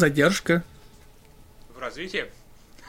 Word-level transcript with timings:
задержка. 0.00 0.62
В 1.76 1.78
развитии? 1.78 2.24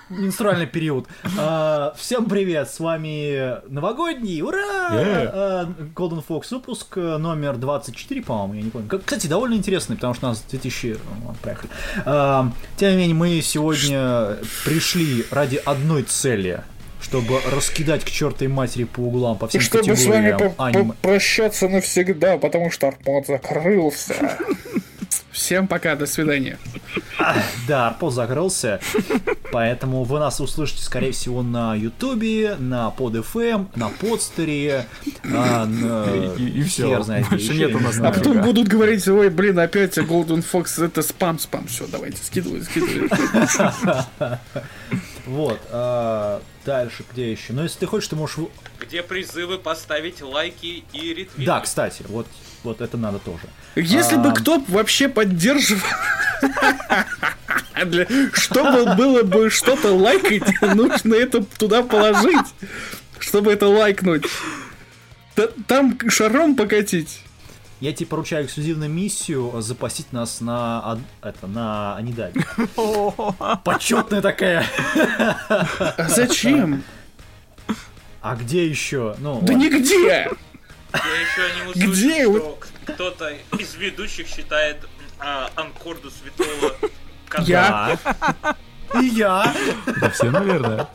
Менструальный 0.10 0.66
период. 0.66 1.08
А, 1.38 1.94
Всем 1.98 2.26
привет, 2.26 2.70
с 2.70 2.80
вами 2.82 3.62
новогодний, 3.72 4.42
ура! 4.42 4.90
Yeah. 4.92 5.30
А, 5.34 5.74
Golden 5.96 6.24
Fox 6.28 6.48
выпуск 6.52 6.98
э, 6.98 7.18
номер 7.18 7.56
24, 7.58 8.22
по-моему, 8.22 8.54
я 8.56 8.62
не 8.62 8.70
помню. 8.72 8.90
Кстати, 9.06 9.28
довольно 9.28 9.54
интересный, 9.56 9.96
потому 9.96 10.14
что 10.14 10.26
у 10.28 10.30
нас 10.30 10.42
2000... 10.50 10.98
Ладно, 11.10 11.36
Поехали. 11.42 11.70
А, 12.06 12.52
Тем 12.78 12.92
не 12.92 12.98
менее, 12.98 13.16
мы 13.16 13.42
сегодня 13.42 14.38
пришли 14.66 15.26
ради 15.32 15.62
одной 15.64 16.04
цели, 16.04 16.62
чтобы 17.02 17.40
раскидать 17.50 18.04
к 18.04 18.10
чертой 18.10 18.48
матери 18.50 18.84
по 18.84 19.00
углам 19.02 19.38
по 19.38 19.46
И 19.46 19.48
всем 19.50 19.62
чтобы 19.62 19.96
с 19.96 20.06
вами 20.06 20.32
по- 20.38 20.54
аниме. 20.66 20.90
попрощаться 20.94 21.70
навсегда, 21.70 22.38
потому 22.38 22.70
что 22.70 22.90
Арпод 22.90 23.28
закрылся. 23.28 24.38
Всем 25.32 25.68
пока, 25.68 25.96
до 25.96 26.06
свидания. 26.06 26.58
Да, 27.68 27.88
Арпод 27.88 28.14
закрылся, 28.14 28.80
поэтому 29.52 30.04
вы 30.04 30.20
нас 30.20 30.40
услышите, 30.42 30.84
скорее 30.84 31.12
всего, 31.14 31.42
на 31.42 31.74
Ютубе, 31.76 32.56
на 32.60 32.94
PodFM, 32.98 33.68
на 33.76 33.90
Подстере, 33.90 34.86
а, 35.24 35.66
на- 35.66 36.36
И- 36.36 36.50
и 36.60 36.64
всё. 36.64 36.90
хер 36.90 37.04
знает 37.04 37.30
Больше 37.30 37.46
еще, 37.46 37.56
нет 37.56 37.76
у 37.76 37.80
нас. 37.80 37.98
А 38.00 38.12
потом 38.12 38.42
будут 38.42 38.68
говорить, 38.68 39.08
ой, 39.08 39.30
блин, 39.30 39.58
опять 39.60 39.98
Golden 39.98 40.44
Fox, 40.50 40.84
это 40.84 41.02
спам, 41.02 41.40
спам. 41.40 41.68
Все, 41.68 41.88
давайте, 41.88 42.18
скидывай, 42.24 42.62
скидывай. 42.64 43.10
Вот, 45.26 45.60
а, 45.70 46.42
дальше 46.66 47.04
где 47.14 47.32
еще? 47.32 47.54
Ну, 47.54 47.64
если 47.64 47.80
ты 47.80 47.86
хочешь, 47.86 48.10
ты 48.10 48.16
можешь... 48.16 48.38
Где 48.80 49.04
призывы 49.04 49.60
поставить 49.60 50.22
лайки 50.22 50.84
и 50.92 51.14
ретвиты. 51.14 51.46
Да, 51.46 51.60
кстати, 51.62 52.04
вот, 52.10 52.26
вот 52.64 52.82
это 52.82 52.98
надо 52.98 53.20
тоже. 53.20 53.44
Если 53.76 54.16
бы 54.18 54.34
кто 54.34 54.64
вообще 54.68 55.08
поддерживал... 55.10 55.82
Чтобы 58.34 58.96
было 58.96 59.24
бы 59.24 59.50
что-то 59.50 59.94
лайкать, 59.96 60.62
нужно 60.62 61.16
это 61.16 61.44
туда 61.44 61.82
положить, 61.84 62.48
чтобы 63.20 63.52
это 63.54 63.68
лайкнуть. 63.68 64.26
Та- 65.36 65.50
Там 65.68 65.98
шаром 66.10 66.56
покатить. 66.56 67.22
Я 67.80 67.94
тебе 67.94 68.06
поручаю 68.08 68.46
эксклюзивную 68.46 68.92
миссию 68.92 69.52
запасить 69.62 70.14
нас 70.14 70.40
на... 70.42 71.00
это, 71.24 71.48
на 71.48 71.96
Анидаль. 71.96 72.34
Почетная 73.64 74.22
такая. 74.22 74.66
А 75.50 76.08
зачем? 76.08 76.84
А 78.22 78.36
где 78.36 78.68
еще? 78.68 79.16
Ну, 79.18 79.40
Да 79.42 79.56
нигде! 79.56 80.30
Я 80.94 81.22
еще 81.22 81.56
не 81.56 81.70
услышал, 81.70 81.92
Где 81.92 82.24
что 82.24 82.60
кто-то 82.86 83.34
из 83.58 83.76
ведущих 83.76 84.28
считает 84.28 84.78
а, 85.20 85.50
Анкорду 85.56 86.12
Святого. 86.12 86.76
Я? 87.48 87.98
И 88.96 89.06
я. 89.06 89.54
Да 90.00 90.10
все, 90.10 90.30
наверное. 90.32 90.88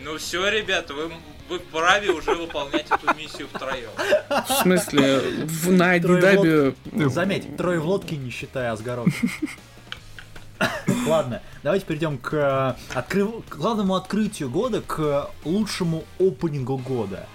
Ну 0.00 0.18
все, 0.18 0.48
ребята, 0.48 0.94
вы, 0.94 1.12
вы 1.48 1.58
вправе 1.58 2.10
уже 2.10 2.34
выполнять 2.34 2.86
эту 2.90 3.14
миссию 3.14 3.48
втроем. 3.52 3.90
В 4.28 4.52
смысле, 4.62 5.20
в, 5.44 5.70
на 5.72 5.92
Адидабе... 5.92 6.74
Заметь, 7.08 7.56
трое 7.56 7.78
в 7.78 7.86
лодке, 7.86 8.16
не 8.16 8.30
считая 8.30 8.72
Асгарот. 8.72 9.08
Ладно, 11.06 11.42
давайте 11.62 11.84
перейдем 11.84 12.16
к, 12.18 12.32
э, 12.32 12.98
открыв- 12.98 13.44
к 13.48 13.56
главному 13.56 13.96
открытию 13.96 14.48
года, 14.50 14.80
к 14.80 15.30
лучшему 15.44 16.04
опенингу 16.18 16.78
года. 16.78 17.26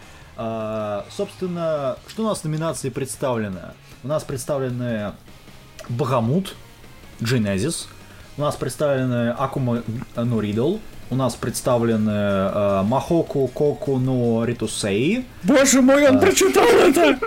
А, 0.42 1.06
собственно, 1.12 1.98
что 2.08 2.24
у 2.24 2.28
нас 2.28 2.40
в 2.40 2.44
номинации 2.46 2.90
представлено? 2.90 3.74
У 4.06 4.08
нас 4.08 4.24
представлены 4.24 5.12
Багамут, 5.90 6.56
Genesis, 7.20 7.88
у 8.38 8.42
нас 8.44 8.56
представлены 8.56 9.32
Акума 9.32 9.84
но 10.16 10.40
Ридл, 10.40 10.78
у 11.10 11.16
нас 11.18 11.36
представлены 11.36 12.10
э, 12.10 12.84
Махоку 12.84 13.50
Коку 13.50 13.98
но 13.98 14.46
Ритусей, 14.46 15.26
Боже 15.44 15.82
мой, 15.82 16.08
он 16.08 16.22
прочитал 16.22 16.64
это! 16.64 17.20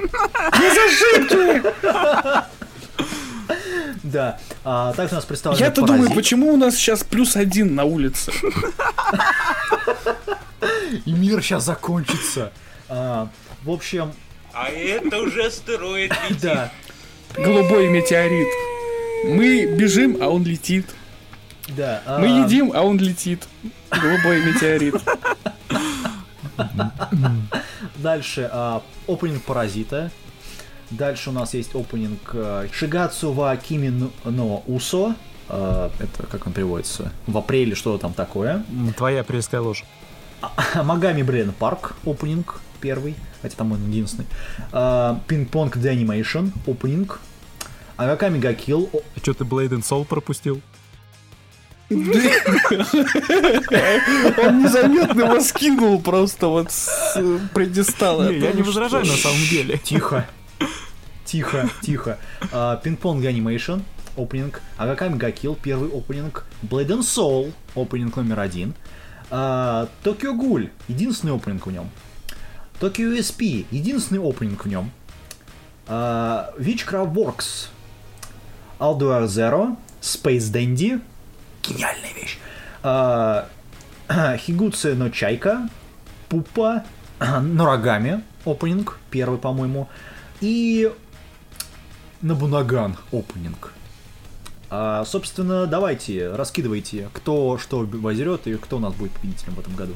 да, 4.03 4.39
а 4.65 4.95
также 4.95 5.13
у 5.13 5.17
нас 5.17 5.27
представлены 5.27 5.63
Я-то 5.63 5.83
думаю, 5.85 6.11
почему 6.15 6.55
у 6.55 6.57
нас 6.57 6.77
сейчас 6.77 7.05
плюс 7.05 7.37
один 7.37 7.75
на 7.75 7.85
улице? 7.85 8.33
И 11.05 11.13
мир 11.13 11.43
сейчас 11.43 11.65
закончится. 11.65 12.53
А, 12.95 13.29
в 13.65 13.71
общем, 13.71 14.13
А 14.53 14.69
это 14.69 15.19
уже 15.19 15.47
астероид 15.47 16.13
летит. 16.29 16.43
да. 16.43 16.71
Голубой 17.35 17.89
метеорит. 17.89 18.49
Мы 19.25 19.65
бежим, 19.77 20.19
а 20.21 20.29
он 20.29 20.45
летит. 20.45 20.85
Да. 21.69 22.03
а, 22.05 22.19
Мы 22.19 22.27
едим, 22.27 22.71
а 22.75 22.83
он 22.83 22.99
летит. 22.99 23.49
Голубой 23.91 24.45
метеорит. 24.45 24.95
Дальше 27.97 28.49
а, 28.53 28.83
опенинг 29.09 29.43
Паразита. 29.45 30.11
Дальше 30.91 31.31
у 31.31 31.33
нас 31.33 31.55
есть 31.55 31.75
опенинг 31.75 32.31
а, 32.35 32.67
Шигацу 32.73 33.33
ва 33.33 33.57
Кими 33.57 33.89
но- 34.25 34.63
Усо. 34.67 35.15
А, 35.49 35.91
это 35.99 36.27
как 36.27 36.47
он 36.47 36.53
переводится? 36.53 37.13
В 37.27 37.39
апреле 37.39 37.75
что 37.75 37.97
там 37.97 38.13
такое. 38.13 38.65
Твоя 38.97 39.21
апрельская 39.21 39.61
ложь. 39.63 39.85
Магами 40.75 41.23
Брен 41.23 41.53
Парк 41.53 41.95
опенинг 42.05 42.61
первый. 42.83 43.15
Хотя 43.41 43.57
там 43.57 43.73
он 43.73 43.89
единственный. 43.89 44.27
А, 44.73 45.21
Пинг-понг 45.29 45.77
The 45.77 45.95
Animation 45.95 46.51
опенинг. 46.67 47.21
Агаками 47.97 48.39
Гакил. 48.39 48.91
А 48.93 49.19
что 49.21 49.33
ты 49.33 49.45
Blade 49.45 49.71
and 49.71 49.83
Soul 49.83 50.05
пропустил? 50.05 50.61
Он 51.91 51.99
незаметно 54.63 55.23
его 55.23 55.41
скинул 55.41 56.01
просто 56.01 56.47
вот 56.49 56.71
с 56.71 57.13
э, 57.17 57.39
предистала. 57.53 58.31
Не, 58.31 58.39
я 58.39 58.53
не 58.53 58.63
возражаю 58.63 59.05
на 59.05 59.13
самом 59.13 59.43
деле. 59.51 59.79
Тихо. 59.79 60.27
Тихо, 61.25 61.69
тихо. 61.83 62.19
А, 62.51 62.77
Пинг-понг 62.77 63.25
Animation, 63.25 63.83
опенинг. 64.17 64.61
Агаками 64.77 65.17
Гакил, 65.17 65.55
первый 65.55 65.89
опенинг. 65.91 66.45
Blade 66.63 66.89
and 66.89 67.01
Soul, 67.01 67.53
опенинг 67.75 68.17
номер 68.17 68.41
один. 68.41 68.75
А, 69.31 69.89
Токио 70.03 70.35
Гуль, 70.35 70.71
единственный 70.89 71.35
опенинг 71.35 71.67
в 71.67 71.71
нем. 71.71 71.89
Токио 72.83 73.15
SP, 73.15 73.65
единственный 73.71 74.19
опенинг 74.19 74.65
в 74.65 74.69
нем. 74.69 74.91
А, 75.87 76.53
Witchcraft 76.59 77.15
Works, 77.15 77.69
Alduar 78.81 79.27
Zero, 79.27 79.77
Space 80.01 80.51
Dandy, 80.51 81.01
гениальная 81.63 82.13
вещь. 82.13 82.39
А, 82.83 83.49
Хигуце 84.37 84.97
но 84.97 85.11
Чайка, 85.11 85.69
Пупа, 86.29 86.83
Норагами, 87.21 88.25
опенинг, 88.45 88.99
первый, 89.13 89.39
по-моему, 89.39 89.89
и 90.41 90.93
Набунаган, 92.21 92.97
опенинг. 93.13 93.75
А, 94.71 95.05
собственно, 95.05 95.67
давайте, 95.67 96.33
раскидывайте, 96.33 97.11
кто 97.13 97.59
что 97.59 97.87
возьмет 97.89 98.49
и 98.49 98.57
кто 98.57 98.79
у 98.79 98.81
нас 98.81 98.93
будет 98.93 99.13
победителем 99.13 99.55
в 99.55 99.61
этом 99.61 99.77
году. 99.77 99.95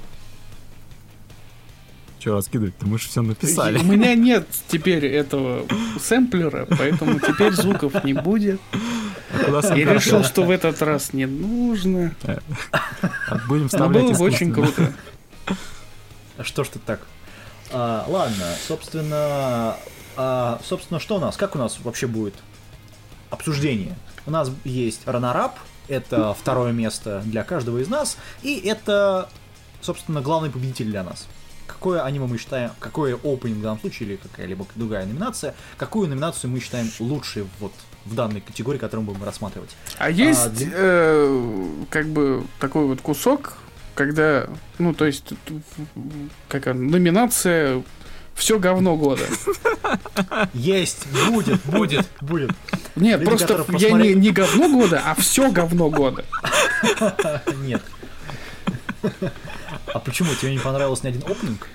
Че 2.27 2.33
раскидывать-то? 2.33 2.89
Мы 2.89 2.99
же 2.99 3.07
все 3.07 3.23
написали. 3.23 3.79
У 3.79 3.85
меня 3.85 4.17
нет 4.17 4.49
теперь 4.67 5.07
этого 5.07 5.65
сэмплера, 6.01 6.67
поэтому 6.77 7.21
теперь 7.21 7.53
звуков 7.53 8.03
не 8.03 8.15
будет. 8.15 8.61
Сам 9.63 9.79
Я 9.79 9.93
решил, 9.93 10.25
что 10.25 10.43
в 10.43 10.51
этот 10.51 10.83
раз 10.83 11.13
не 11.13 11.27
нужно. 11.27 12.17
А 12.25 13.39
Будем 13.47 13.63
Но 13.63 13.69
вставлять 13.69 14.07
было 14.07 14.15
бы 14.15 14.25
очень 14.25 14.53
круто. 14.53 14.93
А 16.37 16.43
Что 16.43 16.65
ж 16.65 16.69
ты 16.71 16.79
так? 16.81 17.01
А, 17.71 18.05
ладно, 18.09 18.45
собственно, 18.67 19.77
а, 20.17 20.61
собственно, 20.65 20.99
что 20.99 21.19
у 21.19 21.21
нас? 21.21 21.37
Как 21.37 21.55
у 21.55 21.59
нас 21.59 21.79
вообще 21.85 22.09
будет 22.09 22.35
обсуждение? 23.31 23.97
У 24.27 24.33
нас 24.33 24.51
есть 24.65 25.07
Ранарап, 25.07 25.61
это 25.87 26.35
второе 26.35 26.73
место 26.73 27.23
для 27.25 27.45
каждого 27.45 27.79
из 27.79 27.87
нас, 27.87 28.17
и 28.43 28.59
это, 28.59 29.29
собственно, 29.81 30.21
главный 30.21 30.51
победитель 30.51 30.87
для 30.87 31.05
нас. 31.05 31.29
Какое 31.67 32.03
аниме 32.03 32.27
мы 32.27 32.39
считаем, 32.39 32.71
какое 32.79 33.15
опенинг 33.17 33.59
в 33.59 33.63
данном 33.63 33.81
случае, 33.81 34.09
или 34.11 34.17
какая-либо 34.17 34.67
другая 34.75 35.05
номинация, 35.07 35.55
какую 35.77 36.09
номинацию 36.09 36.51
мы 36.51 36.61
считаем 36.61 36.89
лучшей 37.01 37.47
вот 37.61 37.73
в 38.05 38.15
данной 38.15 38.41
категории, 38.41 38.79
которую 38.79 39.05
мы 39.07 39.13
будем 39.13 39.25
рассматривать. 39.27 39.71
А 39.99 40.09
есть, 40.11 40.53
для- 40.55 40.69
э, 40.73 41.65
как 41.91 42.07
бы, 42.07 42.45
такой 42.61 42.87
вот 42.87 43.01
кусок, 43.01 43.55
когда, 43.95 44.47
ну, 44.79 44.95
то 44.95 45.07
есть, 45.07 45.25
как 46.49 46.67
она, 46.69 46.81
номинация 46.81 47.83
«Все 48.35 48.59
говно 48.59 48.97
года». 48.97 49.25
Есть, 50.53 51.07
будет, 51.29 51.61
будет, 51.65 52.07
будет. 52.21 52.51
Нет, 52.95 53.21
Люди, 53.21 53.47
просто 53.47 53.65
я 53.79 53.91
не, 53.93 54.15
не 54.15 54.31
говно 54.31 54.69
года, 54.69 55.03
а 55.05 55.15
все 55.15 55.51
говно 55.51 55.91
года. 55.91 56.25
Нет. 57.63 57.83
А 59.93 59.99
почему? 59.99 60.35
Тебе 60.35 60.53
не 60.53 60.59
понравился 60.59 61.05
ни 61.07 61.11
один 61.11 61.23
опенинг? 61.23 61.69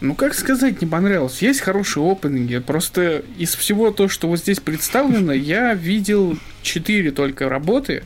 Ну, 0.00 0.14
как 0.16 0.34
сказать, 0.34 0.80
не 0.82 0.88
понравилось. 0.88 1.42
Есть 1.42 1.60
хорошие 1.60 2.10
опенинги, 2.10 2.58
просто 2.58 3.22
из 3.38 3.54
всего 3.54 3.92
то, 3.92 4.08
что 4.08 4.26
вот 4.28 4.40
здесь 4.40 4.58
представлено, 4.58 5.32
я 5.32 5.74
видел 5.74 6.36
четыре 6.62 7.12
только 7.12 7.48
работы, 7.48 8.02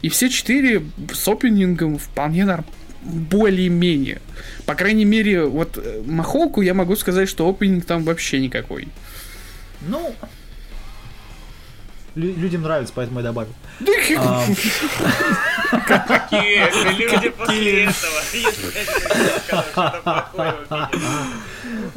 и 0.00 0.08
все 0.08 0.28
четыре 0.28 0.82
с 1.14 1.28
опенингом 1.28 1.98
вполне 1.98 2.44
норм- 2.44 2.64
более-менее. 3.02 4.20
По 4.66 4.74
крайней 4.74 5.04
мере, 5.04 5.44
вот 5.44 5.76
э, 5.76 6.02
Махолку 6.06 6.60
я 6.60 6.74
могу 6.74 6.96
сказать, 6.96 7.28
что 7.28 7.48
опенинг 7.48 7.84
там 7.84 8.02
вообще 8.04 8.40
никакой. 8.40 8.88
Ну, 9.80 10.14
лю- 12.14 12.34
людям 12.36 12.62
нравится, 12.62 12.92
поэтому 12.94 13.20
я 13.20 13.24
добавил. 13.24 13.52
Какие 15.70 17.10
люди 17.14 17.28
после 17.30 17.84
этого? 17.84 18.22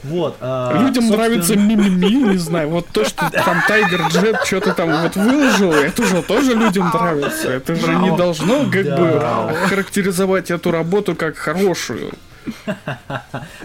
Вот. 0.03 0.37
а, 0.41 0.81
Людям 0.81 1.09
нравится 1.09 1.55
мимими, 1.55 2.31
не 2.31 2.37
знаю, 2.37 2.69
вот 2.69 2.87
то, 2.87 3.03
что 3.03 3.29
там 3.29 3.61
Тайгер 3.67 4.07
Джет 4.09 4.45
что-то 4.45 4.73
там 4.73 5.01
вот 5.01 5.15
выложил, 5.15 5.71
это 5.73 6.05
же 6.05 6.21
тоже 6.21 6.53
людям 6.53 6.89
нравится. 6.93 7.51
Это 7.51 7.75
же 7.75 7.95
не 7.95 8.15
должно 8.15 8.69
как 8.69 8.85
бы 8.97 9.19
характеризовать 9.67 10.51
эту 10.51 10.71
работу 10.71 11.15
как 11.15 11.37
хорошую. 11.37 12.13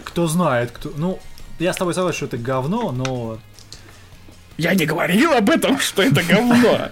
Кто 0.05 0.27
знает, 0.27 0.71
кто... 0.73 0.91
Ну, 0.97 1.19
я 1.59 1.73
с 1.73 1.77
тобой 1.77 1.93
согласен, 1.95 2.17
что 2.17 2.27
это 2.27 2.39
говно, 2.39 2.91
но... 2.93 3.39
Я 4.61 4.75
не 4.75 4.85
говорил 4.85 5.33
об 5.33 5.49
этом, 5.49 5.79
что 5.81 6.03
это 6.03 6.23
говно. 6.23 6.91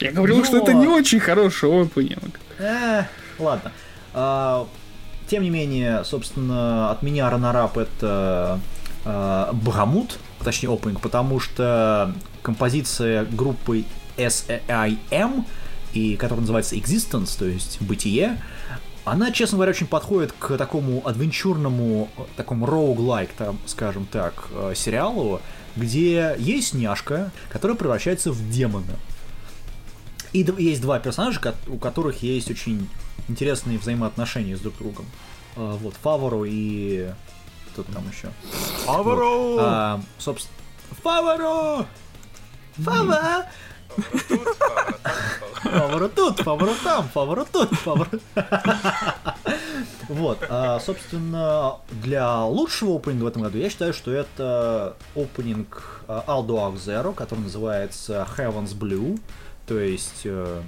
Я 0.00 0.12
говорил, 0.12 0.44
что 0.44 0.58
это 0.58 0.72
не 0.72 0.86
очень 0.86 1.20
хороший 1.20 1.68
опенинг. 1.68 2.40
ладно. 3.38 3.72
А, 4.14 4.66
тем 5.28 5.42
не 5.42 5.50
менее, 5.50 6.04
собственно, 6.04 6.90
от 6.90 7.02
меня 7.02 7.28
Ранарап 7.28 7.76
это 7.76 8.58
а, 9.04 9.52
Багамут, 9.52 10.18
точнее 10.42 10.72
опенинг, 10.72 11.00
потому 11.00 11.40
что 11.40 12.14
композиция 12.42 13.24
группы 13.24 13.84
SAIM, 14.16 15.44
и 15.92 16.16
которая 16.16 16.40
называется 16.40 16.76
Existence, 16.76 17.38
то 17.38 17.44
есть 17.44 17.82
бытие, 17.82 18.38
она, 19.04 19.30
честно 19.30 19.56
говоря, 19.56 19.70
очень 19.70 19.86
подходит 19.86 20.32
к 20.32 20.56
такому 20.56 21.06
адвенчурному, 21.06 22.08
такому 22.36 22.64
роуглайк, 22.64 23.30
там, 23.36 23.58
скажем 23.66 24.06
так, 24.06 24.48
э, 24.52 24.72
сериалу, 24.74 25.42
где 25.76 26.34
есть 26.38 26.74
няшка, 26.74 27.30
которая 27.50 27.76
превращается 27.76 28.32
в 28.32 28.50
демона. 28.50 28.96
И 30.32 30.46
есть 30.58 30.80
два 30.80 30.98
персонажа, 30.98 31.54
у 31.68 31.78
которых 31.78 32.22
есть 32.22 32.50
очень 32.50 32.88
интересные 33.28 33.78
взаимоотношения 33.78 34.56
с 34.56 34.60
друг 34.60 34.76
другом. 34.78 35.06
А, 35.56 35.76
Вот, 35.76 35.94
Фавору 36.02 36.44
и... 36.44 37.10
Кто 37.72 37.82
там 37.84 38.04
еще? 38.08 38.30
Фаворо! 38.84 39.56
А, 39.60 40.00
собственно... 40.18 40.54
Фавору! 41.02 41.86
Фава! 42.76 43.46
Фавору 45.62 46.08
тут, 46.08 46.40
фавору 46.40 46.72
там, 46.82 47.08
фавору 47.08 47.46
тут, 47.50 47.72
фавору... 47.72 48.10
Вот, 50.08 50.38
а, 50.48 50.78
собственно, 50.80 51.76
для 51.90 52.44
лучшего 52.44 52.96
опенинга 52.96 53.24
в 53.24 53.28
этом 53.28 53.42
году 53.42 53.58
я 53.58 53.70
считаю, 53.70 53.94
что 53.94 54.12
это 54.12 54.96
опенинг 55.16 56.02
а, 56.06 56.24
Aldo 56.28 56.74
Zero, 56.74 57.14
который 57.14 57.40
называется 57.40 58.26
Heaven's 58.36 58.76
Blue, 58.76 59.18
то 59.66 59.78
есть 59.78 60.22
э, 60.24 60.62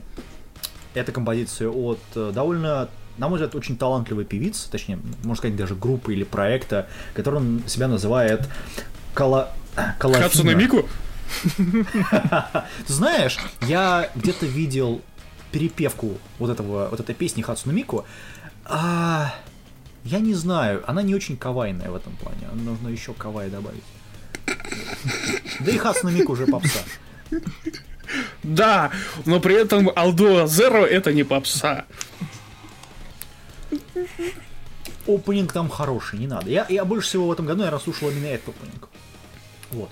это 0.94 1.12
композиция 1.12 1.69
от 1.69 2.00
э, 2.14 2.32
довольно, 2.34 2.88
на 3.19 3.28
мой 3.28 3.38
взгляд, 3.38 3.55
очень 3.55 3.76
талантливой 3.76 4.25
певицы, 4.25 4.70
точнее, 4.70 4.99
можно 5.23 5.37
сказать, 5.37 5.56
даже 5.56 5.75
группы 5.75 6.14
или 6.14 6.25
проекта, 6.25 6.88
который 7.12 7.37
он 7.37 7.62
себя 7.67 7.88
называет 7.88 8.49
Кала... 9.12 9.52
Калафина. 9.99 10.28
Хацуна 10.28 10.55
Мику? 10.55 10.88
Знаешь, 12.87 13.38
я 13.62 14.11
где-то 14.14 14.46
видел 14.46 15.00
перепевку 15.52 16.19
вот 16.38 16.50
этого, 16.50 16.88
вот 16.88 17.00
этой 17.00 17.14
песни 17.14 17.43
Хацуна 17.43 17.73
Мику. 17.73 18.04
А, 18.64 19.35
я 20.04 20.18
не 20.18 20.35
знаю, 20.35 20.83
она 20.87 21.02
не 21.02 21.14
очень 21.14 21.37
кавайная 21.37 21.90
в 21.90 21.97
этом 21.97 22.16
плане. 22.16 22.49
Нужно 22.52 22.88
еще 22.88 23.12
кавай 23.14 23.49
добавить. 23.49 23.85
Да 25.61 25.73
и 25.73 25.78
Хацуна 25.78 26.11
Мику 26.11 26.33
уже 26.33 26.47
попса. 26.47 26.80
Да, 28.42 28.92
но 29.25 29.40
при 29.40 29.56
этом 29.56 29.88
Aldo 29.88 30.45
Zero 30.45 30.85
это 30.85 31.12
не 31.12 31.25
попса. 31.25 31.87
Опенинг 35.06 35.52
там 35.52 35.68
хороший, 35.68 36.18
не 36.18 36.26
надо. 36.26 36.50
Я, 36.50 36.66
я 36.68 36.85
больше 36.85 37.09
всего 37.09 37.28
в 37.28 37.33
этом 37.33 37.47
году, 37.47 37.59
наверное, 37.61 37.80
слушал 37.80 38.11
именно 38.11 38.26
этот 38.26 38.49
опенинг. 38.49 38.88
Вот. 39.71 39.90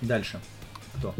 Дальше. 0.00 0.40
Кто? 0.98 1.14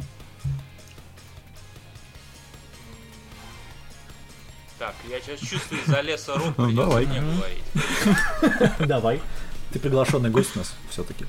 Так, 4.78 4.94
я 5.08 5.20
сейчас 5.20 5.38
чувствую 5.40 5.80
из-за 5.82 6.00
леса 6.00 6.34
рук, 6.34 6.54
Ну, 6.58 6.72
давай. 6.72 7.06
мне 7.06 7.20
говорить. 7.20 8.78
Давай. 8.88 9.22
Ты 9.72 9.78
приглашенный 9.78 10.28
гость 10.30 10.56
у 10.56 10.58
нас 10.58 10.74
все-таки. 10.90 11.24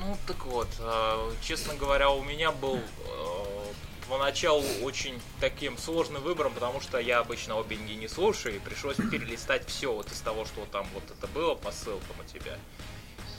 Ну 0.00 0.16
так 0.26 0.44
вот, 0.46 0.68
э, 0.80 1.30
честно 1.40 1.74
говоря, 1.74 2.10
у 2.10 2.22
меня 2.24 2.50
был 2.50 2.76
э, 2.76 2.80
поначалу 4.10 4.64
очень 4.82 5.20
таким 5.38 5.78
сложным 5.78 6.22
выбором, 6.22 6.52
потому 6.52 6.80
что 6.80 6.98
я 6.98 7.20
обычно 7.20 7.58
опенинги 7.58 7.92
не 7.92 8.08
слушаю, 8.08 8.56
и 8.56 8.58
пришлось 8.58 8.96
перелистать 8.96 9.66
все 9.68 9.92
вот 9.92 10.10
из 10.10 10.20
того, 10.20 10.44
что 10.44 10.66
там 10.66 10.86
вот 10.92 11.04
это 11.04 11.26
было 11.28 11.54
по 11.54 11.70
ссылкам 11.70 12.16
у 12.20 12.24
тебя. 12.24 12.58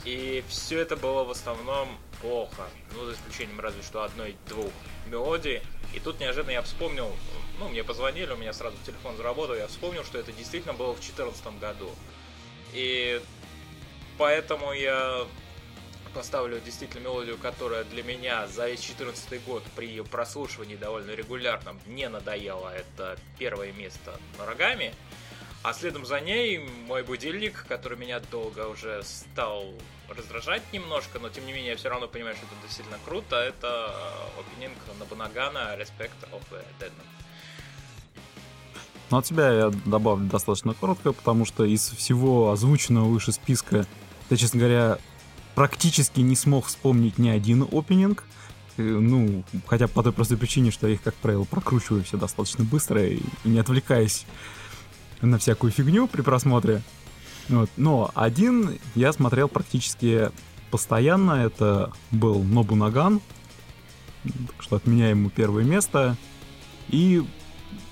И 0.05 0.43
все 0.47 0.79
это 0.79 0.95
было 0.95 1.25
в 1.25 1.29
основном 1.29 1.89
плохо, 2.21 2.67
ну 2.95 3.05
за 3.05 3.13
исключением 3.13 3.59
разве 3.59 3.83
что 3.83 4.03
одной-двух 4.03 4.71
мелодий. 5.07 5.61
И 5.93 5.99
тут 5.99 6.21
неожиданно 6.21 6.51
я 6.51 6.61
вспомнил, 6.61 7.11
ну 7.59 7.67
мне 7.67 7.83
позвонили, 7.83 8.31
у 8.31 8.37
меня 8.37 8.53
сразу 8.53 8.77
телефон 8.85 9.17
заработал, 9.17 9.55
я 9.55 9.67
вспомнил, 9.67 10.05
что 10.05 10.17
это 10.17 10.31
действительно 10.31 10.73
было 10.73 10.93
в 10.93 11.01
2014 11.01 11.59
году. 11.59 11.89
И 12.73 13.21
поэтому 14.17 14.71
я 14.71 15.27
поставлю 16.11 16.59
действительно 16.59 17.03
мелодию, 17.03 17.37
которая 17.37 17.83
для 17.83 18.03
меня 18.03 18.47
за 18.47 18.69
весь 18.69 18.81
14 18.81 19.43
год 19.45 19.63
при 19.75 20.01
прослушивании 20.01 20.75
довольно 20.75 21.11
регулярном 21.11 21.79
не 21.87 22.07
надоела. 22.09 22.73
Это 22.73 23.17
первое 23.37 23.71
место 23.71 24.19
на 24.37 24.45
рогами. 24.45 24.93
А 25.63 25.73
следом 25.73 26.05
за 26.05 26.19
ней 26.19 26.57
мой 26.87 27.03
будильник, 27.03 27.65
который 27.67 27.97
меня 27.97 28.19
долго 28.19 28.67
уже 28.67 29.03
стал 29.03 29.65
раздражать 30.09 30.63
немножко, 30.73 31.19
но 31.19 31.29
тем 31.29 31.45
не 31.45 31.53
менее 31.53 31.71
я 31.71 31.77
все 31.77 31.89
равно 31.89 32.07
понимаю, 32.07 32.35
что 32.35 32.45
это 32.45 32.55
действительно 32.63 32.97
круто. 33.05 33.35
Это 33.35 33.93
опенинг 34.39 34.77
Набунагана 34.99 35.75
Respect 35.77 36.17
of 36.31 36.41
the 36.51 36.63
Dead. 36.79 36.91
Ну, 39.11 39.17
от 39.17 39.25
тебя 39.25 39.51
я 39.51 39.69
добавлю 39.85 40.25
достаточно 40.27 40.73
коротко, 40.73 41.11
потому 41.11 41.45
что 41.45 41.65
из 41.65 41.89
всего 41.89 42.51
озвученного 42.51 43.05
выше 43.05 43.33
списка, 43.33 43.85
я, 44.29 44.37
честно 44.37 44.59
говоря, 44.59 44.99
практически 45.55 46.21
не 46.21 46.35
смог 46.35 46.65
вспомнить 46.65 47.17
ни 47.17 47.29
один 47.29 47.67
опенинг. 47.71 48.23
Э, 48.77 48.81
Ну, 48.81 49.43
хотя 49.67 49.87
по 49.87 50.03
той 50.03 50.13
простой 50.13 50.37
причине, 50.37 50.71
что 50.71 50.87
я 50.87 50.93
их, 50.93 51.01
как 51.01 51.13
правило, 51.15 51.43
прокручиваю 51.43 52.03
все 52.03 52.17
достаточно 52.17 52.63
быстро 52.63 53.03
и, 53.05 53.19
не 53.43 53.59
отвлекаясь 53.59 54.25
на 55.21 55.37
всякую 55.37 55.71
фигню 55.71 56.07
при 56.07 56.21
просмотре. 56.21 56.81
Вот. 57.49 57.69
Но 57.77 58.11
один 58.15 58.79
я 58.95 59.13
смотрел 59.13 59.47
практически 59.47 60.31
постоянно. 60.69 61.31
Это 61.31 61.91
был 62.11 62.43
Нобунаган. 62.43 63.21
Так 64.23 64.61
что 64.61 64.75
от 64.77 64.87
ему 64.87 65.29
первое 65.29 65.63
место. 65.63 66.15
И 66.89 67.23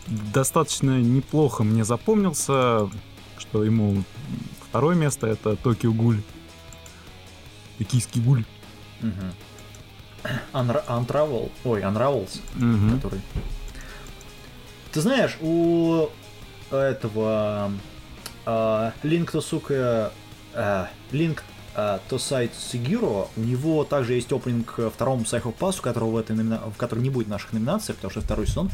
достаточно 0.07 1.01
неплохо 1.01 1.63
мне 1.63 1.83
запомнился, 1.83 2.89
что 3.37 3.63
ему 3.63 4.03
второе 4.69 4.95
место 4.95 5.27
это 5.27 5.55
Токио 5.55 5.91
Гуль. 5.91 6.21
Токийский 7.79 8.21
гуль. 8.21 8.43
Unra- 10.53 10.85
Unravel, 10.87 11.49
ой, 11.63 11.81
Unravels, 11.81 12.41
Мгм. 12.55 12.95
который... 12.97 13.21
Ты 14.91 15.01
знаешь, 15.01 15.37
у 15.39 16.07
этого 16.71 17.71
а, 18.45 18.91
Link 19.03 19.31
to 19.31 19.39
Suka, 19.39 20.11
Link 21.11 21.39
to 21.75 21.99
Side 22.09 22.51
Siguro, 22.51 23.29
у 23.37 23.41
него 23.41 23.83
также 23.85 24.13
есть 24.15 24.31
опенинг 24.33 24.73
к 24.75 24.89
второму 24.89 25.23
Psycho 25.23 25.55
Pass, 25.57 25.79
у 25.79 25.81
которого 25.81 26.11
в, 26.11 26.17
этой 26.17 26.35
номина... 26.35 26.57
в 26.69 26.75
который 26.75 26.99
не 26.99 27.09
будет 27.09 27.27
наших 27.29 27.53
номинациях, 27.53 27.95
потому 27.97 28.11
что 28.11 28.21
второй 28.21 28.47
сезон. 28.47 28.69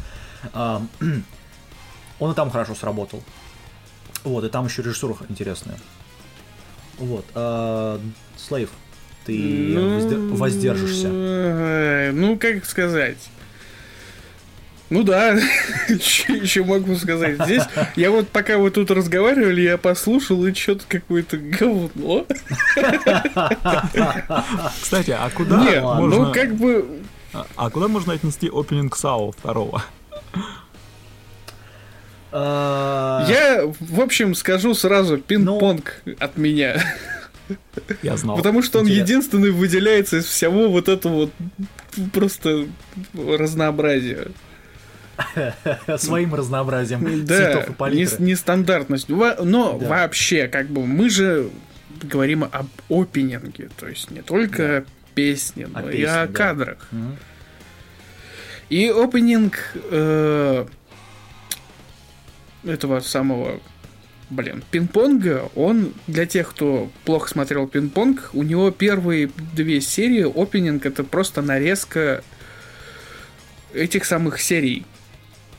А, 0.52 0.82
он 2.18 2.32
и 2.32 2.34
там 2.34 2.50
хорошо 2.50 2.74
сработал. 2.74 3.22
Вот, 4.24 4.42
и 4.44 4.48
там 4.48 4.64
еще 4.66 4.82
режиссура 4.82 5.14
интересная. 5.28 5.78
Вот. 6.98 7.24
а, 7.34 8.00
Слейв, 8.36 8.70
ты 9.26 9.74
воздер- 9.76 10.34
воздержишься. 10.34 12.10
Ну, 12.14 12.36
как 12.38 12.64
сказать. 12.64 13.18
Ну 14.88 15.02
да, 15.02 15.32
еще 15.88 16.62
могу 16.62 16.94
сказать? 16.94 17.42
Здесь 17.44 17.64
я 17.96 18.12
вот 18.12 18.28
пока 18.28 18.56
вы 18.56 18.70
тут 18.70 18.90
разговаривали, 18.92 19.62
я 19.62 19.78
послушал 19.78 20.46
и 20.46 20.54
что-то 20.54 20.84
какое-то 20.86 21.38
говно. 21.38 22.24
Кстати, 24.80 25.10
а 25.10 25.28
куда 25.34 25.56
Не, 25.64 25.80
можно... 25.80 26.26
ну 26.26 26.32
как 26.32 26.54
бы 26.54 27.00
а- 27.32 27.46
А 27.56 27.70
куда 27.70 27.88
можно 27.88 28.12
отнести 28.12 28.48
опенинг 28.48 28.96
САО 28.96 29.32
второго? 29.32 29.82
А, 32.32 33.24
я, 33.28 33.62
в 33.80 34.00
общем, 34.00 34.34
скажу 34.34 34.74
сразу 34.74 35.16
пинг-понг 35.18 36.02
от 36.18 36.36
меня. 36.36 36.76
Я 38.02 38.16
знал. 38.16 38.36
Потому 38.36 38.62
что 38.62 38.78
он 38.80 38.86
Интересно. 38.86 39.02
единственный 39.04 39.50
выделяется 39.50 40.18
из 40.18 40.24
всего 40.24 40.68
вот 40.68 40.88
этого 40.88 41.14
вот 41.14 41.32
просто 42.12 42.66
разнообразия. 43.14 44.28
своим 45.96 46.34
разнообразием 46.34 47.24
Да, 47.24 47.36
цветов 47.36 47.70
и 47.70 47.72
палитры. 47.72 48.22
не- 48.22 48.32
нестандартностью. 48.32 49.16
Во- 49.16 49.36
Но 49.42 49.78
Да. 49.78 49.88
вообще, 49.88 50.46
как 50.48 50.66
бы, 50.68 50.84
мы 50.86 51.08
же 51.08 51.48
говорим 52.02 52.44
об 52.44 52.66
опенинге, 52.90 53.70
то 53.78 53.88
есть 53.88 54.10
не 54.10 54.20
только 54.20 54.84
песни, 55.14 55.64
но 55.72 55.78
О 55.78 55.82
и 55.88 55.92
песне, 55.92 56.06
о 56.08 56.26
да. 56.26 56.32
кадрах. 56.32 56.88
И 58.68 58.88
опенинг 58.88 59.54
э, 59.90 60.66
этого 62.64 63.00
самого, 63.00 63.60
блин, 64.30 64.62
пинг-понга, 64.70 65.50
он 65.54 65.94
для 66.06 66.26
тех, 66.26 66.50
кто 66.50 66.90
плохо 67.04 67.28
смотрел 67.28 67.66
пинг-понг, 67.66 68.30
у 68.32 68.42
него 68.42 68.70
первые 68.70 69.30
две 69.54 69.80
серии 69.80 70.22
опенинг 70.22 70.86
это 70.86 71.04
просто 71.04 71.42
нарезка 71.42 72.22
этих 73.72 74.04
самых 74.04 74.40
серий. 74.40 74.84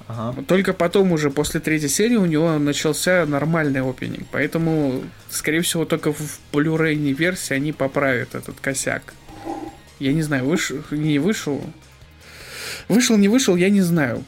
Ага. 0.07 0.41
Только 0.43 0.74
потом 0.74 1.12
уже 1.12 1.29
после 1.29 1.59
третьей 1.59 1.89
серии 1.89 2.15
у 2.15 2.25
него 2.25 2.57
начался 2.57 3.25
нормальный 3.25 3.81
опенинг. 3.81 4.25
Поэтому, 4.31 5.03
скорее 5.29 5.62
всего, 5.62 5.83
только 5.83 6.13
в 6.13 6.39
Blu-ray 6.53 6.95
версии 7.13 7.53
они 7.53 7.74
поправят 7.74 8.33
этот 8.33 8.59
косяк. 8.59 9.13
Я 10.00 10.13
не 10.13 10.21
знаю, 10.21 10.45
вышел, 10.45 10.77
не 10.91 11.19
вышел. 11.19 11.62
Вышел, 12.88 13.17
не 13.17 13.27
вышел, 13.27 13.57
я 13.57 13.69
не 13.69 13.81
знаю. 13.81 14.24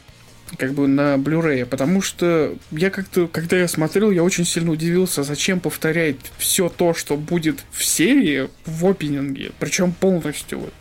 Как 0.56 0.72
бы 0.72 0.88
на 0.88 1.14
Blu-ray, 1.14 1.64
потому 1.64 2.02
что 2.02 2.56
я 2.72 2.90
как-то, 2.90 3.28
когда 3.28 3.56
я 3.56 3.68
смотрел, 3.68 4.10
я 4.10 4.24
очень 4.24 4.44
сильно 4.44 4.72
удивился, 4.72 5.22
зачем 5.22 5.60
повторять 5.60 6.16
все 6.38 6.68
то, 6.68 6.92
что 6.92 7.16
будет 7.16 7.64
в 7.70 7.84
серии 7.84 8.48
в 8.66 8.86
опенинге, 8.86 9.52
причем 9.60 9.92
полностью 9.92 10.58
вот. 10.58 10.74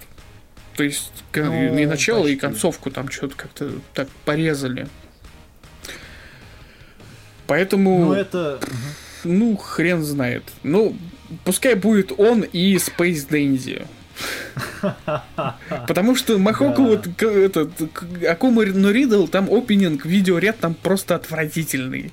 То 0.75 0.83
есть 0.83 1.11
Ну, 1.35 1.77
и 1.77 1.85
начало, 1.85 2.25
и 2.25 2.31
почти. 2.31 2.37
концовку 2.37 2.89
там 2.89 3.09
что-то 3.11 3.35
как-то 3.35 3.71
так 3.93 4.07
порезали. 4.25 4.87
Поэтому, 7.47 8.05
Ну 8.05 8.13
это... 8.13 8.59
ну, 9.23 9.57
хрен 9.57 10.03
знает. 10.03 10.43
Ну, 10.63 10.95
пускай 11.43 11.75
будет 11.75 12.11
он 12.17 12.41
и 12.43 12.75
Space 12.75 13.27
Dandy. 13.27 13.85
Потому 15.87 16.15
что 16.15 16.37
Махоку 16.37 16.83
вот 16.83 17.07
этот 17.21 17.71
Акума 18.27 18.65
Норидл, 18.65 19.27
там 19.27 19.49
опенинг, 19.51 20.05
видеоряд 20.05 20.59
там 20.59 20.73
просто 20.73 21.15
отвратительный. 21.15 22.11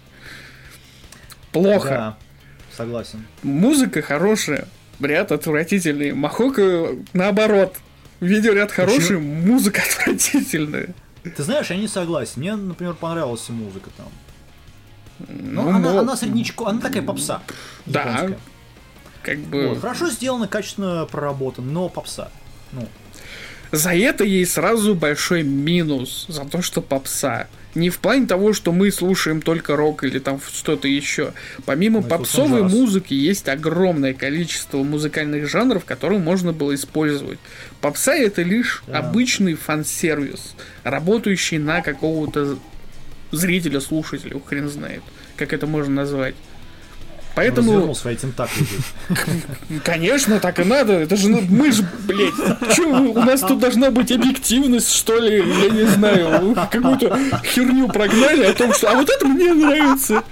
Плохо. 1.52 1.88
Да, 1.88 2.16
согласен. 2.76 3.25
Музыка 3.42 4.02
хорошая, 4.02 4.66
ряд 5.00 5.32
отвратительный. 5.32 6.12
Махока 6.12 6.88
наоборот. 7.12 7.76
Видеоряд 8.20 8.72
хороший, 8.72 9.18
музыка 9.18 9.82
отвратительная. 9.88 10.88
Ты 11.22 11.42
знаешь, 11.42 11.68
я 11.70 11.76
не 11.76 11.88
согласен. 11.88 12.34
Мне, 12.36 12.54
например, 12.56 12.94
понравилась 12.94 13.46
музыка 13.50 13.90
там. 13.96 14.06
Ну, 15.28 15.62
Ну, 15.62 15.68
она, 15.68 15.78
мо- 15.92 16.00
она 16.00 16.16
среднячко, 16.16 16.66
она 16.66 16.80
такая 16.80 17.02
попса. 17.02 17.42
Да. 17.84 18.02
японская. 18.02 18.38
Как 19.26 19.38
бы 19.38 19.68
Вот, 19.71 19.80
хорошо 19.80 20.09
сделано, 20.09 20.47
качественно 20.47 21.04
проработано, 21.11 21.71
но 21.71 21.88
попса. 21.88 22.30
Ну, 22.71 22.88
за 23.73 23.92
это 23.92 24.23
ей 24.23 24.47
сразу 24.47 24.95
большой 24.95 25.42
минус 25.42 26.26
за 26.28 26.45
то, 26.45 26.62
что 26.62 26.80
попса. 26.80 27.49
Не 27.75 27.90
в 27.90 27.99
плане 27.99 28.26
того, 28.26 28.52
что 28.52 28.71
мы 28.71 28.92
слушаем 28.92 29.42
только 29.42 29.75
рок 29.75 30.04
или 30.04 30.21
там 30.21 30.40
что-то 30.54 30.87
еще. 30.87 31.35
Помимо 31.64 31.97
Мы 32.00 32.02
слушаем 32.02 32.18
попсовой 32.25 32.62
музыки 32.62 33.14
есть 33.14 33.49
огромное 33.49 34.14
количество 34.14 34.78
музыкальных 34.85 35.49
жанров, 35.50 35.85
которые 35.85 36.21
можно 36.21 36.52
было 36.52 36.75
использовать. 36.76 37.40
Попса 37.80 38.14
это 38.14 38.42
лишь 38.42 38.85
Да. 38.87 39.00
обычный 39.00 39.54
фан-сервис, 39.54 40.54
работающий 40.85 41.59
на 41.59 41.83
какого-то 41.83 42.56
зрителя, 43.33 43.80
слушателя, 43.80 44.40
хрен 44.47 44.68
знает, 44.71 45.02
как 45.37 45.52
это 45.52 45.66
можно 45.66 45.97
назвать. 45.97 46.37
Поэтому, 47.37 47.73
развернул 47.73 47.95
свои 47.95 48.16
тентакли. 48.16 48.66
конечно, 49.85 50.40
так 50.40 50.59
и 50.59 50.64
надо. 50.64 50.95
Это 50.95 51.16
же 51.16 51.28
мы 51.28 51.71
же, 51.71 51.87
блядь, 52.09 52.35
чё, 52.75 53.12
у 53.12 53.23
нас 53.23 53.40
тут 53.43 53.59
должна 53.59 53.90
быть 53.90 54.11
объективность, 54.11 54.90
что 54.90 55.19
ли? 55.19 55.37
Я 55.37 55.69
не 55.69 55.85
знаю. 55.85 56.57
Какую-то 56.73 57.19
херню 57.45 57.88
прогнали 57.88 58.47
о 58.47 58.55
том, 58.55 58.73
что 58.73 58.90
а 58.90 58.95
вот 58.95 59.11
это 59.11 59.26
мне 59.26 59.52
нравится. 59.52 60.25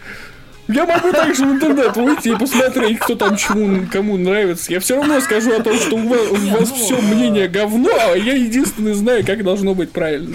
Я 0.66 0.86
могу 0.86 1.12
также 1.12 1.44
в 1.44 1.52
интернет 1.52 1.94
выйти 1.94 2.28
и 2.28 2.36
посмотреть, 2.36 2.98
кто 2.98 3.14
там 3.16 3.36
чему, 3.36 3.86
кому 3.92 4.16
нравится. 4.16 4.72
Я 4.72 4.80
все 4.80 4.96
равно 4.96 5.20
скажу 5.20 5.52
о 5.52 5.62
том, 5.62 5.76
что 5.76 5.96
у 5.96 6.08
вас, 6.08 6.20
у 6.30 6.36
вас 6.58 6.70
ну, 6.70 6.74
все 6.74 6.98
а- 6.98 7.02
мнение 7.02 7.48
говно, 7.48 7.90
а 7.92 8.16
я 8.16 8.32
единственный 8.32 8.94
знаю, 8.94 9.26
как 9.26 9.44
должно 9.44 9.74
быть 9.74 9.92
правильно. 9.92 10.34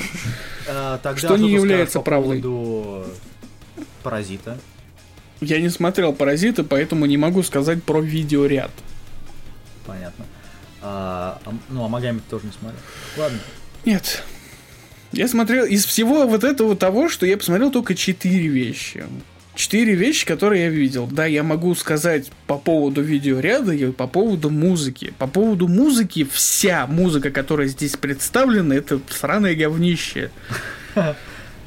А, 0.68 1.00
Тогда 1.02 1.30
Что 1.30 1.38
не 1.38 1.52
является 1.52 1.98
по 1.98 2.06
правдой. 2.06 2.44
поводу 2.44 3.06
Паразита. 4.04 4.60
Я 5.41 5.60
не 5.62 5.69
смотрел 5.69 6.13
«Паразиты», 6.13 6.63
поэтому 6.63 7.05
не 7.05 7.17
могу 7.17 7.43
сказать 7.43 7.84
про 7.84 8.01
видеоряд. 8.01 8.72
Понятно. 9.86 10.25
А, 10.81 11.41
а- 11.46 11.53
ну, 11.69 11.84
а 11.86 11.88
Магами 11.88 12.22
тоже 12.29 12.46
не 12.46 12.51
смотрел. 12.51 12.79
Ладно. 13.17 13.39
Нет. 13.86 14.24
Я 15.12 15.27
смотрел 15.27 15.65
из 15.65 15.86
всего 15.86 16.27
вот 16.27 16.43
этого 16.43 16.75
того, 16.75 17.10
что 17.10 17.25
я 17.25 17.38
посмотрел 17.38 17.72
только 17.72 17.96
четыре 17.96 18.48
вещи. 18.48 19.03
Четыре 19.55 19.96
вещи, 19.96 20.25
которые 20.25 20.63
я 20.63 20.69
видел. 20.69 21.08
Да, 21.08 21.25
я 21.25 21.43
могу 21.43 21.74
сказать 21.75 22.31
по 22.48 22.58
поводу 22.58 23.01
видеоряда 23.01 23.74
и 23.74 23.91
по 23.91 24.08
поводу 24.08 24.50
музыки. 24.50 25.13
По 25.17 25.27
поводу 25.27 25.67
музыки, 25.67 26.27
вся 26.31 26.86
музыка, 26.88 27.31
которая 27.31 27.67
здесь 27.67 27.98
представлена, 27.98 28.75
это 28.75 29.00
сраное 29.10 29.55
говнище. 29.55 30.31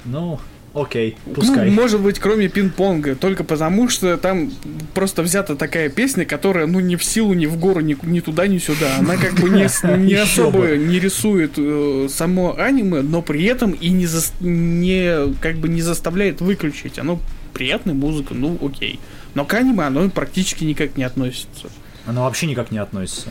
Ну, 0.04 0.40
окей, 0.74 1.16
Ну, 1.26 1.34
пускай. 1.34 1.70
может 1.70 2.00
быть, 2.00 2.18
кроме 2.18 2.48
пинг-понга. 2.48 3.14
Только 3.14 3.44
потому, 3.44 3.88
что 3.88 4.16
там 4.16 4.50
просто 4.94 5.22
взята 5.22 5.54
такая 5.56 5.88
песня, 5.90 6.24
которая, 6.24 6.66
ну, 6.66 6.80
ни 6.80 6.96
в 6.96 7.04
силу, 7.04 7.34
ни 7.34 7.46
в 7.46 7.58
гору, 7.58 7.80
ни, 7.80 7.96
ни 8.02 8.20
туда, 8.20 8.46
ни 8.46 8.58
сюда. 8.58 8.96
Она 8.98 9.16
как 9.16 9.34
бы 9.34 9.48
не, 9.50 9.66
не 10.06 10.14
особо 10.14 10.76
не 10.76 10.98
рисует 10.98 11.52
э, 11.56 12.06
само 12.10 12.56
аниме, 12.58 13.02
но 13.02 13.22
при 13.22 13.44
этом 13.44 13.72
и 13.72 13.88
не, 13.90 14.06
зас- 14.06 14.32
не, 14.40 15.34
как 15.40 15.56
бы 15.56 15.68
не 15.68 15.82
заставляет 15.82 16.40
выключить. 16.40 16.98
Оно 16.98 17.20
приятная 17.52 17.94
музыка, 17.94 18.34
ну, 18.34 18.58
окей. 18.64 18.98
Но 19.34 19.44
к 19.44 19.54
аниме 19.54 19.84
оно 19.84 20.08
практически 20.10 20.64
никак 20.64 20.96
не 20.96 21.04
относится. 21.04 21.68
Она 22.06 22.22
вообще 22.22 22.46
никак 22.46 22.70
не 22.70 22.78
относится. 22.78 23.30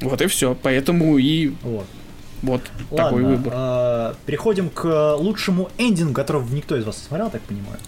Вот 0.00 0.22
и 0.22 0.26
все. 0.28 0.56
Поэтому 0.62 1.18
и 1.18 1.52
Вот. 1.62 1.86
Вот 2.42 2.62
такой 2.90 3.22
Ладно, 3.22 3.28
выбор. 3.28 3.52
а, 3.56 4.14
переходим 4.26 4.70
к 4.70 5.16
лучшему 5.16 5.70
эндингу, 5.78 6.14
которого 6.14 6.48
никто 6.52 6.76
из 6.76 6.84
вас 6.84 6.98
не 6.98 7.04
смотрел, 7.04 7.30
так 7.30 7.42
понимаю. 7.42 7.78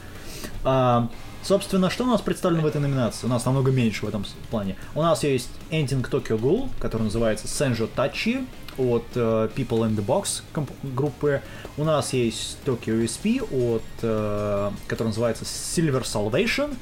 А, 0.64 1.08
собственно, 1.42 1.90
что 1.90 2.04
у 2.04 2.06
нас 2.06 2.20
представлено 2.20 2.62
в 2.62 2.66
этой 2.66 2.80
номинации? 2.80 3.26
У 3.26 3.30
нас 3.30 3.44
намного 3.44 3.70
меньше 3.70 4.04
в 4.04 4.08
этом 4.08 4.24
плане. 4.50 4.76
У 4.94 5.02
нас 5.02 5.22
есть 5.24 5.50
эндинг 5.70 6.08
Tokyo 6.08 6.38
Ghoul, 6.38 6.68
который 6.78 7.02
называется 7.04 7.46
Senjo 7.46 7.88
Tachi 7.94 8.46
от 8.78 9.04
э, 9.14 9.48
People 9.54 9.80
in 9.88 9.96
the 9.96 10.04
Box 10.04 10.42
группы. 10.82 11.42
У 11.76 11.84
нас 11.84 12.12
есть 12.12 12.58
Tokyo 12.64 13.04
USP, 13.04 13.42
от, 13.42 13.82
э, 14.02 14.70
который 14.86 15.08
называется 15.08 15.44
Silver 15.44 16.02
Salvation. 16.02 16.74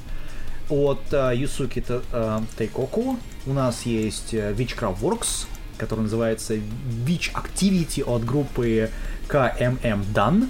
от 0.70 1.00
э, 1.12 1.32
Юсуки 1.34 1.82
э, 1.88 2.40
Тайкоку. 2.56 3.18
У 3.46 3.52
нас 3.52 3.86
есть 3.86 4.34
э, 4.34 4.52
Witchcraft 4.52 5.00
Works, 5.00 5.46
который 5.78 6.00
называется 6.00 6.54
Witch 6.54 7.32
Activity 7.32 8.02
от 8.04 8.24
группы 8.24 8.90
KMM 9.28 10.04
Dan. 10.12 10.48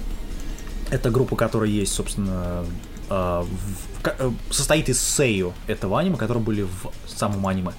Это 0.90 1.10
группа, 1.10 1.36
которая 1.36 1.68
есть, 1.68 1.92
собственно, 1.92 2.64
э, 3.10 3.44
э, 4.04 4.30
состоит 4.50 4.88
из 4.88 5.00
сею 5.00 5.52
этого 5.66 6.00
аниме, 6.00 6.16
которые 6.16 6.42
были 6.42 6.62
в 6.62 6.90
самом 7.06 7.46
аниме. 7.46 7.72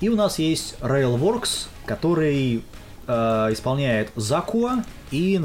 И 0.00 0.08
у 0.08 0.16
нас 0.16 0.38
есть 0.38 0.76
Railworks, 0.80 1.68
который 1.86 2.64
э, 3.06 3.12
исполняет 3.52 4.10
Закуа, 4.16 4.84
и 5.10 5.40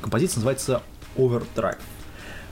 композиция 0.00 0.36
называется 0.36 0.82
Overdrive. 1.16 1.78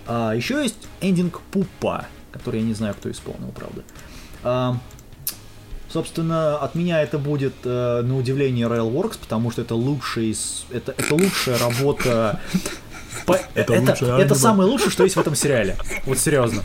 А, 0.06 0.32
еще 0.32 0.62
есть 0.62 0.88
эндинг 1.00 1.40
Пупа, 1.50 2.06
который 2.32 2.60
я 2.60 2.66
не 2.66 2.74
знаю, 2.74 2.94
кто 2.94 3.10
исполнил, 3.10 3.52
правда. 3.52 4.80
Собственно, 5.88 6.58
от 6.58 6.74
меня 6.74 7.02
это 7.02 7.18
будет, 7.18 7.54
э, 7.64 8.02
на 8.02 8.16
удивление, 8.16 8.66
Railworks, 8.68 9.18
потому 9.18 9.50
что 9.50 9.62
это 9.62 9.74
лучший, 9.74 10.30
из- 10.32 10.64
это, 10.70 10.94
это 10.96 11.14
лучшая 11.14 11.58
работа. 11.58 12.40
по- 13.26 13.38
Это 13.54 13.74
это, 13.74 13.90
лучшее 13.92 14.20
это 14.22 14.34
самое 14.34 14.68
лучшее, 14.70 14.90
что 14.90 15.04
есть 15.04 15.16
в 15.16 15.20
этом 15.20 15.34
сериале. 15.34 15.76
Вот 16.06 16.18
серьезно. 16.18 16.62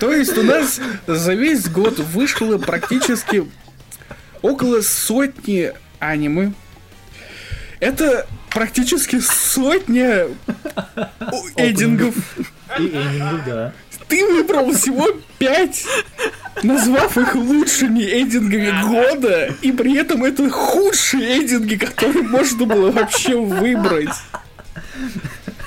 То 0.00 0.12
есть 0.12 0.36
у 0.38 0.42
нас 0.42 0.80
за 1.06 1.34
весь 1.34 1.68
год 1.68 1.98
вышло 1.98 2.58
практически 2.58 3.44
около 4.42 4.80
сотни 4.80 5.72
аниме. 5.98 6.52
Это 7.80 8.26
практически 8.50 9.20
сотня 9.20 10.26
эдингов. 11.56 12.14
Да. 13.46 13.72
Ты 14.08 14.24
выбрал 14.24 14.72
всего 14.72 15.08
пять, 15.38 15.84
назвав 16.62 17.18
их 17.18 17.34
лучшими 17.34 18.00
эдингами 18.02 18.72
года, 18.86 19.52
и 19.62 19.72
при 19.72 19.96
этом 19.98 20.24
это 20.24 20.48
худшие 20.48 21.44
эдинги, 21.44 21.74
которые 21.76 22.22
можно 22.22 22.66
было 22.66 22.90
вообще 22.92 23.36
выбрать. 23.36 24.14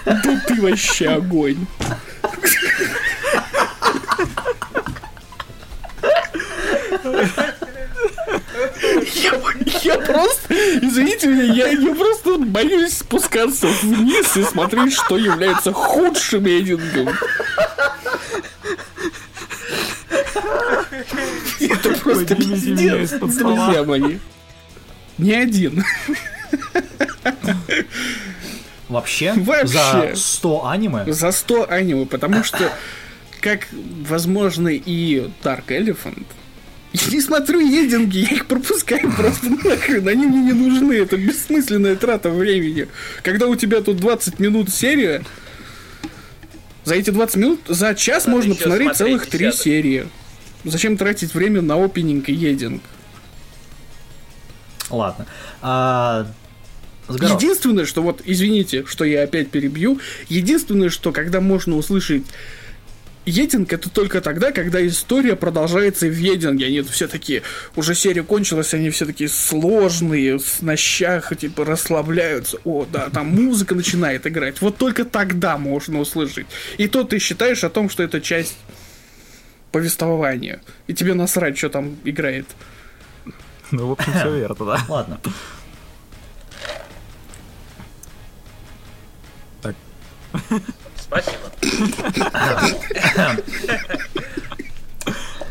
Да 0.05 0.41
ты 0.48 0.62
вообще 0.62 1.09
огонь. 1.09 1.67
Я, 9.15 9.41
я 9.83 9.98
просто, 10.00 10.53
извините 10.81 11.27
меня, 11.27 11.43
я, 11.43 11.67
я 11.67 11.95
просто 11.95 12.37
боюсь 12.37 12.98
спускаться 12.98 13.67
вниз 13.81 14.37
и 14.37 14.43
смотреть, 14.43 14.93
что 14.93 15.17
является 15.17 15.72
худшим 15.72 16.45
эдингом. 16.48 17.09
Это 21.59 21.89
просто 22.01 22.35
пиздец, 22.35 23.11
друзья 23.11 23.83
мои. 23.83 24.17
Не 25.17 25.33
один. 25.33 25.83
Вообще, 28.87 29.33
Вообще. 29.33 29.67
за 29.67 30.11
100 30.15 30.67
аниме 30.67 31.13
За 31.13 31.31
100 31.31 31.69
аниме, 31.69 32.05
потому 32.07 32.43
что, 32.43 32.72
как, 33.39 33.67
возможно, 33.72 34.69
и 34.69 35.29
Dark 35.43 35.67
Elephant, 35.67 36.25
я 36.93 37.11
не 37.11 37.21
смотрю 37.21 37.59
единги, 37.59 38.19
я 38.19 38.29
их 38.29 38.47
пропускаю 38.47 39.11
просто 39.11 39.49
нахрен, 39.49 40.07
они 40.07 40.25
мне 40.25 40.39
не 40.39 40.53
нужны, 40.53 40.93
это 40.93 41.17
бессмысленная 41.17 41.95
трата 41.95 42.29
времени. 42.29 42.87
Когда 43.21 43.47
у 43.47 43.55
тебя 43.55 43.81
тут 43.81 43.97
20 43.97 44.39
минут 44.39 44.69
серия, 44.69 45.23
за 46.85 46.95
эти 46.95 47.11
20 47.11 47.35
минут, 47.35 47.59
за 47.67 47.93
час 47.93 48.25
Надо 48.25 48.37
можно 48.37 48.55
посмотреть 48.55 48.95
смотреть 48.95 48.97
целых 48.97 49.27
три 49.27 49.51
серии. 49.51 50.07
Зачем 50.63 50.97
тратить 50.97 51.33
время 51.33 51.61
на 51.61 51.83
опенинг 51.83 52.27
и 52.29 52.33
единг? 52.33 52.81
Ладно. 54.89 55.25
А. 55.61 56.27
Единственное, 57.07 57.85
что 57.85 58.03
вот, 58.03 58.21
извините, 58.25 58.85
что 58.85 59.03
я 59.03 59.23
опять 59.23 59.49
перебью, 59.49 59.99
единственное, 60.27 60.89
что 60.89 61.11
когда 61.11 61.41
можно 61.41 61.75
услышать 61.75 62.23
Единг 63.29 63.72
это 63.72 63.89
только 63.89 64.22
тогда, 64.22 64.51
когда 64.51 64.85
история 64.85 65.35
продолжается 65.35 66.07
в 66.07 66.18
Единге. 66.18 66.65
Они 66.65 66.81
все 66.81 67.07
такие, 67.07 67.44
уже 67.75 67.96
серия 67.96 68.24
кончилась, 68.24 68.74
они 68.74 68.89
все 68.89 69.05
такие 69.05 69.29
сложные, 69.29 70.39
с 70.39 70.61
нощах, 70.61 71.35
типа, 71.37 71.65
расслабляются. 71.65 72.57
О, 72.63 72.85
да, 72.92 73.09
там 73.09 73.27
музыка 73.27 73.75
начинает 73.75 74.25
играть. 74.27 74.61
Вот 74.61 74.77
только 74.77 75.05
тогда 75.05 75.57
можно 75.57 76.00
услышать. 76.00 76.48
И 76.77 76.87
то 76.87 77.03
ты 77.03 77.20
считаешь 77.20 77.63
о 77.63 77.70
том, 77.70 77.89
что 77.89 78.03
это 78.03 78.20
часть 78.20 78.57
повествования. 79.72 80.61
И 80.87 80.94
тебе 80.94 81.13
насрать, 81.13 81.57
что 81.57 81.70
там 81.70 81.98
играет. 82.03 82.48
Ну, 83.72 83.87
в 83.87 83.92
общем, 83.92 84.11
все 84.13 84.35
верно, 84.35 84.65
да. 84.65 84.85
Ладно. 84.87 85.20
Спасибо. 90.98 91.49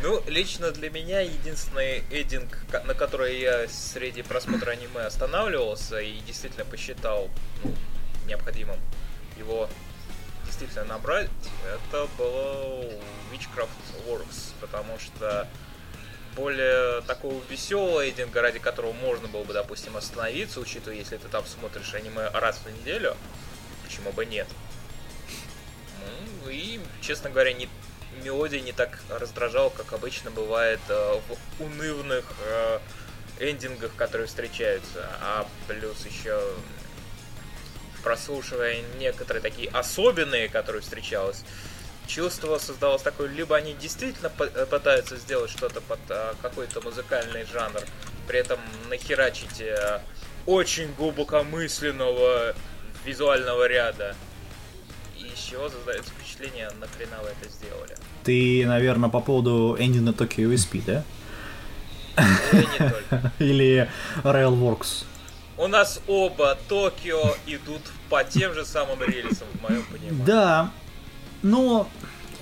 Ну, 0.02 0.22
лично 0.26 0.70
для 0.70 0.90
меня 0.90 1.20
единственный 1.20 2.04
эдинг, 2.10 2.56
на 2.86 2.94
который 2.94 3.40
я 3.40 3.68
среди 3.68 4.22
просмотра 4.22 4.70
аниме 4.70 5.02
останавливался 5.02 6.00
и 6.00 6.20
действительно 6.20 6.64
посчитал 6.64 7.28
ну, 7.62 7.74
необходимым 8.26 8.78
его 9.36 9.68
действительно 10.46 10.84
набрать, 10.84 11.28
это 11.66 12.08
было 12.16 12.84
Witchcraft 13.32 13.68
Works, 14.06 14.52
потому 14.60 14.98
что 14.98 15.46
более 16.34 17.02
такого 17.02 17.42
веселого 17.50 18.08
эдинга, 18.08 18.40
ради 18.40 18.58
которого 18.58 18.92
можно 18.92 19.28
было 19.28 19.44
бы, 19.44 19.52
допустим, 19.52 19.96
остановиться, 19.96 20.60
учитывая, 20.60 20.96
если 20.96 21.16
ты 21.16 21.28
там 21.28 21.44
смотришь 21.44 21.92
аниме 21.94 22.28
раз 22.30 22.60
в 22.64 22.80
неделю, 22.80 23.16
почему 23.84 24.12
бы 24.12 24.24
нет. 24.24 24.46
Ну, 26.44 26.50
и, 26.50 26.80
честно 27.00 27.30
говоря, 27.30 27.52
не, 27.52 27.68
мелодия 28.22 28.60
не 28.60 28.72
так 28.72 28.98
раздражала, 29.08 29.70
как 29.70 29.92
обычно 29.92 30.30
бывает 30.30 30.80
э, 30.88 31.20
в 31.28 31.62
унывных 31.62 32.24
э, 32.46 32.78
эндингах, 33.40 33.94
которые 33.96 34.26
встречаются. 34.26 35.08
А 35.20 35.46
плюс 35.66 36.04
еще 36.06 36.40
прослушивая 38.02 38.82
некоторые 38.98 39.42
такие 39.42 39.68
особенные, 39.70 40.48
которые 40.48 40.82
встречалось, 40.82 41.44
чувство 42.06 42.58
создалось 42.58 43.02
такое, 43.02 43.28
либо 43.28 43.56
они 43.56 43.74
действительно 43.74 44.32
э, 44.38 44.66
пытаются 44.66 45.16
сделать 45.16 45.50
что-то 45.50 45.80
под 45.80 46.00
э, 46.08 46.34
какой-то 46.40 46.80
музыкальный 46.80 47.44
жанр, 47.44 47.82
при 48.26 48.40
этом 48.40 48.58
нахерачить 48.88 49.60
э, 49.60 50.00
очень 50.46 50.92
глубокомысленного 50.94 52.54
визуального 53.04 53.68
ряда. 53.68 54.16
Еще 55.48 55.70
создается 55.70 56.10
впечатление, 56.10 56.68
нахрена 56.78 57.16
вы 57.22 57.28
это 57.28 57.50
сделали. 57.50 57.96
Ты, 58.22 58.66
наверное, 58.66 59.08
по 59.08 59.20
поводу 59.20 59.76
эндинга 59.78 60.10
Tokyo 60.10 60.52
USP, 60.52 60.82
да? 60.84 61.04
Или 63.38 63.88
Railworks. 64.24 65.04
У 65.56 65.66
нас 65.66 66.02
оба 66.06 66.58
Токио 66.68 67.34
идут 67.46 67.80
по 68.10 68.24
тем 68.24 68.52
же 68.52 68.66
самым 68.66 69.00
рельсам, 69.02 69.48
в 69.54 69.62
моем 69.62 69.82
понимании. 69.84 70.22
Да, 70.26 70.70
но... 71.42 71.88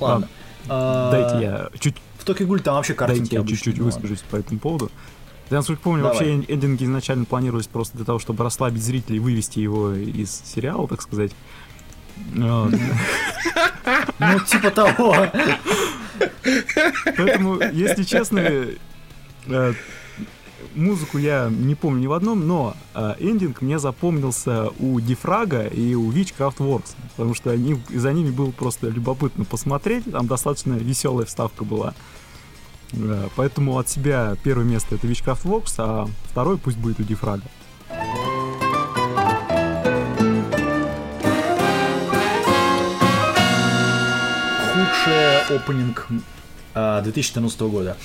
Ладно. 0.00 0.28
А, 0.68 1.10
Дайте 1.12 1.44
я 1.46 1.70
чуть 1.78 1.96
В 2.18 2.24
Токио 2.24 2.44
Гуль 2.48 2.60
там 2.60 2.74
вообще 2.74 2.94
картинки 2.94 3.36
Дайте 3.36 3.52
я 3.52 3.56
чуть-чуть 3.56 3.78
выскажусь 3.78 4.22
по 4.22 4.34
этому 4.34 4.58
поводу. 4.58 4.90
Я, 5.48 5.58
насколько 5.58 5.80
помню, 5.82 6.02
Давай. 6.02 6.18
вообще 6.18 6.34
эн- 6.34 6.44
эндинги 6.48 6.84
изначально 6.84 7.24
планировались 7.24 7.68
просто 7.68 7.96
для 7.96 8.04
того, 8.04 8.18
чтобы 8.18 8.42
расслабить 8.42 8.82
зрителей 8.82 9.18
и 9.18 9.20
вывести 9.20 9.60
его 9.60 9.92
из 9.92 10.42
сериала, 10.44 10.88
так 10.88 11.02
сказать. 11.02 11.30
Ну, 12.32 12.70
типа 14.46 14.70
того. 14.70 15.14
Поэтому, 17.16 17.60
если 17.72 18.02
честно, 18.04 18.40
э, 19.46 19.72
музыку 20.74 21.18
я 21.18 21.48
не 21.50 21.74
помню 21.74 22.00
ни 22.00 22.06
в 22.06 22.12
одном, 22.12 22.46
но 22.46 22.76
э, 22.94 23.14
эндинг 23.18 23.62
мне 23.62 23.78
запомнился 23.78 24.68
у 24.78 25.00
Дифрага 25.00 25.66
и 25.66 25.94
у 25.94 26.10
Witchcraft 26.12 26.58
Works, 26.58 26.94
потому 27.16 27.34
что 27.34 27.50
они, 27.50 27.80
за 27.88 28.12
ними 28.12 28.30
было 28.30 28.50
просто 28.50 28.88
любопытно 28.88 29.44
посмотреть, 29.44 30.10
там 30.10 30.26
достаточно 30.26 30.74
веселая 30.74 31.26
вставка 31.26 31.64
была. 31.64 31.94
Э, 32.92 33.28
Поэтому 33.36 33.78
от 33.78 33.88
себя 33.88 34.36
первое 34.42 34.64
место 34.64 34.94
это 34.94 35.06
Witchcraft 35.06 35.44
Works, 35.44 35.74
а 35.78 36.08
второй 36.30 36.58
пусть 36.58 36.78
будет 36.78 37.00
у 37.00 37.02
Дифрага. 37.02 37.42
Худший 45.06 45.56
опенинг 45.56 46.08
э, 46.74 47.00
2014 47.04 47.60
года. 47.62 47.96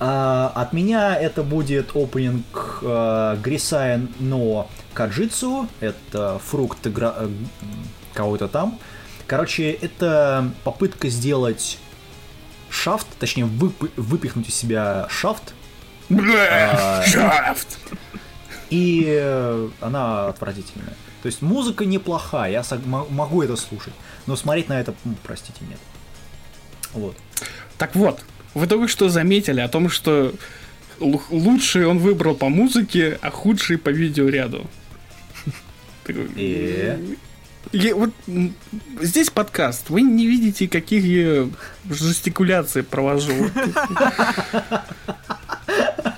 А, 0.00 0.50
от 0.56 0.72
меня 0.72 1.14
это 1.16 1.44
будет 1.44 1.94
опенинг 1.94 2.80
э, 2.82 3.36
Грисая 3.40 4.04
но 4.18 4.68
Каджицу. 4.92 5.68
Это 5.78 6.40
фрукт 6.44 6.84
гра- 6.88 7.14
э, 7.16 7.28
кого-то 8.12 8.48
там. 8.48 8.76
Короче, 9.28 9.70
это 9.70 10.50
попытка 10.64 11.08
сделать 11.10 11.78
шафт, 12.70 13.06
точнее 13.20 13.44
выпы- 13.44 13.92
выпихнуть 13.96 14.48
из 14.48 14.54
себя 14.56 15.06
шафт, 15.10 15.54
Шафт. 17.06 17.78
и 18.70 19.04
э, 19.06 19.68
она 19.80 20.26
отвратительная. 20.28 20.94
То 21.22 21.26
есть 21.26 21.40
музыка 21.40 21.84
неплохая, 21.84 22.50
я 22.50 22.64
могу 22.86 23.42
это 23.42 23.54
слушать, 23.54 23.94
но 24.26 24.34
смотреть 24.34 24.68
на 24.68 24.80
это, 24.80 24.92
простите, 25.22 25.60
нет. 25.68 25.78
Вот. 26.92 27.16
Так 27.76 27.94
вот, 27.94 28.20
вы 28.54 28.66
только 28.66 28.88
что 28.88 29.08
заметили 29.08 29.60
о 29.60 29.68
том, 29.68 29.88
что 29.88 30.34
лу- 30.98 31.22
лучший 31.30 31.86
он 31.86 31.98
выбрал 31.98 32.34
по 32.34 32.48
музыке, 32.48 33.18
а 33.22 33.30
худший 33.30 33.78
по 33.78 33.90
видеоряду. 33.90 34.68
Я 37.72 37.94
вот 37.94 38.10
здесь 39.02 39.28
подкаст, 39.28 39.90
вы 39.90 40.00
не 40.00 40.26
видите, 40.26 40.68
каких 40.68 41.04
я 41.04 41.48
жестикуляций 41.90 42.82
провожу. 42.82 43.32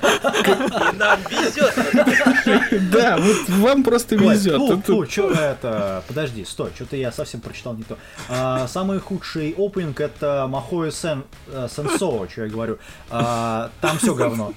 И 0.02 0.96
нам 0.96 1.20
везет. 1.30 2.90
Да, 2.90 3.18
вот 3.18 3.48
вам 3.48 3.84
просто 3.84 4.16
везет. 4.16 4.60
фу, 4.84 5.06
чё 5.06 5.30
это? 5.30 6.02
Подожди, 6.08 6.44
стой, 6.44 6.70
что-то 6.74 6.96
я 6.96 7.12
совсем 7.12 7.40
прочитал 7.40 7.74
не 7.74 7.82
то. 7.84 7.98
А, 8.28 8.66
самый 8.68 8.98
худший 9.00 9.54
опенинг 9.56 10.00
это 10.00 10.46
Махоэ 10.48 10.90
Сен, 10.90 11.24
э, 11.48 11.68
Сенсо, 11.74 12.28
что 12.30 12.42
я 12.44 12.48
говорю. 12.48 12.78
А, 13.10 13.70
там 13.80 13.98
все 13.98 14.14
говно. 14.14 14.52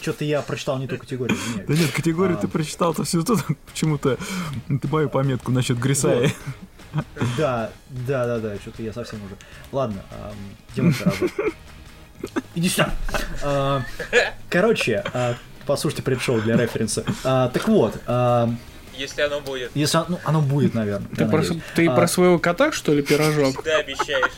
Что-то 0.00 0.24
я 0.24 0.40
прочитал 0.42 0.78
не 0.78 0.86
ту 0.86 0.98
категорию, 0.98 1.36
Да 1.66 1.74
нет, 1.74 1.90
категорию 1.90 2.36
А. 2.38 2.40
ты 2.40 2.46
прочитал-то 2.46 3.02
все 3.02 3.22
тут 3.22 3.40
почему-то 3.66 4.16
ты 4.68 4.88
мою 4.88 5.08
пометку 5.08 5.50
насчет 5.50 5.78
Грисаи. 5.78 6.32
Да, 7.36 7.70
да, 7.88 8.26
да, 8.26 8.38
да, 8.38 8.56
что-то 8.56 8.82
я 8.82 8.92
совсем 8.92 9.18
уже. 9.24 9.36
Ладно, 9.72 10.02
делай 10.74 10.94
пирожок. 10.94 11.30
Иди 12.56 12.68
сюда. 12.70 12.90
А, 13.44 13.82
Короче, 14.50 15.04
а, 15.12 15.34
послушайте 15.66 16.02
предшоу 16.02 16.40
для 16.40 16.56
референса. 16.56 17.04
А, 17.22 17.48
Так 17.50 17.68
вот, 17.68 18.00
а, 18.06 18.48
Если 18.96 19.20
оно 19.20 19.40
будет. 19.40 19.70
если 19.74 19.98
оно- 19.98 20.06
ну, 20.08 20.18
оно 20.24 20.40
будет, 20.40 20.74
наверное. 20.74 21.06
Ты, 21.14 21.26
про, 21.26 21.42
ты 21.74 21.90
про 21.90 22.08
своего 22.08 22.38
кота, 22.38 22.72
что 22.72 22.94
ли, 22.94 23.02
пирожок? 23.02 23.62
Ты 23.62 23.70
обещаешь. 23.72 24.32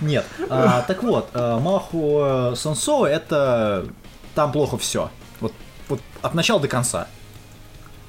Нет. 0.00 0.24
А, 0.48 0.82
так 0.82 1.02
вот, 1.02 1.30
а, 1.34 1.58
Маху 1.58 2.54
Сансо 2.56 3.06
это 3.06 3.86
там 4.36 4.52
плохо 4.52 4.78
все. 4.78 5.10
Вот, 5.40 5.52
вот 5.88 6.00
от 6.22 6.34
начала 6.34 6.60
до 6.60 6.68
конца. 6.68 7.08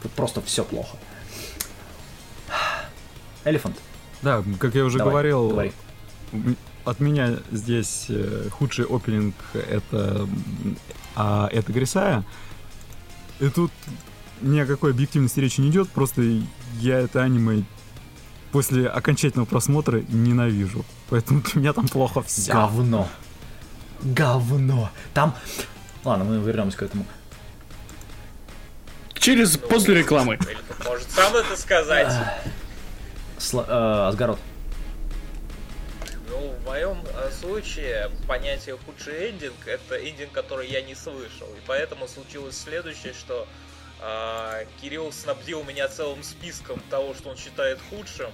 Вот 0.04 0.12
просто 0.13 0.41
все 0.41 0.63
плохо. 0.63 0.96
Элефант. 3.46 3.78
Да, 4.21 4.43
как 4.60 4.75
я 4.75 4.86
уже 4.86 4.97
Давай, 4.97 5.12
говорил, 5.12 5.49
говори. 5.49 5.73
от 6.86 6.99
меня 6.99 7.38
здесь 7.51 8.05
э, 8.10 8.49
худший 8.51 8.86
опенинг 8.86 9.36
это, 9.53 10.27
а, 11.15 11.49
это 11.51 11.71
Грисая. 11.71 12.23
И 13.39 13.49
тут 13.49 13.71
ни 14.41 14.60
о 14.60 14.65
какой 14.65 14.91
объективности 14.91 15.39
речи 15.39 15.62
не 15.62 15.69
идет, 15.69 15.89
просто 15.89 16.21
я 16.79 16.99
это 16.99 17.23
аниме 17.23 17.63
после 18.51 18.88
окончательного 18.88 19.45
просмотра 19.45 20.01
ненавижу. 20.10 20.86
Поэтому 21.10 21.41
для 21.41 21.62
меня 21.62 21.73
там 21.73 21.88
плохо 21.88 22.21
все. 22.21 22.51
Говно. 22.51 23.07
Говно. 24.01 24.89
Там... 25.13 25.36
Ладно, 26.03 26.25
мы 26.25 26.38
вернемся 26.38 26.77
к 26.77 26.84
этому. 26.84 27.05
Через 29.13 29.55
после 29.57 29.95
рекламы. 29.95 30.39
Может 30.84 31.12
сам 31.12 31.36
это 31.36 31.55
сказать. 31.55 32.12
Сла- 33.41 33.65
э, 33.67 34.08
Асгарот. 34.08 34.38
Ну, 36.30 36.51
в 36.51 36.63
моем 36.63 37.04
э, 37.04 37.32
случае 37.32 38.12
понятие 38.27 38.77
худший 38.77 39.32
эндинг 39.32 39.56
это 39.65 39.97
эндинг, 39.97 40.32
который 40.32 40.69
я 40.69 40.84
не 40.84 40.93
слышал. 40.93 41.47
И 41.47 41.60
поэтому 41.65 42.08
случилось 42.08 42.56
следующее, 42.56 43.13
что 43.13 43.47
а, 43.99 44.63
Кирилл 44.80 45.12
снабдил 45.12 45.63
меня 45.63 45.88
целым 45.88 46.21
списком 46.21 46.80
того, 46.91 47.15
что 47.15 47.30
он 47.30 47.38
считает 47.38 47.80
худшим. 47.89 48.32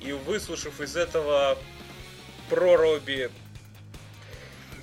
И 0.00 0.12
выслушав 0.12 0.80
из 0.80 0.96
этого 0.96 1.58
проруби, 2.48 3.30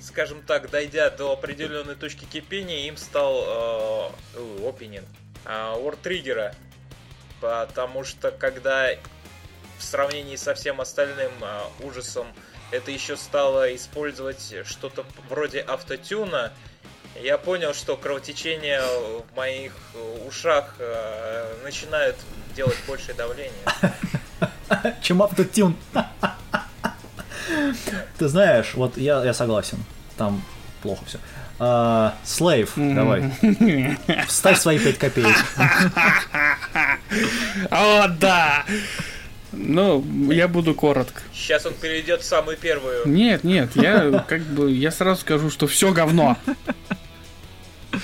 скажем 0.00 0.42
так, 0.42 0.70
дойдя 0.70 1.10
до 1.10 1.32
определенной 1.32 1.96
точки 1.96 2.24
кипения, 2.24 2.86
им 2.86 2.96
стал 2.96 4.12
э, 4.36 4.68
опенинг 4.68 5.04
War 5.44 5.98
Триггера. 6.00 6.54
Потому 7.40 8.04
что 8.04 8.30
когда 8.30 8.90
в 9.80 9.84
сравнении 9.84 10.36
со 10.36 10.54
всем 10.54 10.80
остальным 10.80 11.32
а, 11.40 11.66
ужасом 11.80 12.26
это 12.70 12.90
еще 12.90 13.16
стало 13.16 13.74
использовать 13.74 14.54
что-то 14.64 15.04
вроде 15.28 15.64
автотюна, 15.66 16.52
я 17.20 17.38
понял, 17.38 17.74
что 17.74 17.96
кровотечение 17.96 18.80
в 18.80 19.36
моих 19.36 19.72
э, 19.94 20.28
ушах 20.28 20.76
э, 20.78 21.54
начинает 21.64 22.16
делать 22.54 22.76
большее 22.86 23.14
давление. 23.14 23.52
Чем 25.02 25.22
автотюн. 25.22 25.76
Ты 28.18 28.28
знаешь, 28.28 28.74
вот 28.74 28.96
я, 28.96 29.24
я 29.24 29.34
согласен. 29.34 29.78
Там 30.16 30.42
плохо 30.82 31.04
все. 31.04 31.18
Слейв, 32.24 32.72
давай. 32.76 33.30
Вставь 34.28 34.58
свои 34.58 34.78
5 34.78 34.98
копеек. 34.98 35.36
О, 37.70 38.08
да! 38.08 38.64
Ну, 39.52 40.04
я 40.30 40.48
буду 40.48 40.74
коротко. 40.74 41.22
Сейчас 41.32 41.66
он 41.66 41.74
перейдет 41.74 42.22
в 42.22 42.24
самую 42.24 42.56
первую. 42.56 43.06
Нет, 43.06 43.44
нет, 43.44 43.70
я 43.74 44.24
как 44.28 44.42
бы, 44.42 44.70
я 44.70 44.90
сразу 44.90 45.20
скажу, 45.20 45.50
что 45.50 45.66
все 45.66 45.92
говно. 45.92 46.36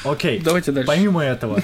Окей. 0.04 0.40
Давайте 0.40 0.72
дальше. 0.72 0.86
Помимо 0.86 1.22
этого. 1.22 1.62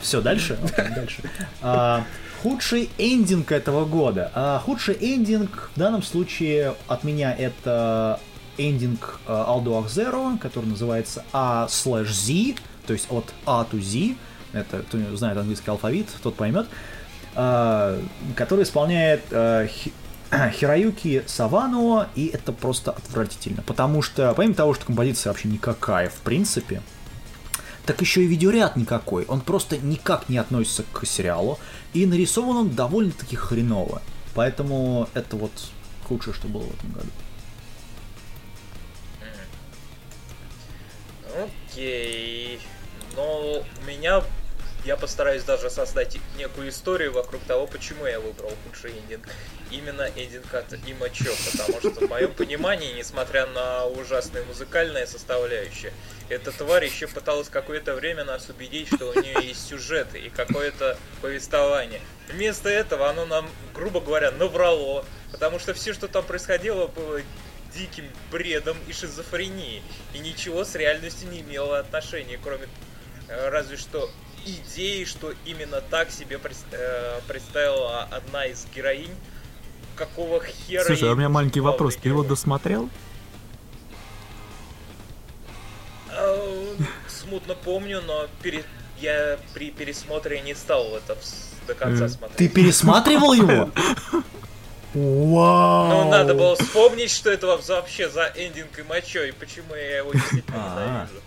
Все, 0.00 0.20
дальше? 0.20 0.58
Дальше. 0.76 1.22
А, 1.62 2.04
худший 2.42 2.90
эндинг 2.98 3.52
этого 3.52 3.84
года. 3.84 4.30
А, 4.34 4.58
худший 4.58 4.96
эндинг 5.00 5.70
в 5.74 5.78
данном 5.78 6.02
случае 6.02 6.74
от 6.88 7.04
меня 7.04 7.34
это 7.34 8.20
эндинг 8.58 9.20
а, 9.26 9.46
Aldo 9.48 9.86
Zero, 9.86 10.38
который 10.38 10.66
называется 10.66 11.24
A 11.32 11.66
slash 11.68 12.08
Z, 12.08 12.60
то 12.86 12.92
есть 12.92 13.06
от 13.10 13.32
A 13.46 13.66
to 13.70 13.80
Z. 13.80 14.16
Это 14.52 14.82
кто 14.82 15.16
знает 15.16 15.38
английский 15.38 15.70
алфавит, 15.70 16.08
тот 16.22 16.34
поймет. 16.36 16.66
Который 17.34 18.62
исполняет 18.62 19.22
Хи- 19.30 19.92
Хироюки 20.52 21.22
Савано, 21.26 22.08
и 22.14 22.26
это 22.26 22.52
просто 22.52 22.92
отвратительно. 22.92 23.62
Потому 23.62 24.02
что, 24.02 24.32
помимо 24.34 24.54
того, 24.54 24.74
что 24.74 24.86
композиция 24.86 25.30
вообще 25.30 25.48
никакая, 25.48 26.08
в 26.08 26.16
принципе, 26.16 26.82
так 27.86 28.00
еще 28.00 28.22
и 28.22 28.26
видеоряд 28.26 28.76
никакой. 28.76 29.24
Он 29.26 29.40
просто 29.40 29.76
никак 29.76 30.28
не 30.28 30.38
относится 30.38 30.84
к 30.92 31.04
сериалу. 31.04 31.58
И 31.92 32.06
нарисован 32.06 32.56
он 32.56 32.70
довольно-таки 32.70 33.36
хреново. 33.36 34.00
Поэтому 34.34 35.08
это 35.14 35.36
вот 35.36 35.52
худшее, 36.08 36.34
что 36.34 36.48
было 36.48 36.62
в 36.62 36.74
этом 36.74 36.92
году. 36.92 37.10
Окей. 41.70 42.58
Но 43.16 43.58
у 43.60 43.86
меня 43.86 44.22
я 44.84 44.96
постараюсь 44.96 45.42
даже 45.44 45.70
создать 45.70 46.18
некую 46.36 46.68
историю 46.68 47.12
вокруг 47.12 47.42
того, 47.44 47.66
почему 47.66 48.06
я 48.06 48.20
выбрал 48.20 48.52
худший 48.64 48.92
эндинг. 48.92 49.26
Именно 49.70 50.10
эндинг 50.14 50.52
от 50.52 50.72
Имачо, 50.86 51.32
потому 51.50 51.78
что 51.78 52.06
в 52.06 52.10
моем 52.10 52.32
понимании, 52.32 52.92
несмотря 52.92 53.46
на 53.46 53.86
ужасную 53.86 54.44
музыкальную 54.44 55.06
составляющую, 55.06 55.92
эта 56.28 56.52
тварь 56.52 56.84
еще 56.84 57.06
пыталась 57.06 57.48
какое-то 57.48 57.94
время 57.94 58.24
нас 58.24 58.48
убедить, 58.48 58.88
что 58.88 59.10
у 59.10 59.20
нее 59.20 59.36
есть 59.42 59.66
сюжеты 59.66 60.18
и 60.18 60.28
какое-то 60.28 60.98
повествование. 61.22 62.00
Вместо 62.28 62.68
этого 62.68 63.08
оно 63.08 63.24
нам, 63.26 63.48
грубо 63.74 64.00
говоря, 64.00 64.30
наврало, 64.32 65.04
потому 65.32 65.58
что 65.58 65.72
все, 65.74 65.94
что 65.94 66.08
там 66.08 66.24
происходило, 66.24 66.86
было 66.88 67.20
диким 67.74 68.08
бредом 68.30 68.76
и 68.86 68.92
шизофренией, 68.92 69.82
и 70.12 70.18
ничего 70.18 70.64
с 70.64 70.74
реальностью 70.74 71.28
не 71.28 71.40
имело 71.40 71.78
отношения, 71.78 72.38
кроме 72.42 72.68
э, 73.28 73.48
разве 73.48 73.76
что 73.76 74.10
идеи, 74.44 75.04
что 75.04 75.32
именно 75.44 75.80
так 75.80 76.10
себе 76.10 76.38
э, 76.72 77.20
представила 77.26 78.02
одна 78.04 78.46
из 78.46 78.66
героинь. 78.74 79.14
Какого 79.96 80.42
хера 80.44 80.84
Слушай, 80.84 81.08
а 81.08 81.12
у 81.12 81.14
меня 81.14 81.28
маленький 81.28 81.60
вопрос. 81.60 81.96
Ты 81.96 82.08
его 82.08 82.22
досмотрел? 82.24 82.88
Э, 86.10 86.74
Смутно 87.08 87.54
помню, 87.54 88.02
но 88.06 88.26
пере- 88.42 88.64
я 89.00 89.38
при 89.54 89.70
пересмотре 89.70 90.40
не 90.40 90.54
стал 90.54 90.96
это 90.96 91.16
до 91.66 91.74
конца 91.74 92.06
Э, 92.06 92.08
смотреть. 92.08 92.36
Ты 92.38 92.48
пересматривал 92.48 93.32
его? 93.34 93.70
Вау! 94.94 95.88
Ну, 96.04 96.10
надо 96.10 96.34
было 96.34 96.54
вспомнить, 96.56 97.10
что 97.10 97.30
это 97.30 97.46
вообще 97.48 98.08
за 98.08 98.32
эндинг 98.36 98.78
и 98.78 98.82
мочо, 98.82 99.22
и 99.24 99.32
почему 99.32 99.74
я 99.74 99.98
его 99.98 100.12
действительно 100.12 100.56
А. 100.56 100.86
ненавижу. 100.86 101.20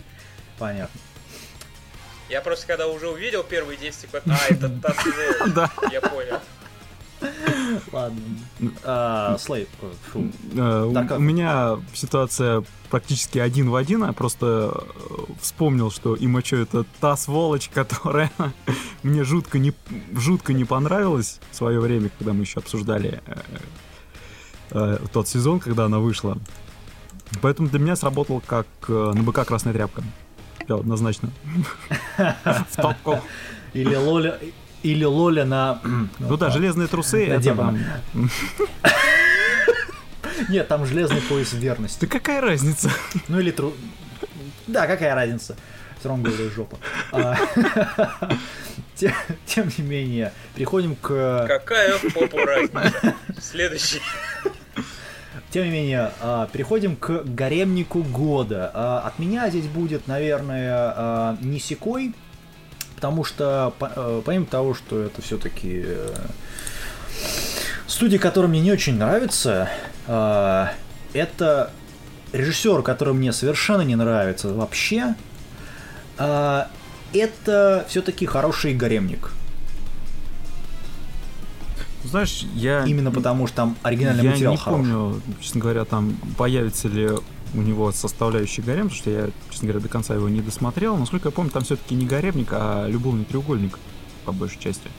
Понятно. 0.58 1.00
Я 2.30 2.42
просто 2.42 2.68
когда 2.68 2.88
уже 2.88 3.08
увидел 3.10 3.44
первые 3.44 3.78
10 3.78 4.02
секунд, 4.02 4.24
а, 4.28 4.38
это. 4.50 4.68
Да. 5.56 5.72
Я 5.92 6.02
понял. 6.02 6.40
Ладно. 7.92 8.22
А, 8.84 9.38
Слейв, 9.40 9.68
э, 9.82 9.92
фу. 10.12 10.30
Э, 10.56 10.84
у- 10.84 11.20
меня 11.20 11.80
ситуация 11.94 12.64
практически 12.90 13.40
один 13.40 13.70
в 13.70 13.76
один. 13.76 14.06
Я 14.06 14.14
просто 14.14 14.72
э, 14.86 15.34
вспомнил, 15.42 15.90
что 15.90 16.16
Имачо 16.20 16.58
это 16.58 16.86
та 17.00 17.18
сволочь, 17.18 17.70
которая 17.74 18.32
мне 19.04 19.24
жутко 19.24 19.58
не, 19.58 19.74
жутко 20.14 20.54
не 20.54 20.66
понравилась 20.66 21.40
в 21.52 21.56
свое 21.56 21.80
время, 21.80 22.10
когда 22.18 22.34
мы 22.34 22.42
еще 22.42 22.60
обсуждали 22.60 23.22
э, 23.26 23.36
э, 24.72 24.98
тот 25.12 25.28
сезон, 25.28 25.60
когда 25.60 25.86
она 25.86 26.00
вышла. 26.00 26.38
Поэтому 27.42 27.68
для 27.70 27.80
меня 27.80 27.96
сработал 27.96 28.42
как 28.46 28.68
э, 28.88 29.12
на 29.16 29.24
быка 29.24 29.44
красная 29.44 29.74
тряпка. 29.74 30.04
Я 30.68 30.76
однозначно. 30.76 31.30
В 32.18 32.76
топку. 32.76 33.22
Или 33.74 33.96
Лоля... 33.96 34.38
Или 34.84 35.06
Лоля 35.06 35.46
на... 35.46 35.80
Ну 36.20 36.38
да, 36.38 36.50
железные 36.50 36.88
трусы. 36.88 37.26
Это 37.26 37.74
Нет, 40.50 40.68
там 40.68 40.86
железный 40.86 41.22
пояс 41.22 41.54
верности. 41.54 42.00
Да 42.02 42.08
какая 42.08 42.42
разница? 42.42 42.92
Ну 43.28 43.40
или 43.40 43.52
тру... 43.52 43.74
Да, 44.68 44.86
какая 44.88 45.16
разница? 45.16 45.56
Все 46.00 46.10
равно 46.10 46.30
говорю 46.30 46.52
жопа. 46.52 46.78
А, 47.12 47.36
те- 48.96 49.16
Тем 49.48 49.72
не 49.78 49.84
менее, 49.84 50.32
переходим 50.56 50.96
к... 50.96 51.46
Какая 51.48 51.98
попу 52.14 52.38
разница? 52.38 53.16
Следующий. 53.42 54.02
Тем 55.52 55.64
не 55.64 55.72
менее, 55.72 56.12
а, 56.22 56.48
переходим 56.52 56.96
к 56.98 57.24
гаремнику 57.24 58.04
года. 58.04 58.70
А, 58.74 59.00
От 59.06 59.18
меня 59.20 59.50
здесь 59.50 59.66
будет, 59.68 60.08
наверное, 60.08 60.94
а, 60.96 61.38
Нисикой, 61.42 62.14
потому 62.96 63.24
что 63.24 63.74
по- 63.80 63.92
э, 63.96 64.22
помимо 64.26 64.46
того, 64.46 64.74
что 64.74 65.02
это 65.02 65.22
все-таки 65.22 65.86
студия, 67.88 68.20
которая 68.20 68.50
мне 68.50 68.60
не 68.60 68.72
очень 68.72 68.96
нравится, 68.98 69.70
это 70.08 71.72
режиссер, 72.34 72.82
который 72.82 73.14
мне 73.14 73.32
совершенно 73.32 73.82
не 73.82 73.96
нравится 73.96 74.50
вообще. 74.54 75.16
Это 76.18 77.86
все-таки 77.88 78.26
хороший 78.26 78.74
гаремник. 78.74 79.32
Знаешь, 82.10 82.46
я... 82.56 82.84
Именно 82.86 83.12
потому, 83.12 83.48
что 83.48 83.56
там 83.58 83.76
оригинальный 83.84 84.24
я 84.24 84.32
материал 84.32 84.52
не 84.54 84.58
хороший. 84.58 84.92
помню, 84.92 85.22
честно 85.42 85.62
говоря, 85.62 85.86
там 85.86 86.14
появится 86.38 86.88
ли 86.88 87.10
у 87.54 87.62
него 87.62 87.92
составляющий 87.92 88.62
гарем, 88.62 88.84
потому 88.90 88.98
что 89.02 89.10
я, 89.10 89.30
честно 89.50 89.68
говоря, 89.68 89.84
до 89.84 89.90
конца 89.90 90.14
его 90.14 90.28
не 90.30 90.42
досмотрел. 90.42 90.98
Насколько 90.98 91.30
я 91.30 91.32
помню, 91.32 91.52
там 91.52 91.64
все-таки 91.64 91.96
не 91.96 92.06
гаремник, 92.06 92.50
а 92.52 92.88
любовный 92.88 93.26
треугольник, 93.26 93.78
по 94.26 94.32
большей 94.32 94.60
части. 94.60 94.90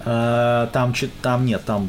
А, 0.00 0.68
Там, 0.72 0.92
там 1.22 1.44
нет, 1.46 1.64
там 1.64 1.88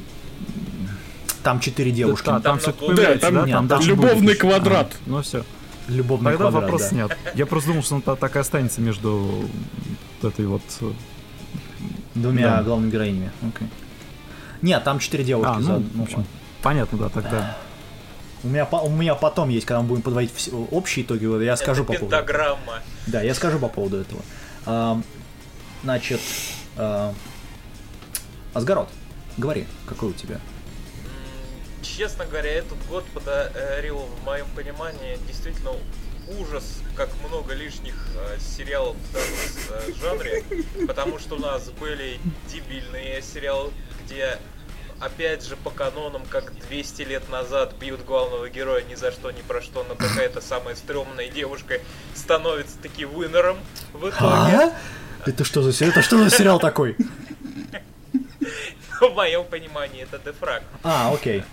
там 1.44 1.60
четыре 1.60 1.92
девушки. 1.92 2.26
Да, 2.26 2.34
там, 2.34 2.42
Там 2.42 2.60
все 2.60 2.74
появляется, 2.74 3.32
Да, 3.32 3.32
да, 3.32 3.40
там- 3.42 3.50
там, 3.50 3.68
там 3.68 3.68
даже 3.80 3.90
любовный 3.92 4.22
будет 4.28 4.40
квадрат. 4.40 4.94
А, 4.94 5.10
ну 5.10 5.22
все. 5.22 5.44
Любовный 5.88 6.32
Тогда 6.32 6.46
квадрат, 6.50 6.64
вопрос 6.64 6.82
да. 6.82 6.88
снят. 6.90 7.18
Я 7.36 7.46
просто 7.46 7.70
думал, 7.70 7.84
что 7.84 7.96
он 7.96 8.02
та- 8.02 8.16
так 8.18 8.36
и 8.36 8.40
останется 8.40 8.82
между 8.82 9.48
вот 10.22 10.34
этой 10.34 10.46
вот... 10.46 10.62
э, 10.82 10.92
Двумя 12.16 12.58
Да. 12.58 12.64
главными 12.64 12.92
героинями. 12.92 13.32
Окей. 13.42 13.68
Нет, 14.62 14.84
там 14.84 15.00
четыре 15.00 15.24
девушки. 15.24 15.52
А, 15.58 15.62
за- 15.62 15.74
ну, 15.80 15.84
в 15.94 16.04
общем, 16.04 16.26
понятно, 16.62 16.98
да, 16.98 17.10
тогда. 17.10 17.58
У 18.44 18.48
меня, 18.48 18.66
по- 18.66 18.78
у 18.78 18.90
меня 18.90 19.16
потом 19.16 19.50
есть, 19.50 19.66
когда 19.66 19.82
мы 19.82 19.88
будем 19.88 20.02
подводить 20.04 20.34
все- 20.34 20.52
общие 20.52 21.04
итоги, 21.06 21.44
я 21.44 21.58
скажу 21.58 21.84
Это 21.84 21.94
по 21.94 22.00
поводу. 22.00 22.06
пентаграмма. 22.18 22.82
Да, 23.08 23.22
я 23.22 23.34
скажу 23.34 23.60
по 23.60 23.68
поводу 23.68 23.98
этого. 23.98 24.22
Ам, 24.66 25.04
значит, 25.84 26.22
а, 26.78 27.14
Асгарот, 28.54 28.90
говори, 29.38 29.66
какой 29.88 30.10
у 30.10 30.14
тебя? 30.14 30.40
Честно 31.82 32.26
говоря, 32.26 32.52
этот 32.52 32.78
год 32.90 33.06
подарил, 33.14 33.98
в 34.00 34.26
моем 34.26 34.48
понимании, 34.56 35.18
действительно 35.28 35.72
ужас, 36.40 36.80
как 36.96 37.10
много 37.28 37.54
лишних 37.54 37.96
э, 38.18 38.38
сериалов 38.40 38.98
в 38.98 39.14
данном 39.14 39.88
э, 39.88 39.94
жанре, 40.02 40.44
потому 40.88 41.20
что 41.20 41.36
у 41.36 41.40
нас 41.40 41.70
были 41.80 42.20
дебильные 42.52 43.22
сериалы, 43.22 43.72
где 44.08 44.40
опять 45.00 45.46
же 45.46 45.56
по 45.58 45.70
канонам, 45.70 46.24
как 46.26 46.54
200 46.70 47.02
лет 47.04 47.30
назад 47.30 47.76
бьют 47.80 48.04
главного 48.06 48.50
героя 48.50 48.84
ни 48.84 48.96
за 48.96 49.12
что, 49.12 49.32
ни 49.32 49.42
про 49.42 49.62
что, 49.62 49.84
но 49.84 49.96
какая-то 49.96 50.42
самая 50.42 50.76
стрёмная 50.76 51.28
девушка 51.28 51.80
становится 52.16 52.78
таки 52.80 53.06
вынором 53.06 53.58
в 53.94 54.10
итоге. 54.10 54.16
А? 54.22 54.74
Это 55.26 55.44
что 55.44 55.62
за 55.62 55.74
сериал? 55.74 55.92
Это 55.92 56.02
что 56.02 56.18
за 56.24 56.36
сериал 56.36 56.60
такой? 56.60 56.96
В 59.02 59.14
моем 59.14 59.46
понимании 59.46 60.02
это 60.02 60.18
дефраг. 60.18 60.64
А, 60.84 61.14
окей. 61.14 61.44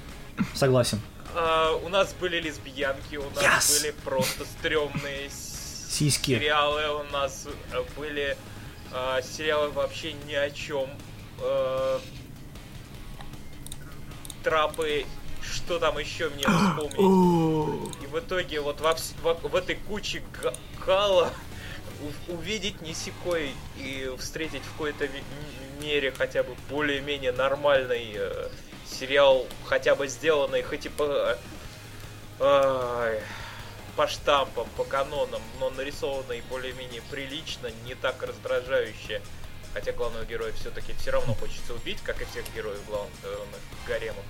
Согласен. 0.55 1.01
А, 1.35 1.73
у 1.85 1.89
нас 1.89 2.15
были 2.19 2.41
лесбиянки, 2.41 3.17
у 3.17 3.29
нас 3.31 3.83
были 3.83 3.93
просто 4.05 4.45
стрёмные 4.45 5.29
Сиськи. 5.91 6.37
сериалы, 6.37 7.01
у 7.01 7.13
нас 7.13 7.47
э, 7.73 7.83
были 7.99 8.37
а, 8.93 9.21
сериалы 9.21 9.71
вообще 9.71 10.15
ни 10.27 10.35
о 10.35 10.51
чем. 10.51 10.89
Трапы, 14.45 15.07
что 15.43 15.79
там 15.79 15.99
еще 15.99 16.29
мне 16.29 16.45
вспомнить. 16.47 18.03
И 18.03 18.07
в 18.07 18.19
итоге 18.19 18.61
вот 18.61 18.81
во 18.81 18.97
во- 19.23 19.35
в 19.35 19.57
этой 19.57 19.77
куче 19.77 20.23
кала 20.85 21.33
увидеть 22.29 22.83
Нисикой 22.83 23.53
и 23.77 24.13
встретить 24.19 24.63
в 24.63 24.73
какой-то 24.73 25.09
мере 25.81 26.13
хотя 26.13 26.43
бы 26.43 26.55
более-менее 26.69 27.33
нормальный 27.33 28.13
э, 28.15 28.49
сериал, 28.87 29.47
хотя 29.65 29.95
бы 29.95 30.07
сделанный 30.09 30.63
хоть 30.63 30.87
и 30.87 30.89
по, 30.89 31.37
ай, 32.41 33.21
по 33.97 34.07
штампам, 34.07 34.69
по 34.77 34.85
канонам, 34.85 35.43
но 35.61 35.71
нарисованный 35.71 36.43
более-менее 36.51 37.03
прилично, 37.11 37.71
не 37.85 37.95
так 37.95 38.23
раздражающе. 38.23 39.23
Хотя 39.75 39.93
главного 39.93 40.25
героя 40.25 40.53
все-таки 40.53 40.95
все 40.99 41.11
равно 41.11 41.35
хочется 41.35 41.75
убить, 41.75 41.99
как 42.05 42.23
и 42.23 42.25
всех 42.27 42.45
героев 42.55 42.79
главных 42.89 43.11
э, 43.25 43.37
гаремов. 43.89 44.25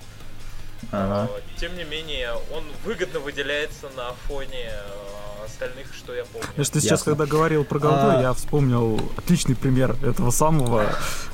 Ага. 0.90 1.30
А, 1.30 1.40
Тем 1.60 1.76
не 1.76 1.84
менее, 1.84 2.32
он 2.52 2.64
выгодно 2.84 3.20
выделяется 3.20 3.88
на 3.96 4.12
фоне 4.26 4.70
э, 4.70 5.44
остальных, 5.44 5.94
что 5.94 6.14
я 6.14 6.24
помню. 6.24 6.46
Знаешь, 6.54 6.68
ты 6.70 6.80
сейчас, 6.80 7.00
Ясно. 7.00 7.12
когда 7.12 7.26
говорил 7.26 7.64
про 7.64 7.78
голду, 7.78 8.10
А. 8.10 8.20
я 8.22 8.32
вспомнил 8.32 8.98
отличный 9.16 9.54
пример 9.54 9.96
этого 10.02 10.30
самого. 10.30 10.86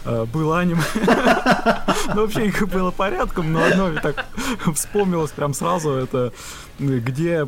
Э, 0.05 0.25
Было 0.27 0.59
аниме. 0.61 0.83
Ну, 2.15 2.23
вообще 2.23 2.47
их 2.47 2.67
было 2.69 2.91
порядком, 2.91 3.53
но 3.53 3.63
одно 3.63 3.95
так 4.01 4.25
вспомнилось 4.75 5.31
прям 5.31 5.55
сразу. 5.55 5.91
Это 5.93 6.33
где, 6.79 7.47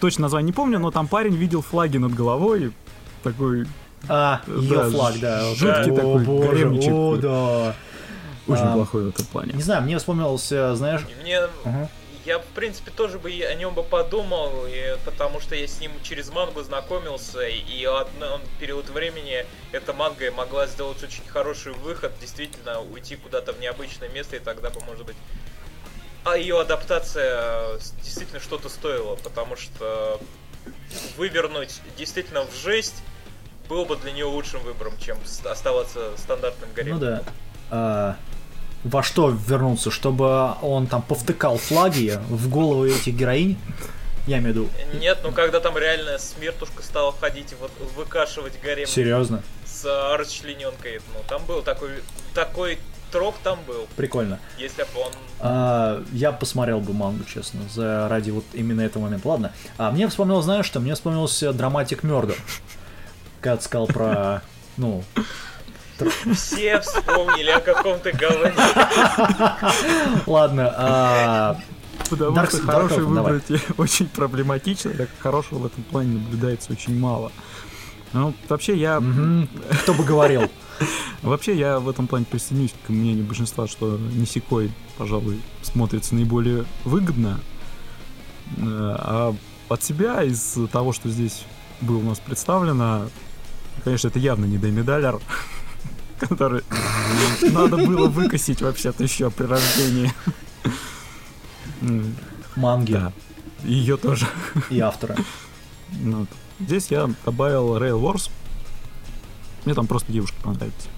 точно 0.00 0.22
название 0.22 0.46
не 0.48 0.52
помню, 0.52 0.78
но 0.78 0.90
там 0.92 1.08
парень 1.08 1.34
видел 1.34 1.62
флаги 1.62 1.96
над 1.96 2.14
головой. 2.14 2.72
Такой 3.24 3.66
А, 4.08 4.40
ее 4.46 4.68
Да, 4.76 4.90
флаг, 4.90 5.18
да. 5.20 5.54
жуткий 5.54 5.92
О, 5.92 5.96
такой 5.96 6.24
боже, 6.24 6.48
гаремничек. 6.48 6.92
О, 6.92 7.16
да. 7.16 7.74
очень 8.52 8.64
А, 8.64 8.74
плохой 8.74 9.04
в 9.04 9.08
этом 9.08 9.26
плане. 9.26 9.52
Не 9.52 9.62
знаю, 9.62 9.82
мне 9.82 9.98
вспомнился, 9.98 10.74
знаешь... 10.74 11.02
Мне, 11.22 11.38
Ага. 11.64 11.88
я 12.24 12.38
в 12.38 12.44
принципе 12.46 12.90
тоже 12.90 13.18
бы 13.18 13.30
о 13.30 13.54
нем 13.54 13.74
бы 13.74 13.82
подумал, 13.82 14.64
и 14.66 14.96
потому 15.04 15.40
что 15.40 15.54
я 15.54 15.66
с 15.68 15.80
ним 15.80 15.92
через 16.02 16.30
мангу 16.30 16.62
знакомился, 16.62 17.42
и 17.46 17.84
одно 17.84 18.40
период 18.58 18.88
времени 18.90 19.44
эта 19.72 19.92
манга 19.92 20.30
могла 20.32 20.66
сделать 20.66 21.02
очень 21.02 21.26
хороший 21.28 21.72
выход, 21.72 22.12
действительно 22.20 22.80
уйти 22.80 23.16
куда-то 23.16 23.52
в 23.52 23.60
необычное 23.60 24.08
место, 24.08 24.36
и 24.36 24.38
тогда 24.38 24.70
бы, 24.70 24.80
может 24.86 25.04
быть, 25.06 25.16
а 26.24 26.36
ее 26.36 26.60
адаптация 26.60 27.40
э, 27.76 27.78
действительно 28.02 28.40
что-то 28.40 28.68
стоила, 28.68 29.16
потому 29.16 29.56
что 29.56 30.20
вывернуть 31.16 31.80
действительно 31.96 32.42
в 32.44 32.54
жесть 32.54 33.02
было 33.70 33.84
бы 33.84 33.96
для 33.96 34.10
нее 34.12 34.24
лучшим 34.26 34.60
выбором, 34.62 34.92
чем 34.98 35.16
оставаться 35.44 36.10
стандартным 36.18 36.68
гаремом. 36.74 37.00
Ну 37.00 37.06
да. 37.06 37.22
А, 37.70 38.16
во 38.84 39.02
что 39.02 39.30
вернуться? 39.30 39.90
Чтобы 39.90 40.54
он 40.60 40.88
там 40.88 41.02
повтыкал 41.02 41.56
флаги 41.56 42.18
в 42.28 42.50
головы 42.50 42.90
этих 42.90 43.14
героинь? 43.14 43.56
Я 44.26 44.38
имею 44.38 44.52
в 44.52 44.56
виду. 44.56 44.68
Нет, 44.98 45.18
ну 45.22 45.32
когда 45.32 45.60
там 45.60 45.78
реально 45.78 46.18
смертушка 46.18 46.82
стала 46.82 47.12
ходить 47.12 47.52
и 47.52 47.54
вот 47.54 47.70
выкашивать 47.96 48.60
гарем 48.62 48.86
Серьезно? 48.86 49.42
с 49.64 49.84
расчлененкой, 50.18 51.00
ну 51.14 51.20
там 51.28 51.42
был 51.46 51.62
такой 51.62 51.90
такой 52.34 52.78
троп 53.12 53.34
там 53.42 53.58
был, 53.66 53.86
Прикольно. 53.96 54.38
если 54.58 54.82
бы 54.82 55.00
он 55.06 55.12
А, 55.40 56.02
я 56.12 56.32
посмотрел 56.32 56.80
бы 56.80 56.92
мангу, 56.92 57.24
честно, 57.24 57.60
за 57.72 58.08
ради 58.08 58.30
вот 58.30 58.44
именно 58.52 58.82
этого 58.82 59.04
момента. 59.04 59.26
Ладно. 59.28 59.52
А 59.78 59.90
мне 59.90 60.06
вспомнилось, 60.08 60.44
знаешь 60.44 60.66
что? 60.66 60.80
Мне 60.80 60.94
вспомнился 60.94 61.52
драматик 61.52 62.02
Мёрдер. 62.02 62.36
Ты 63.42 63.58
сказал 63.60 63.86
про, 63.86 64.42
ну, 64.76 65.02
Все 66.34 66.80
вспомнили 66.80 67.50
о 67.50 67.60
каком-то 67.60 68.12
говне. 68.12 68.52
Ладно, 70.26 70.72
а, 70.76 71.56
Потому 72.08 72.36
Dark- 72.36 72.48
что 72.50 72.66
давай. 72.66 73.34
выбрать 73.38 73.62
очень 73.78 74.08
проблематично, 74.08 74.90
так 74.92 75.08
как 75.10 75.20
хорошего 75.20 75.58
в 75.60 75.66
этом 75.66 75.84
плане 75.84 76.14
наблюдается 76.14 76.72
очень 76.72 76.98
мало. 76.98 77.30
Ну, 78.12 78.34
вообще 78.48 78.76
я, 78.76 79.00
кто 79.82 79.94
бы 79.94 80.02
говорил. 80.04 80.50
вообще 81.22 81.56
я 81.56 81.78
в 81.78 81.88
этом 81.88 82.08
плане 82.08 82.24
присоединюсь 82.24 82.74
к 82.86 82.88
мнению 82.90 83.24
большинства, 83.24 83.68
что 83.68 83.96
Нисикой, 83.98 84.72
пожалуй, 84.98 85.40
смотрится 85.62 86.14
наиболее 86.16 86.64
выгодно. 86.84 87.38
Э, 88.56 88.96
А 88.98 89.34
от 89.68 89.84
себя 89.84 90.22
из 90.24 90.58
того, 90.72 90.92
что 90.92 91.08
здесь 91.08 91.44
было 91.80 91.98
у 91.98 92.02
нас 92.02 92.18
представлено, 92.18 93.08
конечно, 93.80 94.08
это 94.08 94.18
явно 94.18 94.44
не 94.44 94.58
Дэми 94.58 94.82
Даллер, 94.82 95.18
который 96.20 96.62
надо 97.42 97.76
было 97.78 98.08
выкосить 98.08 98.60
вообще-то 98.62 99.02
еще 99.02 99.30
при 99.30 99.44
рождении. 99.46 100.12
Манги 102.56 102.92
Да, 102.92 103.12
ее 103.64 103.96
тоже. 103.96 104.26
и 104.70 104.80
автора. 104.80 105.16
Ну, 105.92 106.20
вот. 106.20 106.28
Здесь 106.60 106.88
я 106.90 107.08
добавил 107.24 107.76
Rail 107.78 108.00
Wars. 108.00 108.30
Мне 109.64 109.74
там 109.74 109.86
просто 109.86 110.12
девушки 110.12 110.36
понравились. 110.42 110.88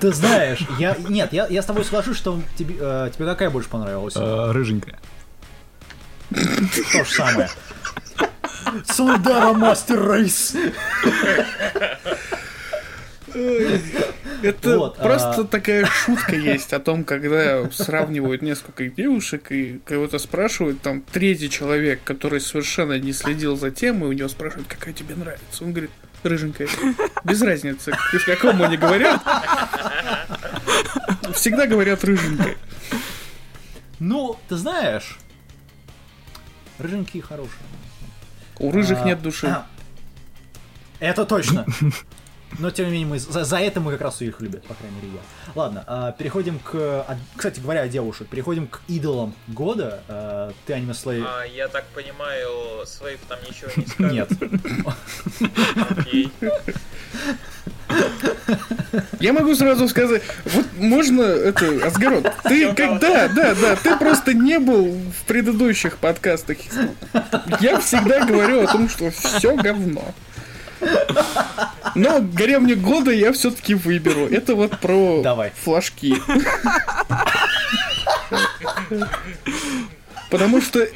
Ты 0.00 0.12
знаешь, 0.12 0.64
я... 0.78 0.96
Нет, 1.08 1.32
я, 1.32 1.46
я 1.48 1.62
с 1.62 1.66
тобой 1.66 1.84
соглашусь, 1.84 2.16
что 2.16 2.40
тебе, 2.56 2.76
э, 2.78 3.10
тебе 3.14 3.26
какая 3.26 3.50
больше 3.50 3.68
понравилась? 3.68 4.14
Э, 4.16 4.52
Рыженькая. 4.52 4.98
То 6.30 7.04
же 7.04 7.10
самое. 7.10 7.50
Сундара 8.84 9.52
Мастер 9.52 10.12
Рейс. 10.12 10.54
Это 14.42 14.78
Вот, 14.78 14.96
просто 14.98 15.40
а- 15.42 15.44
такая 15.44 15.84
шутка 15.86 16.36
есть 16.36 16.72
о 16.72 16.78
том, 16.80 17.04
когда 17.04 17.68
сравнивают 17.70 18.42
несколько 18.42 18.86
девушек 18.88 19.50
и 19.50 19.80
кого-то 19.84 20.18
спрашивают, 20.18 20.80
там, 20.82 21.02
третий 21.02 21.50
человек, 21.50 22.00
который 22.04 22.40
совершенно 22.40 22.98
не 22.98 23.12
следил 23.12 23.56
за 23.56 23.70
темой, 23.70 24.08
у 24.08 24.12
него 24.12 24.28
спрашивают, 24.28 24.68
какая 24.68 24.94
тебе 24.94 25.14
нравится. 25.14 25.64
Он 25.64 25.72
говорит, 25.72 25.90
рыженькая. 26.22 26.68
Без 27.24 27.42
разницы, 27.42 27.92
из 28.12 28.24
какому 28.24 28.64
они 28.64 28.76
говорят. 28.76 29.20
Всегда 31.34 31.66
говорят 31.66 32.04
рыженькая. 32.04 32.56
Ну, 33.98 34.38
ты 34.48 34.56
знаешь, 34.56 35.18
рыженькие 36.78 37.22
хорошие. 37.22 37.52
У 38.58 38.70
рыжих 38.70 38.98
А, 39.02 39.04
нет 39.04 39.22
души. 39.22 39.54
Это 41.00 41.24
точно. 41.26 41.66
Но 42.58 42.70
тем 42.70 42.86
не 42.86 42.92
менее, 42.92 43.06
мы, 43.08 43.18
за, 43.18 43.44
за 43.44 43.58
это 43.58 43.80
мы 43.80 43.92
как 43.92 44.00
раз 44.02 44.22
и 44.22 44.26
их 44.26 44.40
любят, 44.40 44.64
по 44.64 44.74
крайней 44.74 44.96
мере, 44.96 45.08
я. 45.14 45.20
Ладно, 45.54 45.84
а, 45.86 46.12
переходим 46.12 46.58
к... 46.60 46.74
а, 46.74 47.18
Кстати 47.34 47.60
говоря, 47.60 47.82
о 47.82 47.88
девушек. 47.88 48.28
Переходим 48.28 48.68
к 48.68 48.80
идолам 48.88 49.34
года. 49.48 50.00
А, 50.08 50.52
ты 50.64 50.72
аниме 50.74 50.94
слей... 50.94 51.22
А, 51.26 51.42
я 51.44 51.68
так 51.68 51.84
понимаю, 51.88 52.86
Свейв 52.86 53.20
там 53.28 53.38
ничего 53.46 53.70
не 53.76 53.86
скажет. 53.86 54.40
Нет. 54.40 54.86
Окей. 55.98 56.32
Я 59.20 59.32
могу 59.32 59.54
сразу 59.54 59.88
сказать, 59.88 60.22
вот 60.44 60.66
можно 60.78 61.22
это, 61.22 61.86
Асгарот, 61.86 62.32
ты 62.44 62.72
как, 62.72 63.00
да, 63.00 63.28
да, 63.28 63.54
да, 63.54 63.76
ты 63.76 63.96
просто 63.96 64.34
не 64.34 64.58
был 64.58 64.92
в 64.92 65.26
предыдущих 65.26 65.98
подкастах. 65.98 66.58
Я 67.60 67.80
всегда 67.80 68.24
говорю 68.24 68.62
о 68.62 68.66
том, 68.66 68.88
что 68.88 69.10
все 69.10 69.54
говно. 69.56 70.14
Но 71.94 72.20
Гаремник 72.20 72.78
года 72.78 73.10
я 73.10 73.32
все-таки 73.32 73.74
выберу. 73.74 74.26
Это 74.26 74.54
вот 74.54 74.78
про 74.78 75.22
Давай. 75.22 75.52
флажки. 75.62 76.16
Потому 80.30 80.60
что, 80.60 80.86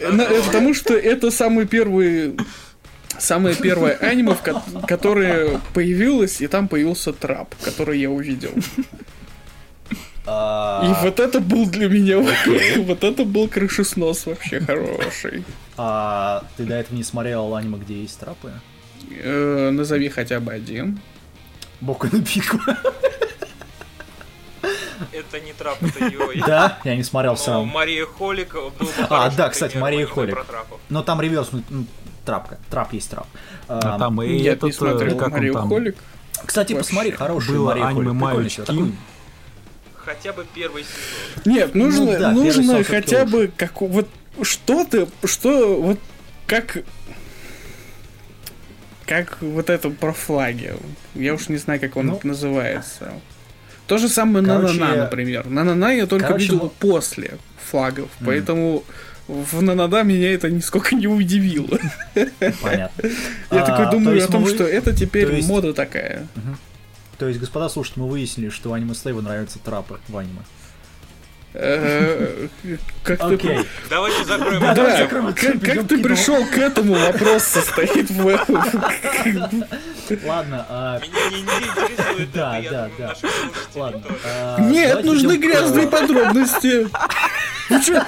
потому 0.46 0.74
что 0.74 0.94
это 0.94 1.30
самый 1.30 1.66
первый 1.66 2.36
самое 3.20 3.54
первое 3.62 3.94
аниме, 3.96 4.34
в 4.34 4.42
ко- 4.42 4.62
которое 4.86 5.60
появилось, 5.74 6.40
и 6.40 6.46
там 6.48 6.68
появился 6.68 7.12
трап, 7.12 7.54
который 7.64 7.98
я 8.00 8.10
увидел. 8.10 8.52
А, 10.26 10.82
И 10.84 11.04
вот 11.04 11.18
это 11.20 11.40
был 11.40 11.66
для 11.68 11.88
меня, 11.88 12.18
вот 12.84 13.04
это 13.04 13.24
был 13.24 13.48
крышеснос 13.48 14.26
вообще 14.26 14.60
хороший. 14.60 15.44
а 15.76 16.44
ты 16.56 16.64
до 16.64 16.74
этого 16.74 16.96
не 16.96 17.04
смотрел 17.04 17.54
аниме, 17.56 17.78
где 17.78 18.02
есть 18.02 18.18
трапы? 18.20 18.52
Э, 19.22 19.70
Назови 19.70 20.08
хотя 20.08 20.38
бы 20.40 20.52
один. 20.52 21.00
Боку 21.80 22.06
на 22.12 22.22
пику. 22.22 22.58
Это 25.12 25.40
не 25.40 25.52
трап, 25.54 25.82
это 25.82 26.04
Юрий. 26.04 26.42
Да, 26.46 26.78
я 26.84 26.94
не 26.94 27.02
смотрел 27.02 27.36
самом. 27.36 27.68
Мария 27.68 28.04
Холик 28.04 28.52
был 28.52 28.70
бы 28.70 28.86
А, 29.08 29.30
да, 29.30 29.48
кстати, 29.48 29.76
Мария 29.78 30.06
Холик. 30.06 30.36
Но 30.90 31.02
там 31.02 31.20
реверс, 31.22 31.48
ну, 31.52 31.86
трапка. 32.24 32.58
Трап 32.70 32.92
есть 32.92 33.10
трап. 33.10 33.26
А 33.68 33.94
А, 33.94 33.98
там 33.98 34.20
и 34.22 34.36
Я 34.38 34.52
этот, 34.52 34.64
не 34.64 34.72
смотрел 34.72 35.12
э, 35.16 35.18
как 35.18 35.28
он 35.28 35.32
Марию 35.32 35.54
там, 35.54 35.68
Холик. 35.68 35.96
Кстати, 36.44 36.72
вообще. 36.72 36.88
посмотри, 36.88 37.10
хороший 37.12 37.54
было 37.54 37.66
Мария 37.68 37.86
аниме 37.86 38.48
чувак. 38.48 38.68
Ким. 38.68 38.96
Хотя 39.94 40.32
бы 40.32 40.46
первый 40.54 40.84
сезон. 40.84 41.52
Нет, 41.54 41.74
нужно, 41.74 42.04
Ну 42.06 42.18
да, 42.18 42.30
нужно 42.32 42.82
хотя 42.84 43.24
бы 43.26 43.50
как 43.56 43.80
вот 43.82 44.08
что-то, 44.42 45.08
что 45.24 45.80
вот 45.80 45.98
как 46.46 46.78
как 49.06 49.38
вот 49.40 49.70
это 49.70 49.90
про 49.90 50.12
флаги. 50.12 50.74
Я 51.14 51.34
уж 51.34 51.48
не 51.48 51.56
знаю, 51.56 51.80
как 51.80 51.96
он 51.96 52.06
Ну, 52.06 52.20
называется. 52.22 53.12
То 53.86 53.98
же 53.98 54.08
самое 54.08 54.44
короче, 54.46 54.78
Нанана, 54.78 55.02
например. 55.04 55.46
Нанана 55.48 55.92
я 55.92 56.06
только 56.06 56.28
короче, 56.28 56.44
видел 56.44 56.60
мы- 56.64 56.70
после 56.70 57.38
флагов, 57.70 58.08
поэтому 58.24 58.84
в 59.30 59.62
Нанада 59.62 60.02
меня 60.02 60.32
это 60.32 60.50
нисколько 60.50 60.94
не 60.94 61.06
удивило. 61.06 61.78
Понятно. 62.62 63.08
Я 63.50 63.62
А, 63.62 63.66
такой 63.66 63.84
то 63.86 63.90
думаю 63.92 64.16
есть 64.16 64.28
о 64.28 64.32
том, 64.32 64.44
вы- 64.44 64.50
что 64.54 64.64
это 64.64 64.94
теперь 64.94 65.26
то 65.28 65.32
есть- 65.34 65.48
мода 65.48 65.72
такая. 65.72 66.26
То 67.18 67.28
есть, 67.28 67.38
господа 67.38 67.68
слушатели, 67.68 68.00
мы 68.00 68.08
выяснили, 68.08 68.48
что 68.48 68.72
аниме 68.72 68.94
Слейву 68.94 69.20
нравятся 69.20 69.58
трапы 69.58 70.00
в 70.08 70.16
аниме. 70.16 70.40
Э, 71.52 72.46
Как 73.02 73.18
ты 73.18 73.34
Окей. 73.34 73.58
Давайте 73.88 74.24
закроем 74.24 74.60
Да, 74.60 75.00
эту 75.00 75.34
как, 75.34 75.88
ты 75.88 75.98
пришел 75.98 76.44
к 76.46 76.56
этому, 76.56 76.94
вопрос 76.94 77.42
состоит 77.44 78.08
в... 78.08 78.24
Ладно, 80.24 80.66
а, 80.68 81.00
Меня 81.00 81.30
не, 81.30 81.40
интересует 81.40 82.32
Да, 82.32 82.60
да, 82.62 82.88
думаю, 82.88 82.90
да. 82.98 83.14
ладно. 83.74 84.00
тоже. 84.00 84.18
а, 84.24 84.60
Нет, 84.60 85.04
нужны 85.04 85.36
грязные 85.38 85.88
подробности. 85.88 86.88
Вы 87.68 87.82
что, 87.82 88.06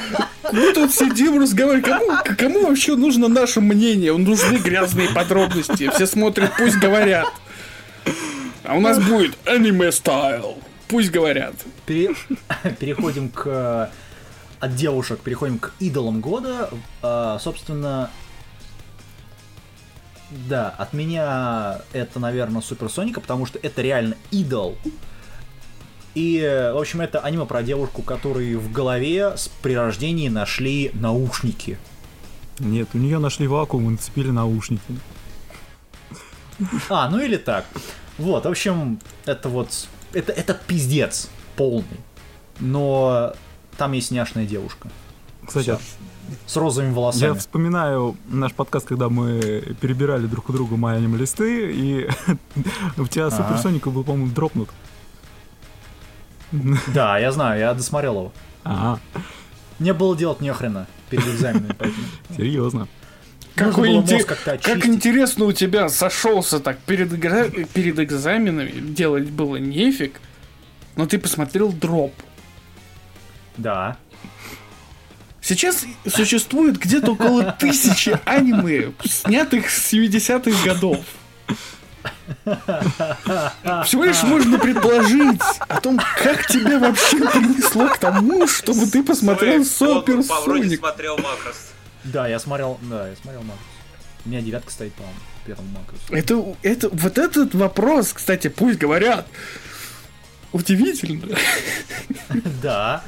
мы 0.52 0.72
тут 0.72 0.92
сидим, 0.94 1.40
разговариваем. 1.40 1.84
Кому, 1.84 2.36
кому 2.36 2.66
вообще 2.68 2.96
нужно 2.96 3.28
наше 3.28 3.60
мнение? 3.60 4.16
Нужны 4.16 4.56
грязные 4.58 5.08
подробности. 5.10 5.90
Все 5.94 6.06
смотрят, 6.06 6.52
пусть 6.56 6.76
говорят. 6.76 7.28
А 8.64 8.74
у 8.74 8.80
нас 8.80 8.98
будет 9.00 9.36
аниме 9.46 9.90
стайл. 9.92 10.58
Пусть 10.92 11.10
говорят. 11.10 11.54
Пере- 11.86 12.14
Переходим 12.78 13.30
к... 13.30 13.46
э, 13.46 13.88
От 14.60 14.74
девушек 14.76 15.20
переходим 15.20 15.58
к 15.58 15.72
идолам 15.80 16.20
года. 16.20 16.68
А, 17.02 17.38
Собственно... 17.40 18.10
Да, 20.48 20.68
от 20.78 20.92
меня 20.92 21.80
это, 21.92 22.20
наверное, 22.20 22.60
Суперсоника, 22.62 23.20
потому 23.20 23.44
что 23.46 23.58
это 23.58 23.80
реально 23.82 24.16
идол. 24.30 24.76
И, 26.14 26.40
в 26.74 26.78
общем, 26.78 27.00
это 27.00 27.20
аниме 27.20 27.46
про 27.46 27.62
девушку, 27.62 28.02
которые 28.02 28.58
в 28.58 28.70
голове 28.70 29.36
с 29.36 29.48
при 29.48 29.74
рождении 29.74 30.28
нашли 30.28 30.90
наушники. 30.94 31.78
Нет, 32.58 32.88
у 32.92 32.98
нее 32.98 33.18
нашли 33.18 33.46
вакуум 33.46 33.88
и 33.88 33.90
нацепили 33.92 34.30
наушники. 34.30 34.82
А, 36.90 37.08
ну 37.08 37.18
или 37.18 37.36
так. 37.38 37.64
Вот, 38.18 38.44
в 38.44 38.48
общем, 38.48 39.00
это 39.24 39.48
вот... 39.48 39.88
Это, 40.12 40.32
это 40.32 40.54
пиздец 40.54 41.28
полный. 41.56 42.00
Но 42.60 43.32
там 43.76 43.92
есть 43.92 44.10
няшная 44.10 44.46
девушка. 44.46 44.88
Кстати, 45.46 45.64
Всё. 45.64 45.78
С 46.46 46.56
розовыми 46.56 46.90
я 46.90 46.94
волосами. 46.96 47.38
вспоминаю 47.38 48.16
наш 48.28 48.52
подкаст, 48.54 48.86
когда 48.86 49.08
мы 49.08 49.74
перебирали 49.80 50.26
друг 50.26 50.48
у 50.48 50.52
друга 50.52 50.76
мои 50.76 50.96
аниме-листы, 50.98 51.72
и 51.72 52.08
у 52.96 53.06
тебя 53.06 53.26
Ага. 53.26 53.36
Суперсоника 53.36 53.90
был, 53.90 54.04
по-моему, 54.04 54.28
дропнут. 54.32 54.70
Да, 56.94 57.18
я 57.18 57.32
знаю, 57.32 57.58
я 57.60 57.74
досмотрел 57.74 58.14
его. 58.14 58.32
А, 58.64 58.98
Не 59.78 59.92
было 59.92 60.16
делать 60.16 60.40
нехрена 60.40 60.86
перед 61.10 61.26
экзаменами, 61.26 61.74
серьезно. 62.36 62.88
Какой 63.54 63.88
было 63.90 64.00
инте- 64.02 64.14
мозг 64.14 64.28
как-то 64.28 64.58
Как 64.58 64.86
интересно 64.86 65.44
у 65.46 65.52
тебя 65.52 65.88
сошелся 65.88 66.58
так 66.60 66.78
перед, 66.78 67.10
перед 67.72 67.98
экзаменами. 67.98 68.72
Делать 68.72 69.30
было 69.30 69.56
нефиг. 69.56 70.20
Но 70.96 71.06
ты 71.06 71.18
посмотрел 71.18 71.72
дроп. 71.72 72.14
Да. 73.56 73.96
Сейчас 75.40 75.84
существует 76.08 76.78
где-то 76.78 77.12
около 77.12 77.52
тысячи 77.58 78.18
аниме, 78.24 78.92
снятых 79.04 79.70
с 79.70 79.92
70-х 79.92 80.64
годов. 80.64 80.98
Всего 83.84 84.04
лишь 84.04 84.22
можно 84.22 84.58
предположить 84.58 85.40
о 85.68 85.80
том, 85.80 86.00
как 86.22 86.46
тебя 86.46 86.78
вообще 86.78 87.18
принесло 87.18 87.88
к 87.88 87.98
тому, 87.98 88.46
чтобы 88.46 88.86
ты 88.86 89.02
посмотрел 89.02 89.64
Супер 89.64 90.22
Соник. 90.22 90.78
смотрел 90.78 91.16
Макрос. 91.18 91.72
Да, 92.04 92.28
я 92.28 92.38
смотрел, 92.38 92.78
да, 92.82 93.08
я 93.08 93.16
смотрел 93.16 93.42
Макрос. 93.42 93.66
У 94.24 94.28
меня 94.28 94.40
девятка 94.40 94.70
стоит, 94.70 94.92
по-моему, 94.94 95.18
первом 95.44 95.66
Макросе. 95.72 96.02
Это, 96.10 96.56
это, 96.62 96.88
вот 96.90 97.18
этот 97.18 97.54
вопрос, 97.54 98.12
кстати, 98.12 98.48
пусть 98.48 98.78
говорят. 98.78 99.26
Удивительно. 100.52 101.28
Да. 102.62 103.02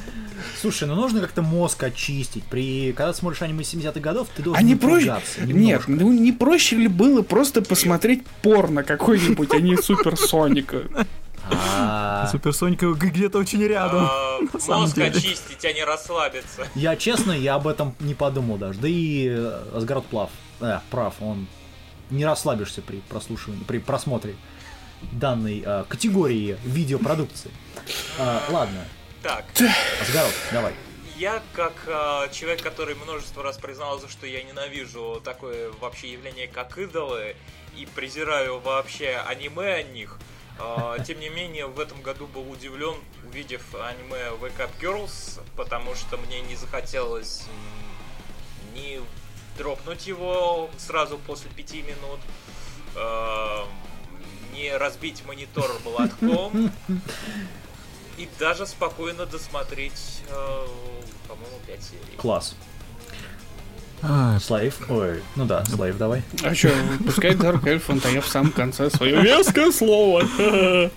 Слушай, 0.60 0.88
ну 0.88 0.94
нужно 0.94 1.20
как-то 1.20 1.42
мозг 1.42 1.82
очистить. 1.82 2.44
При... 2.44 2.92
Когда 2.92 3.12
ты 3.12 3.18
смотришь 3.18 3.42
аниме 3.42 3.62
70-х 3.62 4.00
годов, 4.00 4.28
ты 4.34 4.42
должен 4.42 4.58
А 4.58 4.66
не 4.66 4.76
проще... 4.76 5.14
Нет, 5.40 5.82
ну 5.86 6.12
не 6.12 6.32
проще 6.32 6.76
ли 6.76 6.88
было 6.88 7.22
просто 7.22 7.62
посмотреть 7.62 8.26
порно 8.42 8.82
какой-нибудь, 8.82 9.52
а 9.52 9.60
не 9.60 9.76
Супер 9.76 10.16
Соника? 10.16 10.84
Суперсоника 12.30 12.86
где-то 12.92 13.38
очень 13.38 13.62
рядом. 13.62 14.08
А, 14.10 14.38
Мозг 14.68 14.98
очистить, 14.98 15.64
а 15.64 15.72
не 15.72 15.84
расслабиться. 15.84 16.66
Я 16.74 16.96
честно, 16.96 17.32
я 17.32 17.54
об 17.54 17.66
этом 17.66 17.94
не 18.00 18.14
подумал 18.14 18.56
даже. 18.56 18.78
Да 18.78 18.88
и 18.88 19.28
э, 19.28 19.62
Асгард 19.74 20.06
Плав, 20.06 20.30
э, 20.60 20.80
прав, 20.90 21.14
он 21.20 21.46
не 22.10 22.24
расслабишься 22.24 22.82
при 22.82 22.98
прослушивании, 22.98 23.64
при 23.64 23.78
просмотре 23.78 24.36
данной 25.12 25.62
э, 25.64 25.84
категории 25.88 26.56
видеопродукции. 26.64 27.50
А, 28.18 28.42
ладно, 28.50 28.84
Так, 29.22 29.44
Асгард, 30.00 30.32
давай. 30.52 30.72
я 31.18 31.42
как 31.54 31.72
а, 31.86 32.28
человек, 32.28 32.62
который 32.62 32.94
множество 32.94 33.42
раз 33.42 33.58
признался, 33.58 34.08
что 34.08 34.26
я 34.26 34.42
ненавижу 34.42 35.20
такое 35.24 35.70
вообще 35.80 36.12
явление, 36.12 36.48
как 36.48 36.78
идолы, 36.78 37.36
и 37.76 37.86
презираю 37.86 38.60
вообще 38.60 39.20
аниме 39.26 39.74
о 39.74 39.82
них, 39.82 40.18
а, 40.18 40.33
тем 41.04 41.20
не 41.20 41.28
менее, 41.28 41.66
в 41.66 41.80
этом 41.80 42.00
году 42.02 42.26
был 42.26 42.50
удивлен, 42.50 42.94
увидев 43.26 43.62
аниме 43.74 44.30
Wake 44.40 44.58
Up 44.58 44.70
Girls, 44.80 45.40
потому 45.56 45.94
что 45.94 46.16
мне 46.16 46.40
не 46.42 46.56
захотелось 46.56 47.44
ни 48.74 49.00
дропнуть 49.56 50.06
его 50.06 50.70
сразу 50.78 51.18
после 51.18 51.50
пяти 51.50 51.82
минут, 51.82 52.20
а, 52.96 53.66
не 54.52 54.76
разбить 54.76 55.24
монитор 55.26 55.70
молотком, 55.84 56.72
и 58.16 58.28
даже 58.38 58.66
спокойно 58.66 59.26
досмотреть, 59.26 60.22
э, 60.28 60.66
по-моему, 61.26 61.58
5 61.66 61.82
серий. 61.82 62.16
Класс. 62.16 62.54
А, 64.06 64.38
Слайв. 64.38 64.78
Ой, 64.90 65.22
ну 65.34 65.46
да, 65.46 65.64
Слайв, 65.64 65.96
давай. 65.96 66.22
А 66.42 66.54
что, 66.54 66.70
пускай 67.06 67.34
Дарк 67.34 67.66
Эльфанд, 67.66 68.04
а 68.04 68.10
я 68.10 68.20
в 68.20 68.26
самом 68.26 68.52
конце 68.52 68.90
свое 68.90 69.20
веское 69.22 69.70
слово. 69.72 70.24
э, 70.38 70.90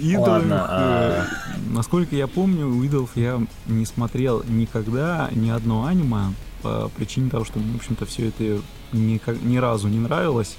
идолов, 0.00 0.28
Ладно, 0.28 0.66
а- 0.68 1.24
э, 1.24 1.60
насколько 1.70 2.14
я 2.14 2.26
помню, 2.28 2.68
у 2.68 2.84
идолов 2.84 3.10
я 3.16 3.40
не 3.66 3.84
смотрел 3.84 4.44
никогда 4.48 5.28
ни 5.32 5.50
одно 5.50 5.86
аниме 5.86 6.34
по 6.62 6.88
причине 6.96 7.30
того, 7.30 7.44
что, 7.44 7.58
в 7.58 7.76
общем-то, 7.76 8.06
все 8.06 8.28
это 8.28 8.60
никак- 8.92 9.42
ни 9.42 9.56
разу 9.56 9.88
не 9.88 9.98
нравилось. 9.98 10.56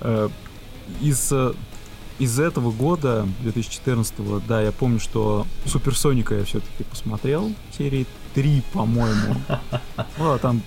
Э, 0.00 0.28
Из, 1.00 1.32
из 2.18 2.38
этого 2.40 2.70
года, 2.70 3.26
2014 3.40 4.14
да, 4.46 4.62
я 4.62 4.72
помню, 4.72 5.00
что 5.00 5.46
Суперсоника 5.66 6.34
я 6.34 6.44
все-таки 6.44 6.84
посмотрел, 6.84 7.52
серии 7.76 8.06
3, 8.34 8.62
по-моему. 8.72 9.34
Ну, 10.18 10.32
а 10.32 10.38
там 10.38 10.62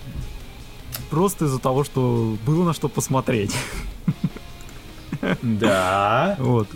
просто 1.09 1.45
из-за 1.45 1.59
того, 1.59 1.83
что 1.83 2.37
было 2.45 2.63
на 2.65 2.73
что 2.73 2.87
посмотреть. 2.87 3.55
Да, 5.41 6.35
Вот. 6.39 6.67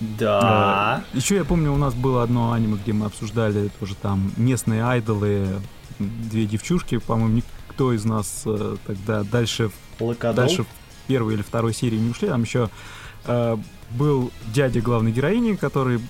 да. 0.00 1.04
Еще 1.14 1.36
я 1.36 1.44
помню, 1.44 1.72
у 1.72 1.76
нас 1.78 1.94
было 1.94 2.22
одно 2.22 2.52
аниме, 2.52 2.76
где 2.82 2.92
мы 2.92 3.06
обсуждали 3.06 3.70
тоже 3.80 3.94
там 3.94 4.32
местные 4.36 4.84
айдолы, 4.84 5.60
две 5.98 6.46
девчушки, 6.46 6.98
по-моему, 6.98 7.36
никто 7.68 7.92
из 7.92 8.04
нас 8.04 8.42
э, 8.44 8.76
тогда 8.86 9.22
дальше, 9.22 9.70
Лакадол. 9.98 10.34
дальше 10.44 10.64
в 10.64 10.66
первой 11.06 11.34
или 11.34 11.42
второй 11.42 11.72
серии 11.72 11.96
не 11.96 12.10
ушли. 12.10 12.28
Там 12.28 12.42
еще 12.42 12.68
э, 13.26 13.56
был 13.90 14.30
дядя 14.54 14.80
главной 14.80 15.12
героини, 15.12 15.54
который 15.56 16.00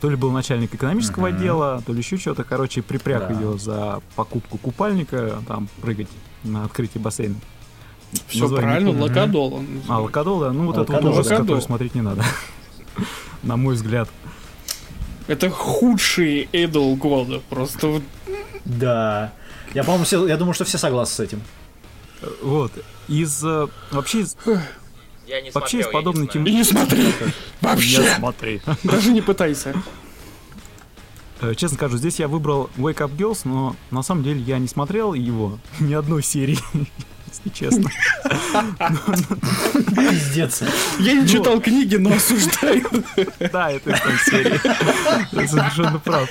то 0.00 0.10
ли 0.10 0.16
был 0.16 0.30
начальник 0.32 0.74
экономического 0.74 1.28
Мгм. 1.28 1.36
отдела, 1.36 1.82
то 1.86 1.92
ли 1.92 1.98
еще 1.98 2.18
что-то, 2.18 2.44
короче, 2.44 2.82
припряг 2.82 3.28
Да. 3.28 3.34
ее 3.34 3.58
за 3.58 4.00
покупку 4.16 4.58
купальника, 4.58 5.38
там 5.48 5.68
прыгать 5.80 6.08
на 6.44 6.64
открытии 6.64 6.98
бассейна. 6.98 7.36
Все 8.28 8.40
Название 8.42 8.62
правильно, 8.68 8.90
помню. 8.92 9.04
Локадол. 9.06 9.54
он 9.54 9.66
А. 9.88 10.00
Локадол, 10.00 10.40
да, 10.40 10.52
ну 10.52 10.66
вот 10.66 10.72
это 10.76 10.80
вот 10.80 10.90
Локадол. 10.90 11.12
ужас, 11.12 11.26
который 11.26 11.40
Локадол. 11.42 11.60
смотреть 11.62 11.94
не 11.94 12.02
надо. 12.02 12.22
На 13.42 13.56
мой 13.56 13.74
взгляд. 13.74 14.08
Это 15.26 15.48
худший 15.50 16.48
идол 16.52 16.94
года. 16.96 17.40
Просто 17.48 17.86
вот 17.88 18.02
Да. 18.64 19.32
Я, 19.74 19.82
по-моему, 19.84 20.04
все, 20.04 20.26
я 20.28 20.36
думаю, 20.36 20.54
что 20.54 20.64
все 20.64 20.78
согласны 20.78 21.14
с 21.14 21.20
этим. 21.26 21.40
Вот. 22.42 22.70
Из 23.08 23.42
э, 23.44 23.66
вообще 23.90 24.20
из, 24.20 24.36
Я 25.26 25.40
не 25.40 25.50
Вообще 25.50 25.82
смотрел, 25.82 25.88
из 25.88 25.92
подобной 25.92 26.30
я 26.34 26.40
не 26.40 26.60
и 26.60 26.62
знаю. 26.62 26.86
не 26.86 26.92
смотри. 26.92 27.04
Я 27.04 27.32
Вообще. 27.60 28.14
смотри. 28.18 28.60
Даже 28.82 29.10
не 29.12 29.22
пытайся. 29.22 29.74
Э, 31.40 31.54
Честно 31.54 31.76
скажу, 31.76 31.96
здесь 31.96 32.18
я 32.20 32.28
выбрал 32.28 32.70
Wake 32.76 32.98
Up 32.98 33.16
Girls, 33.16 33.40
но 33.44 33.74
на 33.90 34.02
самом 34.02 34.22
деле 34.22 34.40
я 34.40 34.58
не 34.58 34.68
смотрел 34.68 35.14
его 35.14 35.58
ни 35.80 35.94
одной 35.94 36.22
серии, 36.22 36.58
если 37.26 37.48
честно. 37.50 37.90
Пиздец. 39.96 40.62
Я 40.98 41.14
не 41.14 41.26
читал 41.28 41.60
книги, 41.60 41.96
но 41.96 42.14
осуждаю. 42.14 42.86
Да, 43.52 43.70
это 43.70 43.90
из 43.90 44.00
той 44.00 44.18
серии. 44.26 44.60
Ты 45.30 45.48
совершенно 45.48 45.98
прав. 45.98 46.28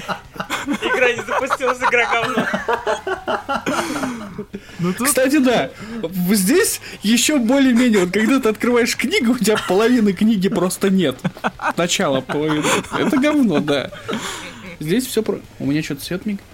Игра 0.68 1.12
не 1.12 1.22
запустилась, 1.24 1.80
игра 1.80 2.06
говно. 2.12 2.48
Ну 4.80 4.94
тут 4.94 5.08
Кстати, 5.08 5.38
да. 5.38 5.70
Здесь 6.30 6.82
еще 7.02 7.38
более-менее, 7.38 8.06
вот 8.06 8.14
когда 8.14 8.40
ты 8.40 8.50
открываешь 8.50 8.96
книгу, 8.96 9.34
у 9.34 9.38
тебя 9.38 9.58
половины 9.68 10.14
книги 10.14 10.50
просто 10.50 10.90
нет. 10.90 11.18
Начало 11.78 12.22
половины. 12.22 12.66
Это 12.98 13.18
говно, 13.18 13.60
да. 13.60 13.92
Здесь 14.80 15.06
все 15.06 15.24
про... 15.24 15.40
У 15.60 15.66
меня 15.66 15.84
что-то 15.84 16.04
свет 16.04 16.26
мигает. 16.26 16.48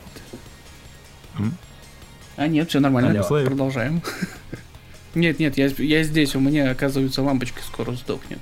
А 2.36 2.48
нет, 2.48 2.70
все 2.70 2.80
нормально. 2.80 3.22
Алло. 3.22 3.46
Продолжаем. 3.46 4.02
Нет, 5.16 5.40
нет, 5.40 5.58
я, 5.58 5.68
я 5.78 6.04
здесь, 6.04 6.36
у 6.36 6.40
меня, 6.40 6.70
оказывается, 6.70 7.24
лампочка 7.24 7.62
скоро 7.64 7.94
сдохнет. 7.94 8.40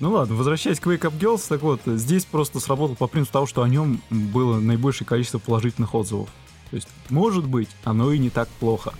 Ну 0.00 0.12
ладно, 0.12 0.34
возвращаясь 0.36 0.80
к 0.80 0.86
Wake 0.86 1.00
Up 1.00 1.18
Girls, 1.18 1.42
так 1.48 1.62
вот, 1.62 1.80
здесь 1.86 2.24
просто 2.24 2.60
сработал 2.60 2.94
по 2.96 3.06
принципу 3.06 3.32
того, 3.32 3.46
что 3.46 3.62
о 3.62 3.68
нем 3.68 4.00
было 4.10 4.60
наибольшее 4.60 5.06
количество 5.06 5.38
положительных 5.38 5.94
отзывов. 5.94 6.28
То 6.70 6.76
есть, 6.76 6.88
может 7.10 7.46
быть, 7.46 7.68
оно 7.84 8.12
и 8.12 8.18
не 8.18 8.30
так 8.30 8.48
плохо. 8.48 8.92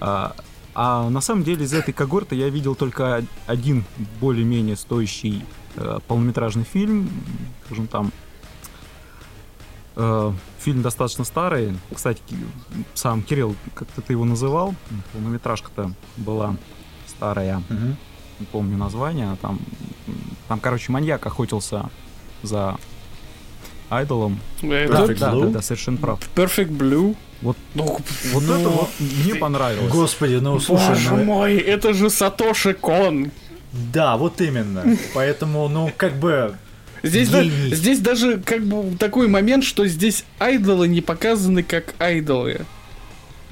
А, 0.00 0.34
а 0.74 1.08
на 1.10 1.20
самом 1.20 1.44
деле 1.44 1.64
из 1.64 1.72
этой 1.72 1.92
когорты 1.92 2.34
я 2.34 2.48
видел 2.48 2.74
только 2.74 3.24
один 3.46 3.84
более-менее 4.20 4.76
стоящий 4.76 5.44
э, 5.76 5.98
полнометражный 6.08 6.64
фильм, 6.64 7.10
скажем 7.66 7.86
там, 7.86 8.12
э, 9.96 10.32
фильм 10.58 10.82
достаточно 10.82 11.24
старый. 11.24 11.76
Кстати, 11.94 12.22
сам 12.94 13.22
Кирилл, 13.22 13.54
как-то 13.74 14.00
ты 14.00 14.14
его 14.14 14.24
называл, 14.24 14.74
полнометражка-то 15.12 15.92
была 16.16 16.56
старая 17.06 17.62
Мгм. 17.68 17.96
не 18.40 18.46
помню 18.46 18.76
название, 18.76 19.32
а 19.32 19.36
там, 19.36 19.60
там, 20.48 20.58
короче, 20.58 20.90
маньяк 20.90 21.24
охотился 21.26 21.90
за 22.42 22.76
айдолом. 23.96 24.40
Perfect 24.62 25.18
да, 25.18 25.32
Blue? 25.32 25.46
да, 25.46 25.54
да, 25.54 25.62
совершенно 25.62 25.96
прав. 25.98 26.18
Perfect 26.34 26.70
Blue. 26.76 27.16
Вот, 27.42 27.56
Ну, 27.74 27.98
вот 28.32 28.42
Ну, 28.46 28.54
это 28.54 28.68
вот 28.68 28.88
мне 29.00 29.34
понравилось. 29.34 29.90
Господи, 29.90 30.34
ну 30.36 30.60
слушай, 30.60 30.88
боже 30.90 31.10
ну, 31.10 31.24
мой, 31.24 31.56
это 31.56 31.92
же 31.92 32.08
Сатоши 32.08 32.72
Кон. 32.74 33.32
да, 33.92 34.16
вот 34.16 34.40
именно. 34.40 34.84
Поэтому, 35.14 35.68
ну, 35.68 35.90
как 35.96 36.14
бы, 36.16 36.54
Здесь, 37.02 37.30
да- 37.30 37.42
здесь 37.42 37.98
даже 37.98 38.38
как 38.38 38.62
бы 38.64 38.96
такой 38.96 39.26
момент, 39.26 39.64
что 39.64 39.84
здесь 39.88 40.24
айдолы 40.38 40.86
не 40.86 41.00
показаны 41.00 41.64
как 41.64 41.94
айдолы. 41.98 42.60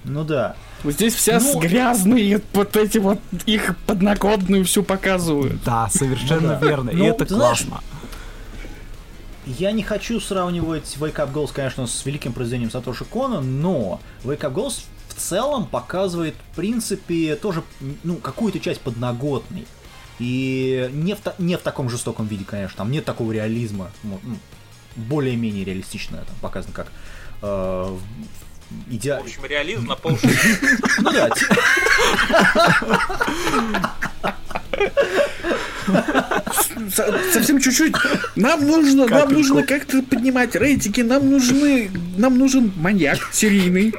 ну 0.04 0.22
да. 0.24 0.54
Вот 0.84 0.94
Здесь 0.94 1.14
вся 1.14 1.40
Ну- 1.40 1.52
с 1.52 1.56
грязные, 1.56 2.40
вот 2.54 2.74
эти 2.76 2.96
вот 2.98 3.18
их 3.44 3.76
подноготную 3.86 4.64
всю 4.64 4.82
показывают. 4.82 5.62
Да, 5.64 5.88
совершенно 5.92 6.54
Ну 6.54 6.60
да. 6.60 6.66
верно. 6.66 6.90
И 6.90 6.94
Ну, 6.96 7.04
это 7.06 7.26
знаешь, 7.26 7.62
классно. 7.66 7.80
Я 9.46 9.72
не 9.72 9.82
хочу 9.82 10.20
сравнивать 10.20 10.96
Wake 10.98 11.16
Up 11.16 11.32
Girls, 11.32 11.50
конечно, 11.52 11.86
с 11.86 12.04
великим 12.04 12.32
произведением 12.32 12.70
Сатоши 12.70 13.04
Кона, 13.04 13.40
но 13.40 14.00
Wake 14.22 14.40
Up 14.40 14.54
Girls 14.54 14.84
в 15.08 15.14
целом 15.14 15.66
показывает, 15.66 16.34
в 16.52 16.56
принципе, 16.56 17.36
тоже, 17.36 17.62
ну, 18.04 18.16
какую-то 18.16 18.60
часть 18.60 18.80
подноготной. 18.80 19.66
И 20.18 20.90
не 20.92 21.14
в, 21.14 21.20
не 21.38 21.56
в 21.56 21.62
таком 21.62 21.88
жестоком 21.88 22.26
виде, 22.26 22.44
конечно, 22.44 22.76
там 22.76 22.90
нет 22.90 23.06
такого 23.06 23.32
реализма, 23.32 23.90
ну, 24.02 24.20
более-менее 24.96 25.64
реалистично 25.64 26.18
там 26.18 26.36
показано, 26.42 26.74
как 26.74 26.88
э, 27.40 27.46
в 27.46 28.00
В 28.90 29.20
общем, 29.20 29.44
реализм 29.46 29.86
на 29.86 29.96
полшишки. 29.96 31.00
Ну 31.00 31.10
да, 31.10 31.30
совсем 37.32 37.60
чуть-чуть. 37.60 37.94
Нам 38.36 38.66
нужно, 38.66 39.06
нам 39.06 39.08
Капельку. 39.08 39.32
нужно 39.34 39.62
как-то 39.64 40.02
поднимать 40.02 40.54
рейтинги. 40.54 41.02
Нам 41.02 41.30
нужны, 41.30 41.90
нам 42.16 42.38
нужен 42.38 42.72
маньяк 42.76 43.18
серийный. 43.32 43.94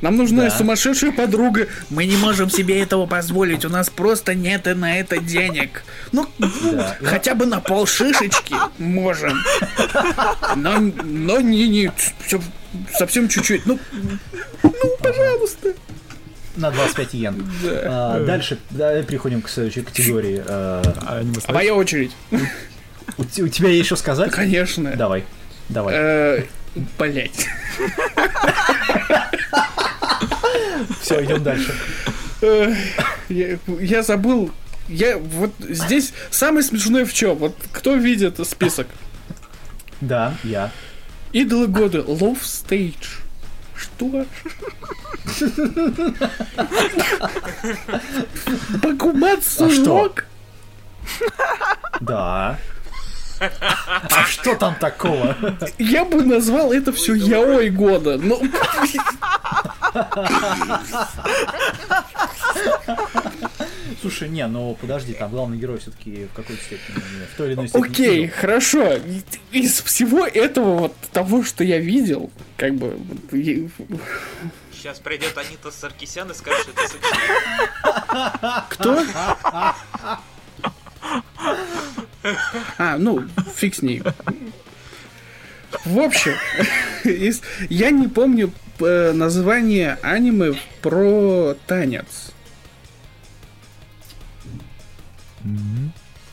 Нам 0.00 0.16
нужна 0.16 0.44
Да. 0.44 0.50
сумасшедшая 0.50 1.12
подруга. 1.12 1.68
Мы 1.90 2.06
не 2.06 2.16
можем 2.16 2.50
себе 2.50 2.80
этого 2.80 3.06
позволить. 3.06 3.64
У 3.64 3.68
нас 3.68 3.88
просто 3.90 4.34
нет 4.34 4.66
на 4.66 4.98
это 4.98 5.18
денег. 5.18 5.84
Ну, 6.12 6.26
ну, 6.38 6.48
Да. 6.72 6.96
хотя 7.02 7.34
бы 7.34 7.46
на 7.46 7.60
пол 7.60 7.86
шишечки 7.86 8.54
можем. 8.78 9.38
Но, 10.56 10.78
но 11.04 11.40
не, 11.40 11.68
не, 11.68 11.92
совсем 12.98 13.28
чуть-чуть. 13.28 13.64
Ну, 13.66 13.78
ну, 14.62 14.72
пожалуйста. 15.02 15.74
На 16.60 16.70
25 16.70 17.14
йен. 17.14 17.50
А, 17.64 18.24
дальше 18.24 18.58
переходим 18.70 19.42
к 19.42 19.48
следующей 19.48 19.82
категории. 19.82 20.42
А, 20.46 20.82
Аниме 21.08 21.36
А 21.46 21.52
моя 21.52 21.74
очередь. 21.74 22.12
у, 23.18 23.24
те- 23.24 23.42
у 23.42 23.48
тебя 23.48 23.70
есть 23.70 23.86
что 23.86 23.96
сказать? 23.96 24.30
Конечно. 24.30 24.92
Давай, 24.96 25.24
давай. 25.68 25.94
Э, 25.96 26.42
Блять. 26.98 27.46
Все, 31.00 31.24
идем 31.24 31.42
дальше. 31.42 31.74
Я, 33.28 33.58
я 33.80 34.02
забыл. 34.02 34.50
Я 34.88 35.18
вот 35.18 35.52
здесь 35.60 36.12
самое 36.30 36.62
смешное 36.64 37.04
в 37.04 37.12
чем? 37.12 37.36
Вот 37.36 37.56
кто 37.72 37.94
видит 37.94 38.44
список? 38.46 38.86
Да, 40.00 40.34
я. 40.42 40.70
Идолы 41.32 41.66
года. 41.68 41.98
Love 41.98 42.40
Stage. 42.42 43.20
Что? 43.80 44.26
Бакумацу 48.82 49.70
А? 49.70 49.86
Рок? 49.86 50.26
Да. 52.00 52.58
А 53.40 54.24
что 54.26 54.54
там 54.54 54.74
такого? 54.74 55.34
Я 55.78 56.04
бы 56.04 56.22
назвал 56.22 56.72
это 56.72 56.92
все 56.92 57.14
яой 57.14 57.70
года. 57.70 58.18
Ну, 58.18 58.42
Слушай, 64.00 64.28
не, 64.28 64.46
ну 64.46 64.76
подожди, 64.80 65.12
там 65.14 65.30
главный 65.30 65.58
герой 65.58 65.78
все-таки 65.78 66.26
в 66.26 66.34
какой-то 66.34 66.62
степени, 66.62 66.96
в 67.32 67.36
той 67.36 67.46
или 67.48 67.54
иной 67.54 67.68
степени. 67.68 67.90
окей, 67.90 68.24
идол. 68.24 68.36
хорошо. 68.36 68.98
Из 69.52 69.80
всего 69.82 70.26
этого 70.26 70.78
вот 70.78 70.94
того, 71.12 71.42
что 71.42 71.64
я 71.64 71.78
видел, 71.78 72.30
как 72.56 72.74
бы 72.74 72.96
Сейчас 74.72 74.98
придет 74.98 75.36
Анита 75.36 75.70
Саркисян 75.70 76.30
и 76.30 76.34
скажет, 76.34 76.62
что 76.62 76.70
это 76.72 76.82
сексизм. 76.88 77.10
Кто? 78.70 79.04
А, 82.78 82.96
ну, 82.98 83.24
фиг 83.54 83.74
с 83.74 83.82
ней. 83.82 84.02
В 85.84 85.98
общем, 85.98 86.32
из- 87.04 87.42
я 87.68 87.90
не 87.90 88.08
помню 88.08 88.52
э, 88.80 89.12
название 89.12 89.98
аниме 90.02 90.54
про 90.82 91.54
танец. 91.66 92.32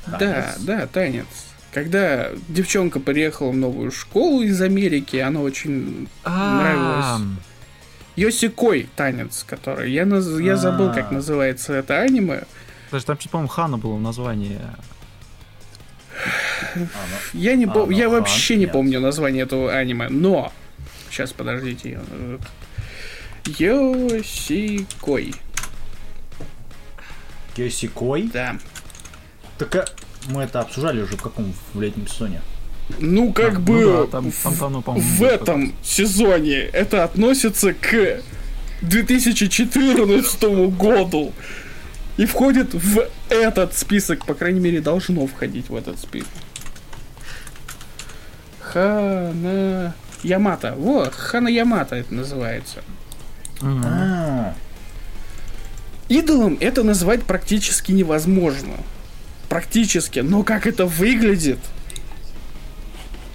Да, 0.07 0.17
Танец? 0.19 0.57
да, 0.59 0.87
танец. 0.87 1.25
Когда 1.73 2.29
девчонка 2.47 2.99
приехала 2.99 3.51
в 3.51 3.55
новую 3.57 3.91
школу 3.91 4.41
из 4.41 4.61
Америки, 4.61 5.17
она 5.17 5.41
очень 5.41 6.07
нравилась. 6.25 7.21
Йосикой 8.15 8.89
танец, 8.95 9.43
который. 9.47 9.91
Я, 9.91 10.03
наз- 10.03 10.41
я 10.41 10.55
забыл, 10.55 10.91
как 10.93 11.11
А. 11.11 11.13
называется 11.15 11.73
это 11.73 11.99
аниме. 12.01 12.43
Даже 12.91 13.05
там, 13.05 13.17
чуть, 13.17 13.29
по-моему, 13.29 13.49
Хана 13.49 13.77
было 13.77 13.97
название. 13.99 14.59
А, 16.75 16.79
ну, 16.79 16.87
Я 17.33 17.55
не 17.55 17.65
А, 17.65 17.67
пом- 17.67 17.85
ну, 17.85 17.91
я 17.91 18.09
вообще 18.09 18.55
не 18.55 18.65
помню 18.65 18.99
название 18.99 19.43
этого 19.43 19.71
аниме, 19.71 20.09
но 20.09 20.51
сейчас 21.11 21.31
подождите. 21.33 21.99
э, 22.09 22.37
Йосикой, 23.45 25.33
Кёсикой. 27.55 28.29
да. 28.33 28.57
Так 29.57 29.75
а, 29.75 29.85
мы 30.27 30.43
это 30.43 30.59
обсуждали 30.61 31.01
уже 31.01 31.17
в 31.17 31.21
каком 31.21 31.53
в 31.73 31.81
летнем 31.81 32.07
сезоне. 32.07 32.41
Ну 32.99 33.33
как 33.33 33.53
Ну 33.55 33.59
бы 33.61 33.85
да, 33.85 34.11
там- 34.11 34.31
там 34.31 34.53
по-моему, 34.81 35.01
в 35.01 35.23
этом 35.23 35.73
сезоне 35.83 36.59
это 36.59 37.03
относится 37.03 37.73
к 37.73 38.21
2014 38.81 40.69
году 40.69 41.33
и 42.17 42.25
входит 42.25 42.73
в 42.73 43.07
этот 43.29 43.75
список, 43.77 44.25
по 44.25 44.33
крайней 44.33 44.59
мере 44.59 44.79
должно 44.81 45.27
входить 45.27 45.69
в 45.69 45.75
этот 45.75 45.99
список. 45.99 46.29
Хана 48.59 49.93
Ямата. 50.23 50.73
Во, 50.77 51.09
Хана 51.11 51.47
Ямата 51.47 51.95
это 51.95 52.13
называется. 52.13 52.83
Мгм. 53.61 53.83
А, 53.85 54.53
Идолом 56.09 56.57
это 56.61 56.83
назвать 56.83 57.23
практически 57.23 57.91
невозможно. 57.91 58.75
Практически. 59.49 60.19
Но 60.19 60.43
как 60.43 60.67
это 60.67 60.85
выглядит? 60.85 61.59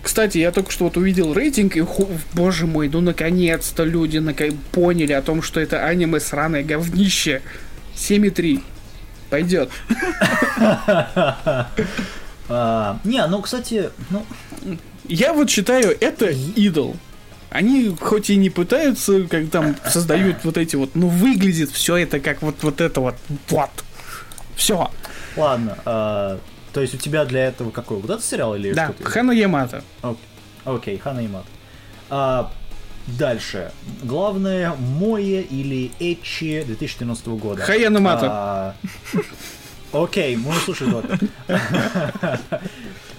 Кстати, 0.03 0.39
я 0.39 0.51
только 0.51 0.71
что 0.73 0.85
вот 0.85 0.97
увидел 0.97 1.33
рейтинг, 1.33 1.77
и 1.77 1.81
ху- 1.81 2.09
боже 2.35 2.67
мой, 2.67 2.89
ну 2.89 3.01
наконец-то 3.01 3.85
люди 3.85 4.19
нака- 4.19 4.55
поняли 4.73 5.13
о 5.13 5.23
том, 5.23 5.43
что 5.43 5.61
это 5.61 5.87
аниме 5.87 6.19
сраное 6.19 6.65
говнище. 6.65 7.41
7,3. 7.95 8.63
Пойдет. 9.31 9.71
а, 12.49 12.99
не, 13.05 13.27
ну, 13.27 13.41
кстати, 13.41 13.91
ну, 14.11 14.27
Я 15.09 15.33
вот 15.33 15.49
считаю, 15.51 15.97
это 16.01 16.31
идол. 16.31 16.97
Они 17.51 17.95
хоть 18.01 18.31
и 18.31 18.37
не 18.37 18.51
пытаются, 18.51 19.23
как 19.25 19.51
там 19.51 19.77
создают 19.89 20.45
вот 20.45 20.57
эти 20.57 20.77
вот, 20.77 20.95
ну 20.95 21.09
выглядит 21.09 21.71
все 21.71 21.97
это 21.97 22.19
как 22.19 22.43
вот, 22.43 22.57
вот 22.63 22.81
это 22.81 23.01
вот, 23.01 23.15
вот. 23.49 23.71
Все. 24.57 24.91
Ладно. 25.37 25.77
а, 25.85 26.39
то 26.73 26.81
есть 26.81 26.95
у 26.95 26.99
тебя 26.99 27.25
для 27.25 27.47
этого 27.47 27.71
какой? 27.71 27.99
Вот 27.99 28.11
этот 28.11 28.25
сериал 28.25 28.55
или 28.55 28.73
Да, 28.73 28.87
что-то? 28.93 29.05
Хана 29.05 29.33
Ямата. 29.33 29.83
Ок- 30.03 30.19
Окей, 30.65 30.97
Хана 30.99 31.21
и 31.21 31.29
Мат. 31.29 31.45
А, 32.09 32.53
дальше. 33.07 33.73
Главное, 34.03 34.75
Мое 34.79 35.41
или 35.41 35.91
Эчи 35.99 36.63
2014 36.65 37.27
года. 37.29 37.63
Хаяна 37.63 38.01
Мата. 38.01 38.27
А, 38.31 38.75
Окей, 39.93 40.37
мы 40.37 40.51
услышали 40.57 40.91
вот. 40.91 41.05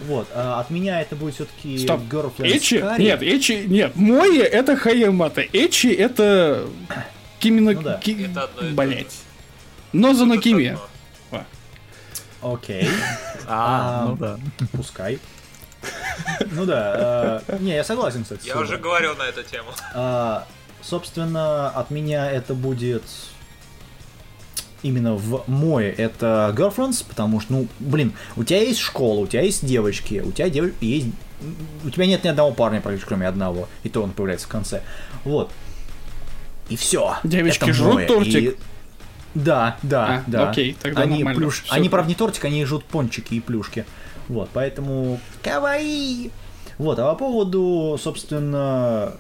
Вот, 0.08 0.28
а, 0.36 0.60
от 0.60 0.70
меня 0.70 1.00
это 1.02 1.16
будет 1.16 1.36
все-таки 1.36 1.78
Стоп. 1.78 2.02
Girlfriend 2.12 2.58
Эчи? 2.58 2.78
Скари. 2.80 3.04
Нет, 3.04 3.24
Эчи, 3.24 3.64
нет. 3.68 3.96
Мое 3.96 4.44
это 4.44 4.76
Хаямата. 4.76 5.42
Эчи 5.54 5.88
это 5.94 6.66
Кимина... 7.40 7.72
Ну 7.72 7.82
да. 7.82 7.98
Ки- 8.00 8.28
Это 8.30 8.44
одно 8.44 8.68
и 8.68 8.70
то 8.76 8.82
Блять. 8.82 9.16
Ноза 9.94 10.26
на 10.26 10.38
Кими. 10.40 10.66
одно. 10.68 10.82
Окей, 12.44 12.90
А, 13.48 14.04
А, 14.04 14.06
ну 14.10 14.16
да. 14.18 14.40
пускай. 14.74 15.20
Ну 16.52 16.66
да, 16.66 17.42
э, 17.48 17.58
не, 17.60 17.76
я 17.76 17.84
согласен, 17.84 18.24
кстати. 18.24 18.48
Я 18.48 18.58
уже 18.58 18.78
говорил 18.78 19.16
на 19.16 19.24
эту 19.24 19.44
тему. 19.44 19.72
А, 19.94 20.46
собственно, 20.82 21.70
от 21.70 21.90
меня 21.90 22.30
это 22.30 22.54
будет 22.54 23.04
именно 24.82 25.16
в 25.16 25.48
мой 25.48 25.86
это 25.86 26.54
Girlfriends, 26.56 27.06
потому 27.08 27.40
что, 27.40 27.54
ну, 27.54 27.68
блин, 27.80 28.14
у 28.36 28.44
тебя 28.44 28.62
есть 28.62 28.80
школа, 28.80 29.20
у 29.20 29.28
тебя 29.28 29.42
есть 29.42 29.66
девочки, 29.66 30.22
у 30.24 30.32
тебя 30.32 30.50
дев... 30.50 30.74
есть... 30.82 31.08
У 31.84 31.90
тебя 31.90 32.06
нет 32.06 32.24
ни 32.24 32.30
одного 32.30 32.52
парня, 32.54 32.80
практически, 32.80 33.08
кроме 33.10 33.28
одного, 33.28 33.68
и 33.84 33.90
то 33.90 34.02
он 34.02 34.12
появляется 34.12 34.48
в 34.48 34.50
конце. 34.50 34.82
Вот. 35.26 35.52
И 36.70 36.78
все. 36.78 37.18
Девочки 37.24 37.72
жрут 37.72 38.08
тортик? 38.08 38.58
Да, 39.36 39.78
да, 39.82 40.06
А, 40.06 40.24
да. 40.28 40.50
окей, 40.50 40.78
тогда 40.80 41.02
они, 41.02 41.16
нормально. 41.18 41.40
плюш... 41.40 41.64
Всё. 41.64 41.74
они, 41.74 41.90
правда, 41.90 42.10
не 42.10 42.16
тортик, 42.16 42.46
они 42.46 42.66
жрут 42.66 42.86
пончики 42.86 43.36
и 43.36 43.40
плюшки. 43.40 43.86
Вот, 44.28 44.50
поэтому... 44.54 45.20
Каваи! 45.42 46.32
Вот, 46.78 47.00
а 47.00 47.10
по 47.10 47.16
поводу, 47.16 47.98
собственно, 48.02 49.14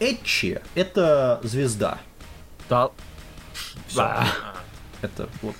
Эчи, 0.00 0.60
это 0.74 1.40
звезда. 1.42 1.98
Да. 2.68 2.90
Всё. 3.86 3.96
Да. 3.96 4.26
Это 5.00 5.28
вот... 5.40 5.56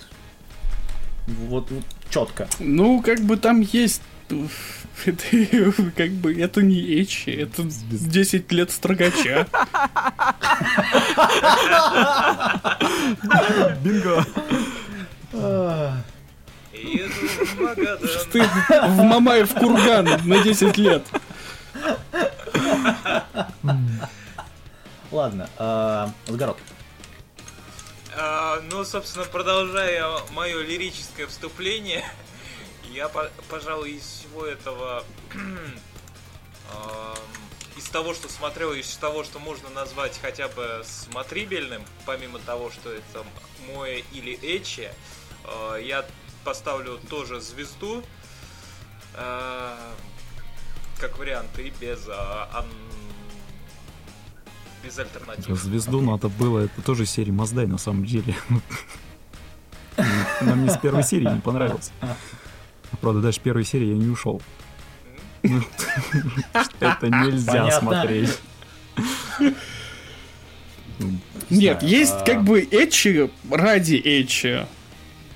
Вот, 1.26 1.70
вот 1.70 1.84
четко. 2.10 2.48
Ну, 2.58 3.00
как 3.02 3.20
бы 3.20 3.36
там 3.36 3.60
есть... 3.60 4.02
Это, 5.06 5.90
как 5.96 6.10
бы 6.10 6.38
это 6.38 6.62
не 6.62 7.02
Эчи, 7.02 7.30
это 7.30 7.64
10 7.64 8.52
лет 8.52 8.70
строгача. 8.70 9.46
Бинго. 13.82 14.24
Магадан. 17.58 18.08
Ты 18.32 18.42
в 18.42 19.02
Мамаев 19.02 19.54
курган 19.54 20.08
на 20.24 20.42
10 20.42 20.76
лет. 20.78 21.02
Ладно, 23.62 24.08
ладно. 25.10 25.50
А, 25.58 26.10
Сгород. 26.26 26.56
А, 28.14 28.60
ну, 28.70 28.84
собственно, 28.84 29.24
продолжая 29.24 30.04
мое 30.32 30.62
лирическое 30.62 31.26
вступление, 31.26 32.04
я, 32.92 33.08
по- 33.08 33.30
пожалуй, 33.48 33.92
из 33.92 34.02
всего 34.02 34.44
этого, 34.44 35.04
ам, 35.34 37.16
из 37.76 37.84
того, 37.84 38.14
что 38.14 38.28
смотрел, 38.28 38.72
из 38.72 38.94
того, 38.96 39.24
что 39.24 39.38
можно 39.38 39.68
назвать 39.70 40.18
хотя 40.20 40.48
бы 40.48 40.82
смотрибельным, 40.84 41.82
помимо 42.06 42.38
того, 42.40 42.70
что 42.70 42.90
это 42.92 43.24
мое 43.74 44.02
или 44.12 44.38
Эчи, 44.42 44.90
а, 45.44 45.76
я 45.76 46.04
поставлю 46.44 46.98
тоже 47.08 47.40
звезду, 47.40 48.02
а, 49.14 49.94
как 50.98 51.18
вариант, 51.18 51.58
и 51.58 51.72
без, 51.80 52.06
а, 52.08 52.64
без 54.84 54.98
альтернатив. 54.98 55.56
Звезду 55.56 56.00
надо 56.00 56.28
было, 56.28 56.60
это 56.60 56.82
тоже 56.82 57.06
серия 57.06 57.32
Маздай 57.32 57.66
на 57.66 57.78
самом 57.78 58.04
деле. 58.04 58.36
Нам 60.40 60.64
не 60.64 60.70
с 60.70 60.78
первой 60.78 61.04
серии 61.04 61.28
не 61.28 61.40
понравился. 61.40 61.92
Правда, 63.00 63.20
дальше 63.20 63.40
первой 63.40 63.64
серии 63.64 63.88
я 63.88 63.94
не 63.94 64.08
ушел. 64.08 64.42
Ну, 65.42 65.62
Это 66.80 67.08
нельзя 67.08 67.70
смотреть. 67.80 68.38
Нет, 71.50 71.82
есть 71.82 72.24
как 72.24 72.44
бы 72.44 72.60
эчи 72.60 73.30
ради 73.50 74.00
эчи. 74.02 74.66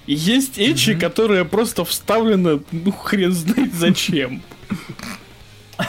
Есть 0.06 0.58
эчи, 0.58 0.94
которая 0.94 1.44
просто 1.44 1.84
вставлена, 1.84 2.60
ну 2.70 2.92
хрен 2.92 3.32
знает 3.32 3.74
зачем. 3.74 4.42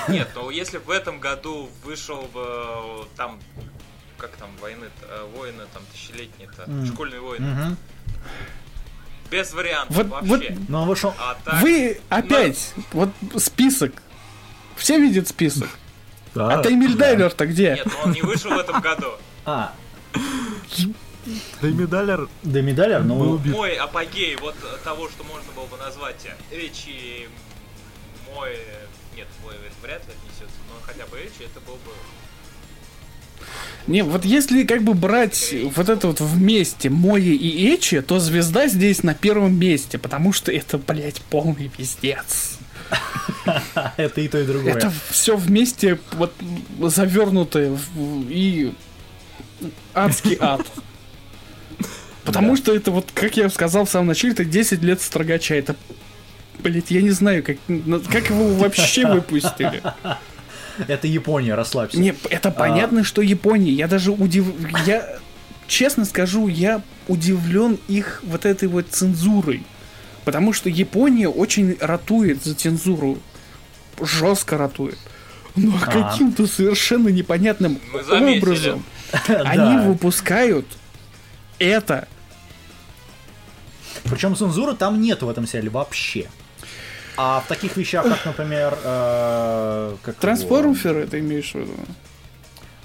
Нет, 0.09 0.29
ну 0.35 0.49
если 0.49 0.79
в 0.79 0.89
этом 0.89 1.19
году 1.19 1.69
вышел 1.83 2.23
бы 2.33 2.43
э, 2.43 3.03
там, 3.15 3.39
как 4.17 4.31
там, 4.31 4.49
войны, 4.59 4.87
войны 5.35 5.63
там 5.73 5.83
тысячелетние-то, 5.93 6.67
школьные 6.87 7.21
войны. 7.21 7.77
Без 9.29 9.53
вариантов 9.53 9.95
Вот- 9.95 10.07
вообще. 10.07 10.27
вот 10.27 10.69
Но 10.69 10.81
он 10.83 10.87
вышел... 10.87 11.13
А 11.17 11.37
так, 11.43 11.61
Вы 11.61 11.99
опять, 12.09 12.73
вот 12.91 13.09
список. 13.37 14.01
Все 14.75 14.99
видят 14.99 15.27
список. 15.27 15.69
Да, 16.35 16.59
А 16.59 16.63
Таймильдайлер-то 16.63 17.47
где? 17.47 17.75
нет, 17.75 17.87
он 18.03 18.11
не 18.11 18.21
вышел 18.21 18.51
в 18.51 18.57
этом 18.59 18.79
году. 18.81 19.13
А, 19.45 19.73
да 21.61 21.67
и 21.67 21.71
медалер 21.71 22.29
до 22.43 22.61
медаля, 22.61 22.99
был 22.99 23.15
ну... 23.15 23.31
убит. 23.31 23.53
Мой 23.53 23.75
апогей 23.75 24.35
вот 24.37 24.55
того, 24.83 25.09
что 25.09 25.23
можно 25.23 25.51
было 25.53 25.65
бы 25.65 25.77
назвать 25.77 26.27
Эчи, 26.51 27.27
мой, 28.33 28.57
нет, 29.15 29.27
мой 29.43 29.55
вряд 29.81 30.05
ли 30.07 30.13
отнесется, 30.13 30.57
но 30.69 30.79
хотя 30.85 31.05
бы 31.07 31.17
Эчи, 31.17 31.43
это 31.43 31.59
был 31.61 31.75
бы 31.75 31.91
Не, 33.87 34.03
вот 34.03 34.25
если 34.25 34.63
как 34.63 34.83
бы 34.83 34.93
брать 34.93 35.53
вот 35.75 35.89
это 35.89 36.07
вот 36.07 36.19
вместе 36.19 36.89
Мои 36.89 37.35
и 37.35 37.73
Эчи, 37.73 38.01
то 38.01 38.19
звезда 38.19 38.67
здесь 38.67 39.03
на 39.03 39.13
первом 39.13 39.57
месте, 39.57 39.97
потому 39.97 40.33
что 40.33 40.51
это, 40.51 40.77
блядь, 40.77 41.21
полный 41.21 41.69
пиздец. 41.69 42.59
Это 43.97 44.21
и 44.21 44.27
то, 44.27 44.39
и 44.39 44.45
другое. 44.45 44.73
Это 44.73 44.93
все 45.09 45.35
вместе 45.35 45.99
вот 46.13 46.33
завернутое 46.79 47.77
и 48.29 48.73
адский 49.93 50.37
ад. 50.39 50.65
Потому 52.23 52.57
что 52.57 52.75
это 52.75 52.91
вот, 52.91 53.09
как 53.13 53.37
я 53.37 53.49
сказал 53.49 53.85
в 53.85 53.89
самом 53.89 54.07
начале, 54.07 54.33
это 54.33 54.43
10 54.43 54.83
лет 54.83 55.01
строгача. 55.01 55.55
Это, 55.55 55.77
блять, 56.59 56.91
я 56.91 57.01
не 57.01 57.11
знаю, 57.11 57.41
как, 57.41 57.57
как 58.11 58.29
его 58.29 58.53
вообще 58.55 59.07
выпустили. 59.13 59.81
Это 60.87 61.07
Япония, 61.07 61.55
расслабься. 61.55 61.99
Не, 61.99 62.13
это 62.29 62.51
понятно, 62.51 63.03
что 63.03 63.21
Япония. 63.21 63.71
Я 63.71 63.87
даже 63.87 64.11
удив... 64.11 64.45
Я, 64.85 65.17
честно 65.67 66.05
скажу, 66.05 66.47
я 66.47 66.81
удивлен 67.07 67.79
их 67.87 68.21
вот 68.23 68.45
этой 68.45 68.67
вот 68.67 68.87
цензурой. 68.89 69.63
Потому 70.25 70.53
что 70.53 70.69
Япония 70.69 71.29
очень 71.29 71.77
ратует 71.79 72.43
за 72.43 72.53
цензуру. 72.53 73.19
Жестко 74.01 74.57
ратует. 74.57 74.97
Но 75.55 75.73
А. 75.81 75.85
каким-то 75.85 76.45
совершенно 76.45 77.09
непонятным 77.09 77.79
образом 78.11 78.83
они 79.27 79.87
выпускают 79.87 80.65
это. 81.59 82.07
Причем 84.03 84.35
цензуры 84.35 84.75
там 84.75 85.01
нету 85.01 85.25
в 85.25 85.29
этом 85.29 85.47
сериале 85.47 85.69
вообще. 85.69 86.29
А 87.17 87.41
в 87.41 87.47
таких 87.47 87.75
вещах, 87.77 88.03
как, 88.07 88.25
например, 88.25 88.77
э, 88.83 89.95
как 90.03 90.13
его- 90.15 90.21
Трансформеры, 90.21 91.07
ты 91.07 91.19
имеешь 91.19 91.51
в 91.51 91.55
виду? 91.55 91.73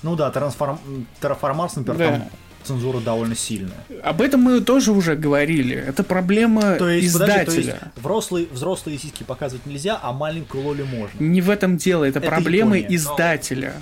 Ну 0.02 0.16
да, 0.16 0.30
трансформ... 0.30 0.78
Terraformars, 1.20 1.72
например, 1.76 1.98
Да. 2.10 2.18
там 2.18 2.28
цензура 2.64 3.00
довольно 3.00 3.34
сильная. 3.36 3.76
Об 4.02 4.22
этом 4.22 4.40
мы 4.40 4.60
тоже 4.62 4.92
уже 4.92 5.16
говорили. 5.16 5.76
Это 5.76 6.02
проблема 6.02 6.76
То 6.76 6.88
есть, 6.88 7.12
подожди, 7.12 7.34
то 7.34 7.42
издателя. 7.42 7.72
есть 7.74 7.96
взрослые, 7.96 8.46
взрослые 8.50 8.98
сиськи 8.98 9.22
показывать 9.22 9.66
нельзя, 9.66 9.98
а 10.02 10.12
маленькую 10.12 10.64
Лоли 10.64 10.82
можно. 10.82 11.18
Не 11.22 11.40
в 11.42 11.50
этом 11.50 11.76
дело, 11.76 12.04
это, 12.04 12.18
Это 12.20 12.28
проблема 12.28 12.76
Япония. 12.78 12.96
издателя. 12.96 13.74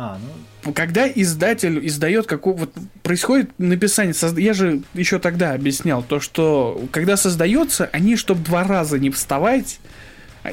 А, 0.00 0.16
ну, 0.64 0.72
когда 0.72 1.08
издатель 1.08 1.84
издает 1.84 2.26
какого 2.28 2.56
вот 2.56 2.72
происходит 3.02 3.50
написание, 3.58 4.12
созда- 4.12 4.40
я 4.40 4.52
же 4.54 4.82
еще 4.94 5.18
тогда 5.18 5.54
объяснял 5.54 6.04
то, 6.04 6.20
что 6.20 6.86
когда 6.92 7.16
создается, 7.16 7.90
они 7.92 8.14
чтобы 8.14 8.44
два 8.44 8.62
раза 8.62 8.96
не 9.00 9.10
вставать, 9.10 9.80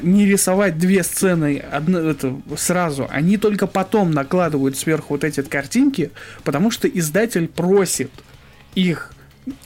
не 0.02 0.26
рисовать 0.26 0.78
две 0.78 1.04
сцены 1.04 1.58
одно, 1.70 2.00
это, 2.00 2.34
сразу, 2.56 3.06
они 3.08 3.36
только 3.36 3.68
потом 3.68 4.10
накладывают 4.10 4.76
сверху 4.76 5.14
вот 5.14 5.22
эти 5.22 5.42
картинки, 5.42 6.10
потому 6.42 6.72
что 6.72 6.88
издатель 6.88 7.46
просит 7.46 8.10
их 8.74 9.12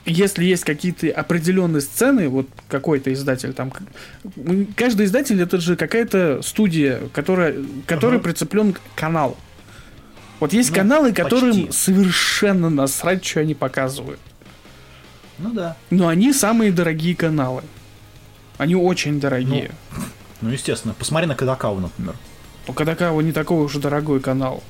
если 0.05 0.45
есть 0.45 0.65
какие-то 0.65 1.07
определенные 1.11 1.81
сцены, 1.81 2.29
вот 2.29 2.47
какой-то 2.69 3.11
издатель 3.15 3.55
там, 3.55 3.71
к- 3.71 3.81
каждый 4.77 5.07
издатель 5.07 5.41
это 5.41 5.59
же 5.59 5.75
какая-то 5.75 6.43
студия, 6.43 7.01
которая, 7.15 7.55
которой 7.87 8.17
Ага. 8.17 8.25
прицеплен 8.25 8.77
канал. 8.95 9.39
Вот 10.41 10.53
есть 10.53 10.71
Ну, 10.71 10.77
каналы, 10.77 11.13
которым 11.13 11.51
почти. 11.67 11.73
совершенно 11.73 12.71
насрать, 12.71 13.25
что 13.25 13.41
они 13.41 13.55
показывают. 13.55 14.19
ну 15.39 15.53
да. 15.53 15.77
Но 15.91 16.09
они 16.09 16.33
самые 16.33 16.73
дорогие 16.73 17.15
каналы. 17.15 17.63
Они 18.59 18.75
очень 18.75 19.21
дорогие. 19.21 19.71
Ну, 20.41 20.51
естественно. 20.51 20.95
Посмотри 20.99 21.27
на 21.27 21.35
Кадакаву, 21.35 21.81
например. 21.81 22.15
У 22.67 22.73
Кадакава 22.73 23.21
не 23.21 23.33
такой 23.33 23.65
уж 23.65 23.75
дорогой 23.75 24.21
канал. 24.21 24.63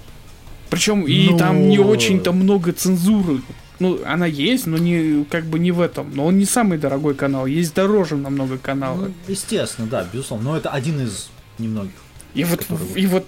Причем 0.71 1.03
и 1.03 1.31
Ну. 1.31 1.39
там 1.39 1.69
не 1.69 1.79
очень-то 1.79 2.33
много 2.33 2.73
цензуры. 2.73 3.43
Ну, 3.81 3.99
она 4.07 4.27
есть, 4.27 4.67
но 4.67 4.77
не 4.79 5.25
как 5.25 5.45
бы 5.47 5.59
не 5.59 5.73
в 5.73 5.81
этом. 5.81 6.11
Но 6.15 6.27
он 6.27 6.39
не 6.39 6.45
самый 6.45 6.79
дорогой 6.79 7.15
канал. 7.15 7.47
Есть 7.47 7.75
дороже 7.75 8.17
намного 8.17 8.59
каналов. 8.59 9.09
Ну, 9.09 9.15
естественно, 9.27 9.89
да, 9.89 10.07
безусловно. 10.13 10.51
Но 10.51 10.57
это 10.57 10.71
один 10.71 11.01
из 11.01 11.31
немногих. 11.59 11.93
и 12.35 12.45
вот, 12.45 12.65
и 12.95 13.07
вот, 13.07 13.27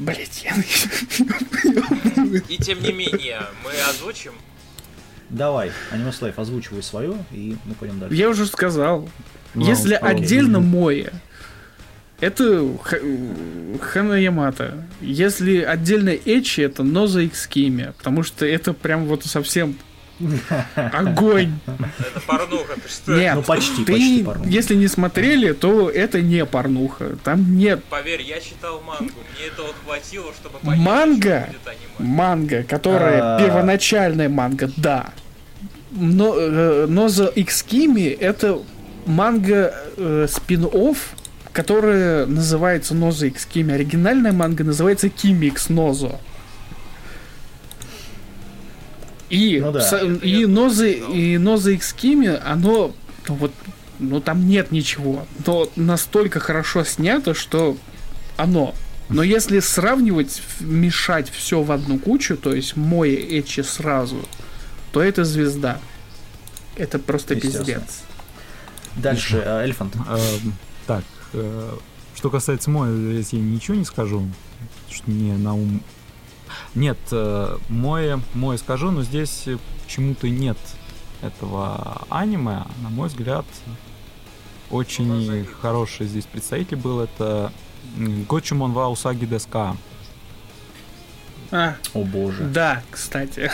блять, 0.00 0.44
я... 0.44 0.54
И 2.48 2.56
тем 2.58 2.82
не 2.82 2.92
менее, 2.92 3.42
мы 3.64 3.70
озвучим. 3.88 4.32
Давай, 5.28 5.70
Аниме 5.90 6.12
Слайф, 6.12 6.38
озвучивай 6.38 6.82
свое, 6.82 7.14
и 7.30 7.56
мы 7.64 7.74
пойдем 7.74 8.00
дальше. 8.00 8.16
я 8.16 8.28
уже 8.28 8.46
сказал. 8.46 9.08
Ну, 9.54 9.64
Если 9.66 9.94
окей. 9.94 10.08
отдельно 10.08 10.60
Моя, 10.60 11.10
это 12.20 12.68
Х- 12.82 12.98
Хана 13.80 14.14
Ямата. 14.14 14.86
Если 15.00 15.58
отдельно 15.60 16.10
Эчи, 16.10 16.60
это 16.62 16.82
Ноза 16.82 17.20
Икс 17.22 17.46
Кими. 17.46 17.92
Потому 17.98 18.22
что 18.22 18.44
это 18.44 18.72
прям 18.72 19.06
вот 19.06 19.24
совсем 19.24 19.76
огонь. 20.74 21.52
Это 21.66 22.20
порнуха, 22.26 22.74
ты 22.74 22.88
что? 22.88 23.12
Нет, 23.12 23.34
Ну, 23.36 23.42
почти, 23.42 23.84
ты, 23.84 23.92
почти 23.92 24.22
порнуха. 24.24 24.48
если 24.50 24.74
не 24.74 24.86
смотрели, 24.88 25.52
то 25.52 25.88
это 25.90 26.20
не 26.20 26.44
порнуха. 26.46 27.16
Там 27.24 27.56
нет 27.56 27.82
Поверь, 27.84 28.22
я 28.22 28.40
читал 28.40 28.80
мангу, 28.86 29.04
мне 29.34 29.46
этого 29.46 29.68
хватило, 29.84 30.32
чтобы 30.34 30.58
понять, 30.58 30.78
Манга? 30.80 31.40
что 31.48 31.52
будет 31.52 31.68
аниме. 31.98 32.12
манга, 32.16 32.62
которая 32.64 33.36
А. 33.36 33.40
первоначальная 33.40 34.28
манга, 34.28 34.70
да. 34.76 35.10
Но 35.90 36.34
э, 36.38 36.86
Ноза 36.88 37.26
Икс 37.26 37.62
Кими 37.62 38.06
это 38.08 38.60
манга 39.06 39.74
э, 39.96 40.26
спин-офф, 40.28 40.98
которая 41.52 42.26
называется 42.26 42.94
Ноза 42.94 43.26
Икс 43.26 43.44
Кими. 43.46 43.74
Оригинальная 43.74 44.32
манга 44.32 44.62
называется 44.62 45.08
Кими 45.08 45.46
Икс 45.46 45.68
Нозо. 45.68 46.20
И, 49.30 49.60
Ну 49.60 49.72
да. 49.72 49.80
и 49.80 50.44
знал. 50.44 51.12
и 51.12 51.38
Ноза 51.38 51.70
Икс 51.70 51.92
Кими, 51.92 52.28
оно, 52.44 52.92
ну 53.28 53.34
вот, 53.36 53.52
ну 53.98 54.20
там 54.20 54.46
нет 54.48 54.72
ничего, 54.72 55.24
но 55.46 55.70
настолько 55.76 56.40
хорошо 56.40 56.84
снято, 56.84 57.32
что 57.34 57.76
оно. 58.36 58.74
Но 59.08 59.22
если 59.22 59.58
сравнивать, 59.60 60.40
мешать 60.60 61.30
все 61.30 61.62
в 61.62 61.72
одну 61.72 61.98
кучу, 61.98 62.36
то 62.36 62.54
есть 62.54 62.76
мой 62.76 63.14
Эчи 63.14 63.62
сразу, 63.62 64.18
то 64.92 65.02
это 65.02 65.24
звезда. 65.24 65.78
Это 66.76 66.98
просто 66.98 67.34
пиздец. 67.34 68.02
Дальше, 68.96 69.42
э, 69.44 69.62
Эльфант. 69.64 69.94
Эм, 69.96 70.54
Так, 70.86 71.04
э, 71.32 71.72
что 72.16 72.30
касается 72.30 72.70
моего, 72.70 73.10
если 73.10 73.36
я 73.36 73.42
ничего 73.42 73.76
не 73.76 73.84
скажу, 73.84 74.28
что 74.90 75.10
мне 75.10 75.34
на 75.36 75.54
ум 75.54 75.82
Нет, 76.74 76.98
э, 77.12 77.56
мое, 77.68 78.20
мое 78.34 78.56
скажу, 78.58 78.90
но 78.90 79.02
здесь 79.02 79.48
почему-то 79.84 80.28
нет 80.28 80.58
этого 81.22 82.02
аниме. 82.08 82.64
На 82.82 82.88
мой 82.90 83.08
взгляд, 83.08 83.44
очень 84.70 85.46
хороший 85.60 86.06
здесь 86.06 86.24
представитель 86.24 86.76
был. 86.76 87.00
Это 87.00 87.52
Гочимон 88.28 88.72
ва 88.72 88.88
Усаги 88.88 89.26
Деска. 89.26 89.76
А, 91.52 91.74
О 91.94 92.04
боже. 92.04 92.44
да, 92.44 92.82
кстати. 92.90 93.50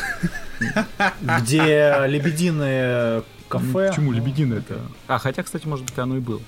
Где 1.41 1.95
лебединое 2.07 3.23
кафе. 3.49 3.89
Почему 3.89 4.13
Лебедина 4.13 4.55
это? 4.55 4.81
А, 5.09 5.19
хотя, 5.19 5.43
кстати, 5.43 5.67
может 5.67 5.87
быть, 5.87 5.99
оно 5.99 6.17
и 6.17 6.21
было. 6.21 6.41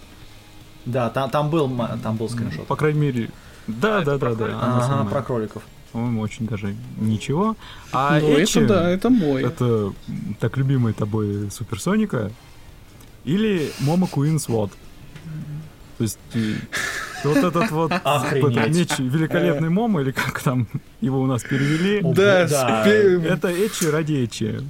Да, 0.85 1.11
там, 1.11 1.31
там 1.31 1.51
был, 1.51 1.71
там 2.03 2.17
был 2.17 2.29
скриншот. 2.29 2.67
По 2.67 2.77
крайней 2.77 3.01
мере, 3.01 3.31
да, 3.67 3.99
А, 3.99 4.05
да, 4.05 4.19
да, 4.19 4.35
да. 4.35 4.47
Ага, 4.61 5.05
про 5.11 5.23
кроликов. 5.23 5.63
По-моему, 5.93 6.21
очень 6.21 6.47
даже 6.47 6.75
ничего. 6.99 7.57
А 7.93 8.19
ну, 8.21 8.39
Эчи- 8.39 8.61
это 8.65 8.67
да, 8.69 8.91
это 8.91 9.09
мой. 9.11 9.43
Это 9.43 9.93
так 10.39 10.57
любимый 10.57 10.93
тобой 10.93 11.51
Суперсоника 11.51 12.31
или 13.25 13.71
Momo 13.81 14.07
Kyun 14.07 14.39
Sword. 14.39 14.71
То 15.97 16.05
есть 16.05 16.19
э, 16.35 16.55
вот 17.25 17.37
этот 17.39 17.71
вот 17.71 17.91
меч 17.91 18.99
великолепный 18.99 19.69
Момо, 19.71 20.01
или 20.03 20.13
как 20.13 20.41
там 20.43 20.69
его 21.01 21.21
у 21.21 21.27
нас 21.27 21.43
перевели, 21.43 22.01
Да, 22.03 22.47
да. 22.47 22.87
это 22.87 23.51
Эчи 23.51 23.87
ради 23.87 24.25
Эчи. 24.25 24.61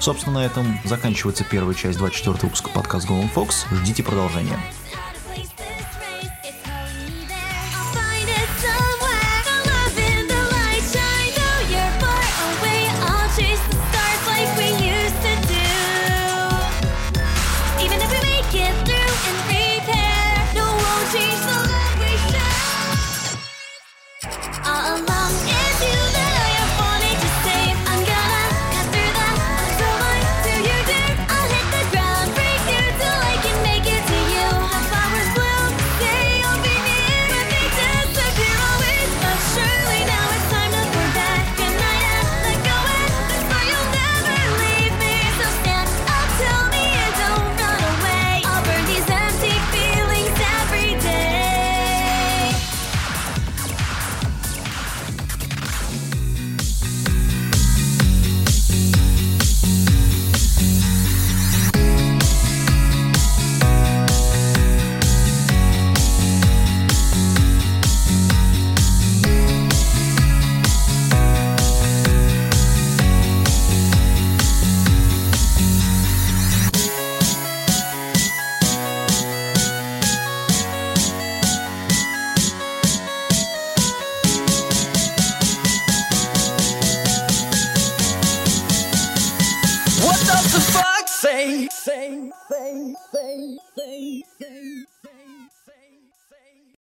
Собственно, 0.00 0.40
на 0.40 0.44
этом 0.46 0.80
заканчивается 0.84 1.44
первая 1.44 1.74
часть 1.74 1.98
24 1.98 2.36
выпуска 2.42 2.68
подкаста 2.70 3.12
Golden 3.12 3.32
Fox. 3.32 3.66
Ждите 3.70 4.02
продолжения. 4.02 4.58